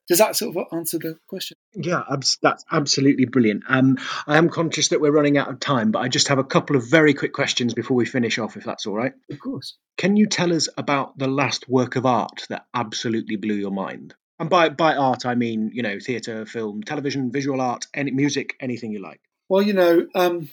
Does 0.09 0.17
that 0.17 0.35
sort 0.35 0.55
of 0.57 0.63
answer 0.73 0.97
the 0.97 1.17
question? 1.27 1.55
Yeah, 1.75 2.01
that's 2.09 2.65
absolutely 2.71 3.25
brilliant. 3.25 3.63
Um, 3.69 3.97
I 4.25 4.37
am 4.37 4.49
conscious 4.49 4.87
that 4.89 4.99
we're 4.99 5.11
running 5.11 5.37
out 5.37 5.49
of 5.49 5.59
time, 5.59 5.91
but 5.91 5.99
I 5.99 6.07
just 6.07 6.29
have 6.29 6.39
a 6.39 6.43
couple 6.43 6.75
of 6.75 6.89
very 6.89 7.13
quick 7.13 7.31
questions 7.31 7.75
before 7.75 7.95
we 7.95 8.05
finish 8.05 8.39
off, 8.39 8.57
if 8.57 8.63
that's 8.63 8.87
all 8.87 8.95
right. 8.95 9.13
Of 9.29 9.39
course. 9.39 9.77
Can 9.97 10.17
you 10.17 10.25
tell 10.25 10.51
us 10.51 10.67
about 10.77 11.15
the 11.19 11.27
last 11.27 11.69
work 11.69 11.95
of 11.95 12.07
art 12.07 12.47
that 12.49 12.65
absolutely 12.73 13.35
blew 13.35 13.53
your 13.53 13.71
mind? 13.71 14.15
And 14.39 14.49
by 14.49 14.69
by 14.69 14.95
art, 14.95 15.25
I 15.25 15.35
mean 15.35 15.69
you 15.73 15.83
know 15.83 15.99
theatre, 15.99 16.45
film, 16.45 16.81
television, 16.81 17.31
visual 17.31 17.61
art, 17.61 17.85
any 17.93 18.09
music, 18.11 18.55
anything 18.59 18.91
you 18.91 19.01
like. 19.01 19.21
Well, 19.47 19.61
you 19.61 19.73
know, 19.73 20.07
um, 20.15 20.49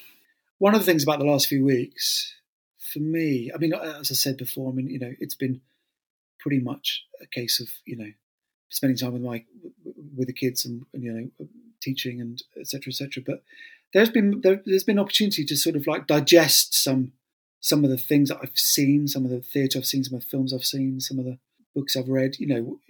one 0.59 0.75
of 0.75 0.81
the 0.81 0.87
things 0.87 1.03
about 1.03 1.21
the 1.21 1.25
last 1.25 1.47
few 1.47 1.65
weeks, 1.65 2.35
for 2.93 2.99
me, 2.99 3.53
I 3.55 3.59
mean, 3.59 3.73
as 3.73 4.11
I 4.11 4.15
said 4.15 4.37
before, 4.37 4.71
I 4.71 4.75
mean, 4.75 4.89
you 4.89 4.99
know, 4.99 5.13
it's 5.21 5.37
been 5.37 5.61
pretty 6.41 6.61
much 6.61 7.05
a 7.23 7.27
case 7.27 7.61
of 7.61 7.69
you 7.87 7.97
know 7.97 8.11
spending 8.69 8.97
time 8.97 9.13
with 9.13 9.23
my 9.23 9.45
with 10.17 10.27
the 10.27 10.33
kids 10.33 10.65
and, 10.65 10.85
and 10.93 11.03
you 11.03 11.13
know 11.13 11.47
teaching 11.81 12.21
and 12.21 12.43
etc 12.59 12.91
etc. 12.91 13.23
But 13.25 13.43
there's 13.93 14.11
been 14.11 14.41
there, 14.43 14.63
has 14.67 14.85
been 14.85 14.99
opportunity 14.99 15.45
to 15.45 15.57
sort 15.57 15.77
of 15.77 15.87
like 15.87 16.07
digest 16.07 16.75
some 16.75 17.13
some 17.61 17.85
of 17.85 17.91
the 17.91 17.99
things 17.99 18.29
that 18.29 18.39
I've 18.43 18.57
seen, 18.57 19.09
some 19.09 19.25
of 19.25 19.31
the 19.31 19.41
theatre 19.41 19.79
I've 19.79 19.87
seen, 19.87 20.05
some 20.05 20.15
of 20.15 20.23
the 20.23 20.29
films 20.29 20.53
I've 20.53 20.65
seen, 20.65 21.01
some 21.01 21.19
of 21.19 21.25
the 21.25 21.39
books 21.75 21.97
I've 21.97 22.09
read. 22.09 22.39
You 22.39 22.47
know, 22.47 22.81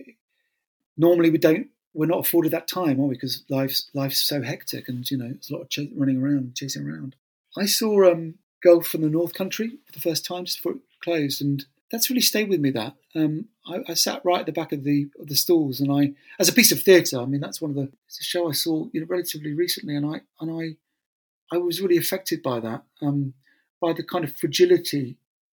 normally 0.97 1.31
we 1.31 1.39
don't, 1.39 1.69
we're 1.95 2.07
not 2.07 2.27
afforded 2.27 2.53
that 2.53 2.69
time, 2.69 3.01
are 3.01 3.07
we? 3.07 3.15
Because 3.15 3.43
life's 3.49 3.91
life's 3.95 4.23
so 4.23 4.43
hectic, 4.43 4.89
and 4.89 5.11
you 5.11 5.17
know, 5.17 5.29
there's 5.29 5.51
a 5.51 5.55
lot 5.55 5.63
of 5.63 5.71
ch- 5.71 5.93
running 5.95 6.23
around, 6.23 6.57
chasing 6.57 6.87
around. 6.87 7.17
I 7.57 7.67
saw 7.67 8.11
um, 8.11 8.35
Girl 8.63 8.83
from 8.83 9.01
the 9.01 9.09
North 9.09 9.33
Country 9.33 9.79
for 9.87 9.93
the 9.93 10.01
first 10.01 10.27
time 10.27 10.45
just 10.45 10.59
before 10.59 10.73
it 10.73 10.79
closed, 11.03 11.41
and 11.41 11.65
that's 11.91 12.11
really 12.11 12.23
stayed 12.23 12.49
with 12.49 12.61
me. 12.61 12.71
That 12.71 12.95
um, 13.15 13.47
I, 13.67 13.81
I, 13.89 13.95
sat 13.95 14.25
right 14.25 14.41
at 14.41 14.47
the 14.47 14.53
back 14.53 14.73
of 14.73 14.85
the 14.85 15.09
of 15.19 15.29
the 15.29 15.37
stalls, 15.37 15.81
and 15.81 15.93
I, 15.93 16.13
as 16.39 16.49
a 16.49 16.53
piece 16.53 16.73
of 16.73 16.83
theatre, 16.83 17.21
I 17.21 17.27
mean, 17.27 17.41
that's 17.41 17.61
one 17.61 17.71
of 17.71 17.77
the 17.77 17.91
it's 18.07 18.21
a 18.21 18.25
show 18.25 18.49
I 18.49 18.53
saw 18.53 18.87
you 18.93 19.01
know 19.01 19.07
relatively 19.09 19.53
recently, 19.53 19.97
and 19.97 20.07
I 20.07 20.21
and 20.41 20.51
I 20.51 21.55
I 21.55 21.59
was 21.59 21.81
really 21.81 21.97
affected 21.97 22.43
by 22.43 22.61
that, 22.61 22.83
um, 23.01 23.35
by 23.81 23.93
the 23.93 24.03
kind 24.03 24.25
of 24.25 24.35
fragility 24.35 25.19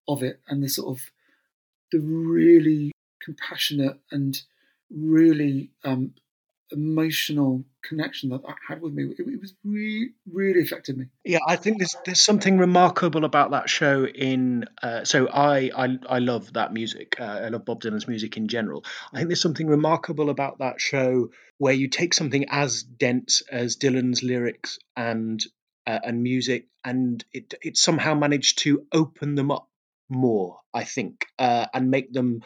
of 0.09 0.23
it 0.23 0.41
and 0.49 0.63
the 0.63 0.69
sort 0.69 0.97
of 0.97 1.11
the 1.93 2.01
really 2.01 2.93
compassionate 3.23 3.99
and 4.11 4.43
really 4.91 5.71
um, 5.85 6.15
emotional 6.73 7.65
connection 7.83 8.31
that 8.31 8.43
that 8.43 8.57
had 8.69 8.83
with 8.83 8.93
me. 8.93 9.05
It, 9.05 9.21
it 9.21 9.41
was 9.41 9.55
really, 9.65 10.11
really 10.31 10.63
affected 10.63 10.99
me. 10.99 11.07
Yeah, 11.25 11.39
I 11.47 11.57
think 11.57 11.79
there's 11.79 11.97
there's 12.05 12.23
something 12.23 12.59
remarkable 12.59 13.25
about 13.25 13.53
that 13.53 13.69
show. 13.69 14.07
In 14.07 14.65
uh, 14.83 15.05
so 15.05 15.29
I, 15.29 15.71
I 15.77 15.99
I 16.09 16.19
love 16.19 16.53
that 16.55 16.73
music. 16.73 17.17
Uh, 17.21 17.25
I 17.25 17.49
love 17.49 17.65
Bob 17.65 17.83
Dylan's 17.83 18.09
music 18.09 18.37
in 18.37 18.49
general. 18.49 18.85
I 19.13 19.19
think 19.19 19.29
there's 19.29 19.43
something 19.43 19.69
remarkable 19.69 20.31
about 20.31 20.59
that 20.59 20.81
show 20.81 21.31
where 21.59 21.75
you 21.75 21.89
take 21.89 22.15
something 22.15 22.47
as 22.51 22.83
dense 22.83 23.43
as 23.51 23.77
Dylan's 23.77 24.23
lyrics 24.23 24.79
and 24.97 25.43
uh, 25.87 26.01
and 26.03 26.23
music, 26.23 26.67
and 26.85 27.25
it 27.33 27.55
it 27.63 27.77
somehow 27.77 28.15
managed 28.15 28.59
to 28.59 28.87
open 28.93 29.35
them 29.35 29.51
up 29.51 29.69
more. 30.09 30.61
I 30.75 30.85
think 30.85 31.27
uh, 31.39 31.67
and 31.73 31.91
make 31.91 32.13
them 32.13 32.43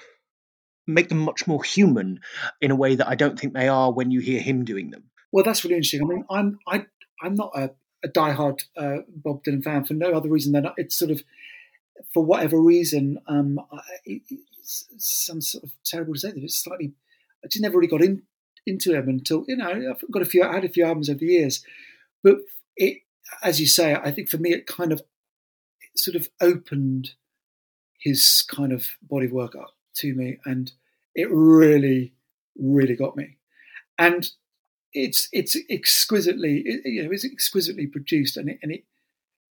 make 0.94 1.08
them 1.08 1.18
much 1.18 1.46
more 1.46 1.62
human 1.62 2.20
in 2.60 2.70
a 2.70 2.76
way 2.76 2.94
that 2.94 3.08
I 3.08 3.14
don't 3.14 3.38
think 3.38 3.54
they 3.54 3.68
are 3.68 3.92
when 3.92 4.10
you 4.10 4.20
hear 4.20 4.40
him 4.40 4.64
doing 4.64 4.90
them. 4.90 5.04
Well, 5.32 5.44
that's 5.44 5.64
really 5.64 5.76
interesting. 5.76 6.02
I 6.02 6.06
mean, 6.06 6.24
I'm 6.30 6.58
I 6.66 6.86
I'm 7.22 7.34
not 7.34 7.52
a, 7.54 7.70
a 8.04 8.08
diehard 8.08 8.64
uh, 8.76 8.98
Bob 9.08 9.44
Dylan 9.44 9.62
fan 9.62 9.84
for 9.84 9.94
no 9.94 10.12
other 10.12 10.28
reason 10.28 10.52
than 10.52 10.66
it's 10.76 10.96
sort 10.96 11.10
of 11.10 11.22
for 12.12 12.24
whatever 12.24 12.60
reason, 12.60 13.18
um, 13.26 13.60
it's 14.04 14.86
some 14.98 15.40
sort 15.40 15.64
of 15.64 15.72
terrible 15.84 16.14
to 16.14 16.20
say 16.20 16.30
that 16.30 16.42
it's 16.42 16.62
slightly. 16.62 16.92
I 17.44 17.48
just 17.48 17.62
never 17.62 17.78
really 17.78 17.88
got 17.88 18.02
in, 18.02 18.22
into 18.66 18.94
him 18.94 19.08
until 19.08 19.44
you 19.48 19.56
know 19.56 19.68
I've 19.70 20.10
got 20.10 20.22
a 20.22 20.26
few. 20.26 20.42
I 20.42 20.54
had 20.54 20.64
a 20.64 20.68
few 20.68 20.84
albums 20.84 21.08
over 21.08 21.18
the 21.18 21.26
years, 21.26 21.64
but 22.22 22.38
it 22.76 22.98
as 23.42 23.60
you 23.60 23.66
say, 23.66 23.94
I 23.94 24.10
think 24.10 24.28
for 24.28 24.38
me 24.38 24.52
it 24.52 24.66
kind 24.66 24.92
of 24.92 25.00
it 25.00 25.98
sort 25.98 26.16
of 26.16 26.28
opened 26.40 27.12
his 27.98 28.44
kind 28.48 28.72
of 28.72 28.96
body 29.02 29.26
of 29.26 29.32
work 29.32 29.54
up 29.54 29.74
to 29.96 30.14
me, 30.14 30.38
and 30.44 30.72
it 31.14 31.28
really, 31.30 32.14
really 32.58 32.96
got 32.96 33.16
me. 33.16 33.36
And 33.98 34.28
it's 34.92 35.28
it's 35.32 35.56
exquisitely, 35.68 36.62
it, 36.64 36.80
you 36.84 37.04
know, 37.04 37.10
it's 37.12 37.24
exquisitely 37.24 37.86
produced, 37.86 38.36
and 38.36 38.48
it 38.48 38.58
and 38.62 38.72
it 38.72 38.84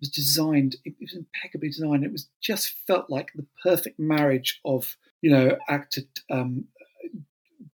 was 0.01 0.09
designed. 0.11 0.77
It 0.85 0.95
was 1.01 1.15
impeccably 1.15 1.69
designed. 1.69 2.05
It 2.05 2.13
was 2.13 2.29
just 2.41 2.75
felt 2.87 3.11
like 3.11 3.33
the 3.35 3.47
perfect 3.63 3.99
marriage 3.99 4.61
of 4.65 4.97
you 5.21 5.31
know 5.31 5.57
actor 5.69 6.03
um, 6.31 6.65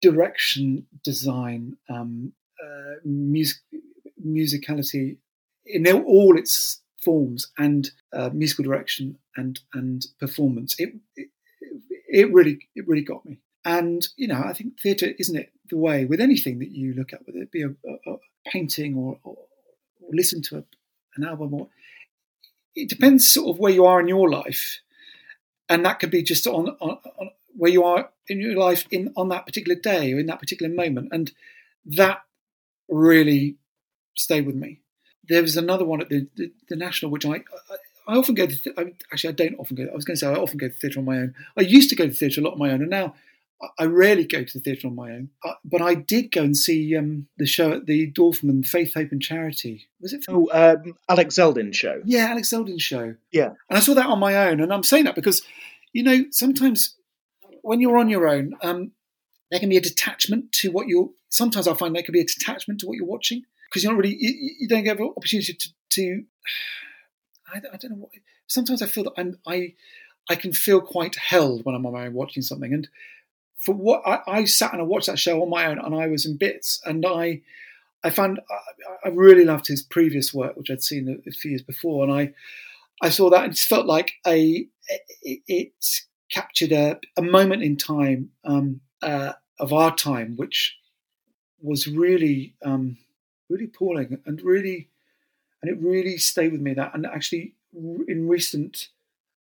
direction, 0.01 0.85
design, 1.03 1.77
um, 1.89 2.33
uh, 2.63 2.95
music, 3.03 3.57
musicality, 4.25 5.17
in 5.65 5.87
all 5.87 6.37
its 6.37 6.81
forms 7.03 7.51
and 7.57 7.91
uh, 8.13 8.29
musical 8.33 8.65
direction 8.65 9.17
and 9.35 9.59
and 9.73 10.05
performance. 10.19 10.75
It, 10.79 10.95
it, 11.15 11.29
it 12.07 12.33
really 12.33 12.59
it 12.75 12.87
really 12.87 13.03
got 13.03 13.25
me. 13.25 13.39
And 13.65 14.07
you 14.15 14.27
know, 14.27 14.41
I 14.41 14.53
think 14.53 14.79
theatre 14.79 15.13
isn't 15.17 15.35
it 15.35 15.51
the 15.69 15.77
way 15.77 16.05
with 16.05 16.21
anything 16.21 16.59
that 16.59 16.71
you 16.71 16.93
look 16.93 17.11
at, 17.11 17.25
whether 17.25 17.39
it 17.39 17.51
be 17.51 17.63
a, 17.63 17.69
a, 17.69 18.13
a 18.13 18.17
painting 18.47 18.95
or, 18.95 19.19
or, 19.23 19.37
or, 20.01 20.09
listen 20.11 20.41
to 20.43 20.57
a, 20.57 20.63
an 21.15 21.23
album, 21.23 21.53
or 21.53 21.67
it 22.75 22.87
depends 22.87 23.27
sort 23.27 23.49
of 23.49 23.59
where 23.59 23.71
you 23.71 23.85
are 23.85 23.99
in 23.99 24.07
your 24.07 24.29
life, 24.29 24.79
and 25.67 25.83
that 25.83 25.99
could 25.99 26.11
be 26.11 26.21
just 26.21 26.45
on, 26.45 26.69
on, 26.79 26.99
on 27.17 27.31
where 27.57 27.71
you 27.71 27.83
are 27.83 28.09
in 28.27 28.39
your 28.39 28.55
life 28.55 28.85
in 28.91 29.11
on 29.17 29.29
that 29.29 29.45
particular 29.45 29.79
day 29.79 30.13
or 30.13 30.19
in 30.19 30.27
that 30.27 30.39
particular 30.39 30.73
moment, 30.73 31.09
and 31.11 31.31
that 31.85 32.21
really 32.87 33.55
stayed 34.13 34.45
with 34.45 34.55
me 34.55 34.79
there 35.27 35.41
was 35.41 35.57
another 35.57 35.85
one 35.85 36.01
at 36.01 36.09
the, 36.09 36.27
the, 36.35 36.51
the 36.69 36.75
National, 36.75 37.11
which 37.11 37.25
I, 37.25 37.35
I, 37.35 37.75
I 38.07 38.15
often 38.15 38.35
go 38.35 38.45
to. 38.45 38.55
Th- 38.55 38.75
I, 38.77 38.93
actually, 39.11 39.29
I 39.29 39.33
don't 39.33 39.59
often 39.59 39.75
go. 39.75 39.87
I 39.91 39.95
was 39.95 40.05
going 40.05 40.15
to 40.15 40.19
say 40.19 40.27
I 40.27 40.35
often 40.35 40.57
go 40.57 40.67
to 40.67 40.73
theatre 40.73 40.99
on 40.99 41.05
my 41.05 41.17
own. 41.17 41.35
I 41.57 41.61
used 41.61 41.89
to 41.89 41.95
go 41.95 42.05
to 42.05 42.13
theatre 42.13 42.41
a 42.41 42.43
lot 42.43 42.53
on 42.53 42.59
my 42.59 42.71
own, 42.71 42.81
and 42.81 42.89
now 42.89 43.15
I 43.79 43.85
rarely 43.85 44.25
go 44.25 44.43
to 44.43 44.53
the 44.53 44.59
theatre 44.59 44.87
on 44.87 44.95
my 44.95 45.11
own. 45.11 45.29
Uh, 45.43 45.53
but 45.63 45.81
I 45.81 45.95
did 45.95 46.31
go 46.31 46.43
and 46.43 46.55
see 46.57 46.95
um, 46.95 47.27
the 47.37 47.45
show 47.45 47.71
at 47.71 47.85
the 47.85 48.11
Dorfman 48.11 48.65
Faith, 48.65 48.93
Hope 48.93 49.11
and 49.11 49.21
Charity. 49.21 49.87
Was 50.01 50.13
it? 50.13 50.25
Oh, 50.27 50.49
um, 50.51 50.95
Alex 51.09 51.35
Zeldin 51.35 51.73
show. 51.73 52.01
Yeah, 52.05 52.27
Alex 52.27 52.49
Zeldin 52.49 52.79
show. 52.79 53.15
Yeah, 53.31 53.51
and 53.69 53.77
I 53.77 53.79
saw 53.79 53.93
that 53.93 54.07
on 54.07 54.19
my 54.19 54.49
own, 54.49 54.59
and 54.59 54.73
I'm 54.73 54.83
saying 54.83 55.05
that 55.05 55.15
because 55.15 55.41
you 55.93 56.03
know 56.03 56.25
sometimes 56.31 56.95
when 57.61 57.79
you're 57.79 57.97
on 57.97 58.09
your 58.09 58.27
own, 58.27 58.53
um, 58.61 58.91
there 59.51 59.59
can 59.59 59.69
be 59.69 59.77
a 59.77 59.81
detachment 59.81 60.51
to 60.53 60.71
what 60.71 60.87
you're. 60.87 61.09
Sometimes 61.29 61.67
I 61.67 61.73
find 61.73 61.95
there 61.95 62.03
can 62.03 62.13
be 62.13 62.21
a 62.21 62.25
detachment 62.25 62.81
to 62.81 62.87
what 62.87 62.97
you're 62.97 63.07
watching 63.07 63.43
because 63.69 63.83
you're 63.83 63.93
not 63.93 64.01
really 64.01 64.15
you, 64.19 64.55
you, 64.59 64.67
don't 64.67 64.83
get 64.83 64.99
an 64.99 65.13
opportunity 65.15 65.53
to. 65.53 65.69
to 65.91 66.23
I, 67.53 67.57
I, 67.57 67.77
don't 67.77 67.91
know 67.91 67.97
what. 67.97 68.11
Sometimes 68.47 68.81
I 68.81 68.87
feel 68.87 69.05
that 69.05 69.13
I'm 69.17 69.37
I 69.47 69.73
I 70.29 70.35
can 70.35 70.51
feel 70.51 70.81
quite 70.81 71.15
held 71.15 71.63
when 71.63 71.75
I'm 71.75 71.85
on 71.85 71.93
my 71.93 72.07
own 72.07 72.13
watching 72.13 72.43
something, 72.43 72.73
and 72.73 72.87
for 73.65 73.73
what 73.73 74.01
I, 74.05 74.19
I 74.27 74.45
sat 74.45 74.73
and 74.73 74.81
I 74.81 74.85
watched 74.85 75.07
that 75.07 75.19
show 75.19 75.41
on 75.41 75.49
my 75.49 75.65
own, 75.65 75.79
and 75.79 75.95
I 75.95 76.07
was 76.07 76.25
in 76.25 76.37
bits, 76.37 76.81
and 76.85 77.05
I. 77.05 77.41
I 78.03 78.11
found 78.11 78.39
I, 78.51 79.07
I 79.07 79.09
really 79.09 79.45
loved 79.45 79.65
his 79.65 79.81
previous 79.81 80.31
work, 80.31 80.55
which 80.55 80.69
I'd 80.69 80.83
seen 80.83 81.23
a, 81.27 81.31
few 81.31 81.49
years 81.49 81.63
before, 81.63 82.03
and 82.03 82.13
I 82.13 82.33
I 83.01 83.09
saw 83.09 83.31
that 83.31 83.43
and 83.43 83.53
it 83.53 83.57
felt 83.57 83.87
like 83.87 84.13
a 84.27 84.67
it, 85.23 85.41
it 85.47 85.73
captured 86.31 86.71
a, 86.71 86.99
a, 87.17 87.21
moment 87.21 87.63
in 87.63 87.77
time 87.77 88.31
um, 88.43 88.81
uh, 89.01 89.33
of 89.59 89.73
our 89.73 89.95
time, 89.95 90.35
which 90.35 90.77
was 91.61 91.87
really 91.87 92.55
um, 92.63 92.97
really 93.49 93.65
appalling 93.65 94.19
and 94.25 94.41
really, 94.41 94.89
and 95.61 95.71
it 95.71 95.81
really 95.81 96.17
stayed 96.17 96.51
with 96.51 96.61
me 96.61 96.73
that. 96.73 96.93
And 96.93 97.05
actually, 97.05 97.55
in 97.73 98.27
recent 98.27 98.89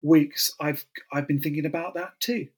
weeks, 0.02 0.52
I've 0.60 0.84
I've 1.12 1.28
been 1.28 1.40
thinking 1.40 1.66
about 1.66 1.94
that 1.94 2.18
too. 2.20 2.48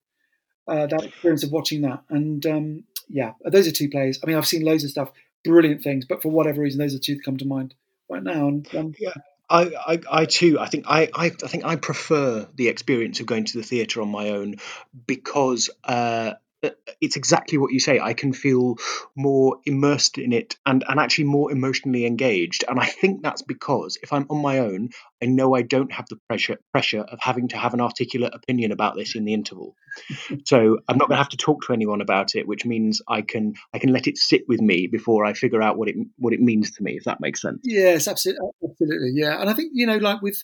Uh, 0.66 0.86
that 0.86 1.04
experience 1.04 1.44
of 1.44 1.52
watching 1.52 1.82
that, 1.82 2.02
and 2.08 2.46
um, 2.46 2.84
yeah, 3.08 3.32
those 3.44 3.68
are 3.68 3.72
two 3.72 3.90
plays. 3.90 4.18
I 4.22 4.26
mean, 4.26 4.36
I've 4.36 4.46
seen 4.46 4.64
loads 4.64 4.84
of 4.84 4.90
stuff, 4.90 5.12
brilliant 5.44 5.82
things, 5.82 6.06
but 6.06 6.22
for 6.22 6.30
whatever 6.30 6.62
reason, 6.62 6.80
those 6.80 6.94
are 6.94 6.98
two 6.98 7.16
that 7.16 7.24
come 7.24 7.36
to 7.36 7.44
mind 7.44 7.74
right 8.08 8.22
now. 8.22 8.48
And 8.48 8.74
um, 8.74 8.94
yeah. 8.98 9.12
I, 9.48 9.70
I, 9.86 10.00
I 10.10 10.24
too. 10.24 10.58
I 10.58 10.68
think 10.68 10.86
I, 10.88 11.10
I, 11.14 11.26
I 11.26 11.48
think 11.48 11.64
I 11.64 11.76
prefer 11.76 12.48
the 12.54 12.68
experience 12.68 13.20
of 13.20 13.26
going 13.26 13.44
to 13.44 13.58
the 13.58 13.62
theatre 13.62 14.00
on 14.00 14.08
my 14.08 14.30
own 14.30 14.56
because 15.06 15.68
uh, 15.84 16.34
Uh, 16.64 16.70
it's 17.00 17.16
exactly 17.16 17.58
what 17.58 17.72
you 17.72 17.80
say. 17.80 18.00
I 18.00 18.14
can 18.14 18.32
feel 18.32 18.76
more 19.16 19.58
immersed 19.66 20.18
in 20.18 20.32
it 20.32 20.56
and, 20.64 20.84
and 20.88 20.98
actually 20.98 21.24
more 21.24 21.52
emotionally 21.52 22.06
engaged. 22.06 22.64
And 22.68 22.78
I 22.80 22.86
think 22.86 23.22
that's 23.22 23.42
because 23.42 23.98
if 24.02 24.12
I'm 24.12 24.26
on 24.30 24.42
my 24.42 24.58
own, 24.60 24.90
I 25.22 25.26
know 25.26 25.54
I 25.54 25.62
don't 25.62 25.92
have 25.92 26.06
the 26.08 26.18
pressure 26.28 26.58
pressure 26.72 27.00
of 27.00 27.18
having 27.20 27.48
to 27.48 27.56
have 27.56 27.74
an 27.74 27.80
articulate 27.80 28.34
opinion 28.34 28.72
about 28.72 28.96
this 28.96 29.14
in 29.14 29.24
the 29.24 29.34
interval. 29.34 29.74
so 30.44 30.78
I'm 30.88 30.98
not 30.98 31.08
going 31.08 31.16
to 31.16 31.22
have 31.22 31.30
to 31.30 31.36
talk 31.36 31.64
to 31.66 31.72
anyone 31.72 32.00
about 32.00 32.34
it, 32.34 32.46
which 32.46 32.66
means 32.66 33.00
I 33.08 33.22
can 33.22 33.54
I 33.72 33.78
can 33.78 33.92
let 33.92 34.06
it 34.06 34.18
sit 34.18 34.42
with 34.48 34.60
me 34.60 34.86
before 34.86 35.24
I 35.24 35.32
figure 35.32 35.62
out 35.62 35.78
what 35.78 35.88
it 35.88 35.96
what 36.16 36.32
it 36.32 36.40
means 36.40 36.72
to 36.72 36.82
me. 36.82 36.96
If 36.96 37.04
that 37.04 37.20
makes 37.20 37.40
sense. 37.40 37.60
Yes, 37.64 38.08
absolutely, 38.08 38.48
absolutely, 38.62 39.12
yeah. 39.14 39.40
And 39.40 39.48
I 39.48 39.54
think 39.54 39.72
you 39.74 39.86
know, 39.86 39.96
like 39.96 40.22
with 40.22 40.42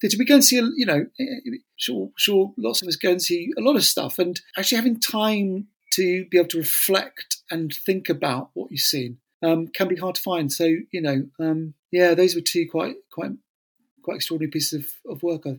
did 0.00 0.14
we 0.18 0.24
go 0.24 0.34
and 0.34 0.44
see, 0.44 0.56
you 0.76 0.86
know, 0.86 1.06
eh, 1.18 1.24
eh, 1.24 1.58
sure, 1.76 2.10
sure, 2.16 2.52
lots 2.56 2.82
of 2.82 2.88
us 2.88 2.96
go 2.96 3.10
and 3.10 3.22
see 3.22 3.52
a 3.56 3.60
lot 3.60 3.76
of 3.76 3.84
stuff, 3.84 4.18
and 4.18 4.40
actually 4.56 4.76
having 4.76 5.00
time 5.00 5.68
to 5.92 6.24
be 6.26 6.38
able 6.38 6.48
to 6.48 6.58
reflect 6.58 7.38
and 7.50 7.74
think 7.74 8.08
about 8.08 8.50
what 8.54 8.70
you've 8.70 8.80
seen 8.80 9.18
um, 9.42 9.68
can 9.68 9.88
be 9.88 9.96
hard 9.96 10.14
to 10.14 10.22
find. 10.22 10.52
So, 10.52 10.64
you 10.64 11.00
know, 11.00 11.24
um, 11.38 11.74
yeah, 11.90 12.14
those 12.14 12.34
were 12.34 12.40
two 12.40 12.68
quite, 12.70 12.96
quite, 13.12 13.32
quite 14.02 14.16
extraordinary 14.16 14.50
pieces 14.50 14.84
of, 14.84 15.12
of 15.12 15.22
work. 15.22 15.46
I, 15.46 15.58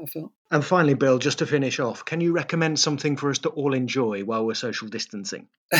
I 0.00 0.06
felt. 0.06 0.32
And 0.50 0.64
finally, 0.64 0.94
Bill, 0.94 1.18
just 1.18 1.38
to 1.40 1.46
finish 1.46 1.78
off, 1.80 2.04
can 2.04 2.20
you 2.20 2.32
recommend 2.32 2.78
something 2.78 3.16
for 3.16 3.30
us 3.30 3.38
to 3.40 3.50
all 3.50 3.74
enjoy 3.74 4.24
while 4.24 4.46
we're 4.46 4.54
social 4.54 4.88
distancing? 4.88 5.48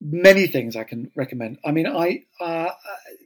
many 0.00 0.46
things 0.46 0.76
I 0.76 0.84
can 0.84 1.10
recommend. 1.14 1.58
I 1.64 1.72
mean, 1.72 1.86
I 1.86 2.24
uh, 2.40 2.70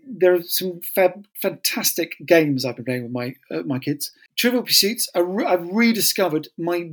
there 0.06 0.34
are 0.34 0.42
some 0.42 0.80
fab, 0.94 1.26
fantastic 1.40 2.16
games 2.24 2.64
I've 2.64 2.76
been 2.76 2.84
playing 2.84 3.02
with 3.04 3.12
my 3.12 3.34
uh, 3.50 3.62
my 3.64 3.78
kids. 3.78 4.12
Trivial 4.36 4.62
Pursuits. 4.62 5.08
I 5.14 5.20
re- 5.20 5.46
I've 5.46 5.68
rediscovered 5.68 6.48
my 6.58 6.90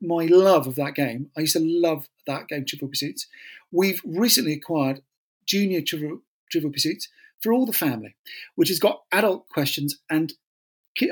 my 0.00 0.26
love 0.26 0.66
of 0.66 0.74
that 0.76 0.94
game. 0.94 1.30
I 1.36 1.40
used 1.40 1.56
to 1.56 1.62
love 1.62 2.08
that 2.26 2.48
game, 2.48 2.64
Trivial 2.66 2.88
Pursuits. 2.88 3.26
We've 3.70 4.02
recently 4.04 4.52
acquired 4.54 5.02
Junior 5.46 5.80
Trivial, 5.80 6.20
Trivial 6.50 6.72
Pursuits 6.72 7.08
for 7.40 7.52
all 7.52 7.66
the 7.66 7.72
family, 7.72 8.14
which 8.54 8.68
has 8.68 8.78
got 8.78 9.02
adult 9.12 9.48
questions 9.48 9.98
and 10.10 10.32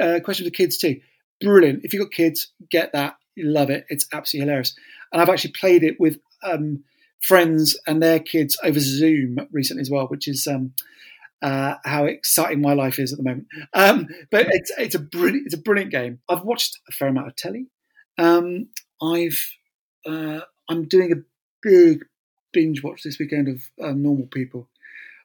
uh, 0.01 0.21
question 0.25 0.47
for 0.47 0.51
kids 0.51 0.77
too. 0.77 1.01
Brilliant. 1.41 1.85
If 1.85 1.93
you've 1.93 2.03
got 2.03 2.13
kids, 2.13 2.53
get 2.71 2.93
that. 2.93 3.17
You 3.35 3.49
love 3.49 3.71
it. 3.71 3.87
It's 3.89 4.07
absolutely 4.13 4.47
hilarious. 4.47 4.75
And 5.13 5.23
I've 5.23 5.29
actually 5.29 5.53
played 5.53 5.83
it 5.83 5.99
with 5.99 6.19
um, 6.43 6.85
friends 7.23 7.79
and 7.87 8.03
their 8.03 8.19
kids 8.19 8.59
over 8.63 8.81
Zoom 8.81 9.39
recently 9.53 9.83
as 9.83 9.91
well, 9.91 10.07
which 10.07 10.27
is 10.29 10.47
um, 10.47 10.73
uh, 11.43 11.75
how 11.85 12.05
exciting 12.05 12.61
my 12.61 12.75
life 12.75 12.99
is 12.99 13.13
at 13.13 13.19
the 13.19 13.25
moment. 13.25 13.47
Um, 13.75 14.09
but 14.31 14.47
it's 14.51 14.73
it's 14.79 14.95
a 14.95 14.99
brilliant 14.99 15.47
it's 15.47 15.55
a 15.55 15.59
brilliant 15.59 15.91
game. 15.91 16.21
I've 16.29 16.45
watched 16.45 16.79
a 16.89 16.93
fair 16.93 17.09
amount 17.09 17.29
of 17.29 17.37
telly. 17.37 17.67
Um, 18.19 18.69
I've 19.03 19.41
uh, 20.07 20.41
I'm 20.69 20.87
doing 20.87 21.13
a 21.13 21.23
big 21.63 22.05
binge 22.53 22.83
watch 22.83 23.03
this 23.03 23.19
weekend 23.19 23.49
of 23.49 23.63
uh, 23.83 23.93
Normal 23.93 24.27
People, 24.27 24.69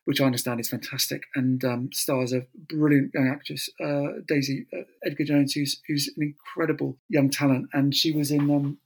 which 0.06 0.22
I 0.22 0.26
understand 0.26 0.60
is 0.60 0.70
fantastic 0.70 1.24
and 1.36 1.64
um, 1.66 1.90
stars 1.92 2.34
a 2.34 2.46
brilliant 2.70 3.12
young 3.14 3.28
actress, 3.28 3.70
uh, 3.84 4.20
Daisy 4.28 4.68
uh, 4.74 4.84
Edgar 5.04 5.26
Jones, 5.26 5.54
who's 5.54 5.82
who's 5.88 6.10
an 6.16 6.24
incredible 6.24 6.98
young 7.10 7.30
talent, 7.30 7.70
and 7.74 7.96
she 7.96 8.12
was 8.12 8.32
in 8.32 8.50
um, 8.50 8.78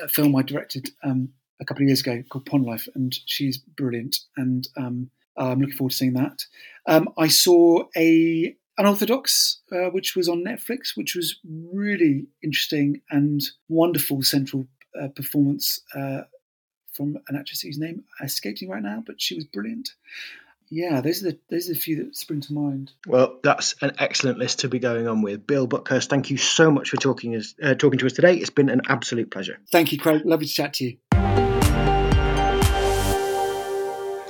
a 0.00 0.08
film 0.08 0.36
I 0.36 0.42
directed 0.42 0.90
um, 1.02 1.30
a 1.60 1.64
couple 1.64 1.82
of 1.82 1.88
years 1.88 2.00
ago 2.00 2.22
called 2.28 2.46
Pond 2.46 2.64
Life, 2.64 2.88
and 2.94 3.14
she's 3.26 3.58
brilliant, 3.58 4.20
and 4.36 4.68
um, 4.76 5.10
I'm 5.36 5.60
looking 5.60 5.76
forward 5.76 5.90
to 5.90 5.96
seeing 5.96 6.14
that. 6.14 6.44
Um, 6.86 7.08
I 7.18 7.28
saw 7.28 7.84
a 7.96 8.56
Unorthodox, 8.78 9.60
uh, 9.72 9.90
which 9.90 10.14
was 10.14 10.28
on 10.28 10.44
Netflix, 10.44 10.96
which 10.96 11.14
was 11.16 11.40
really 11.44 12.26
interesting 12.42 13.00
and 13.10 13.42
wonderful 13.68 14.22
central 14.22 14.66
uh, 15.00 15.08
performance 15.08 15.80
uh, 15.94 16.22
from 16.92 17.16
an 17.28 17.36
actress 17.36 17.62
whose 17.62 17.78
name 17.78 18.04
escapes 18.22 18.62
me 18.62 18.68
right 18.68 18.82
now, 18.82 19.02
but 19.06 19.20
she 19.20 19.34
was 19.34 19.44
brilliant. 19.44 19.90
Yeah, 20.68 21.00
those 21.00 21.22
are 21.22 21.30
the 21.30 21.38
those 21.48 21.70
are 21.70 21.74
the 21.74 21.78
few 21.78 22.04
that 22.04 22.16
spring 22.16 22.40
to 22.40 22.52
mind. 22.52 22.92
Well, 23.06 23.38
that's 23.42 23.76
an 23.82 23.92
excellent 23.98 24.38
list 24.38 24.60
to 24.60 24.68
be 24.68 24.80
going 24.80 25.06
on 25.06 25.22
with. 25.22 25.46
Bill 25.46 25.68
Buckhurst, 25.68 26.10
thank 26.10 26.30
you 26.30 26.36
so 26.36 26.70
much 26.72 26.90
for 26.90 26.96
talking 26.96 27.36
us 27.36 27.54
uh, 27.62 27.74
talking 27.74 28.00
to 28.00 28.06
us 28.06 28.14
today. 28.14 28.34
It's 28.34 28.50
been 28.50 28.68
an 28.68 28.82
absolute 28.88 29.30
pleasure. 29.30 29.58
Thank 29.70 29.92
you, 29.92 29.98
Craig. 29.98 30.22
Lovely 30.24 30.46
to 30.46 30.52
chat 30.52 30.74
to 30.74 30.84
you. 30.84 30.96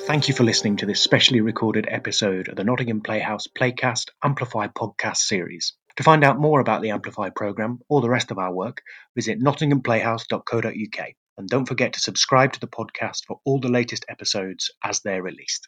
Thank 0.07 0.29
you 0.29 0.35
for 0.35 0.45
listening 0.45 0.77
to 0.77 0.87
this 0.87 1.01
specially 1.01 1.41
recorded 1.41 1.89
episode 1.91 2.47
of 2.47 2.55
the 2.55 2.63
Nottingham 2.63 3.01
Playhouse 3.01 3.49
Playcast 3.49 4.11
Amplify 4.23 4.69
podcast 4.69 5.17
series. 5.17 5.73
To 5.97 6.05
find 6.05 6.23
out 6.23 6.39
more 6.39 6.61
about 6.61 6.81
the 6.81 6.91
Amplify 6.91 7.31
programme 7.31 7.81
or 7.89 8.01
the 8.01 8.09
rest 8.09 8.31
of 8.31 8.39
our 8.39 8.55
work, 8.55 8.83
visit 9.17 9.41
nottinghamplayhouse.co.uk. 9.43 11.09
And 11.39 11.49
don't 11.49 11.67
forget 11.67 11.95
to 11.95 12.01
subscribe 12.01 12.53
to 12.53 12.61
the 12.61 12.69
podcast 12.69 13.25
for 13.27 13.41
all 13.45 13.59
the 13.59 13.69
latest 13.69 14.05
episodes 14.09 14.71
as 14.81 15.01
they're 15.01 15.25
released. 15.25 15.67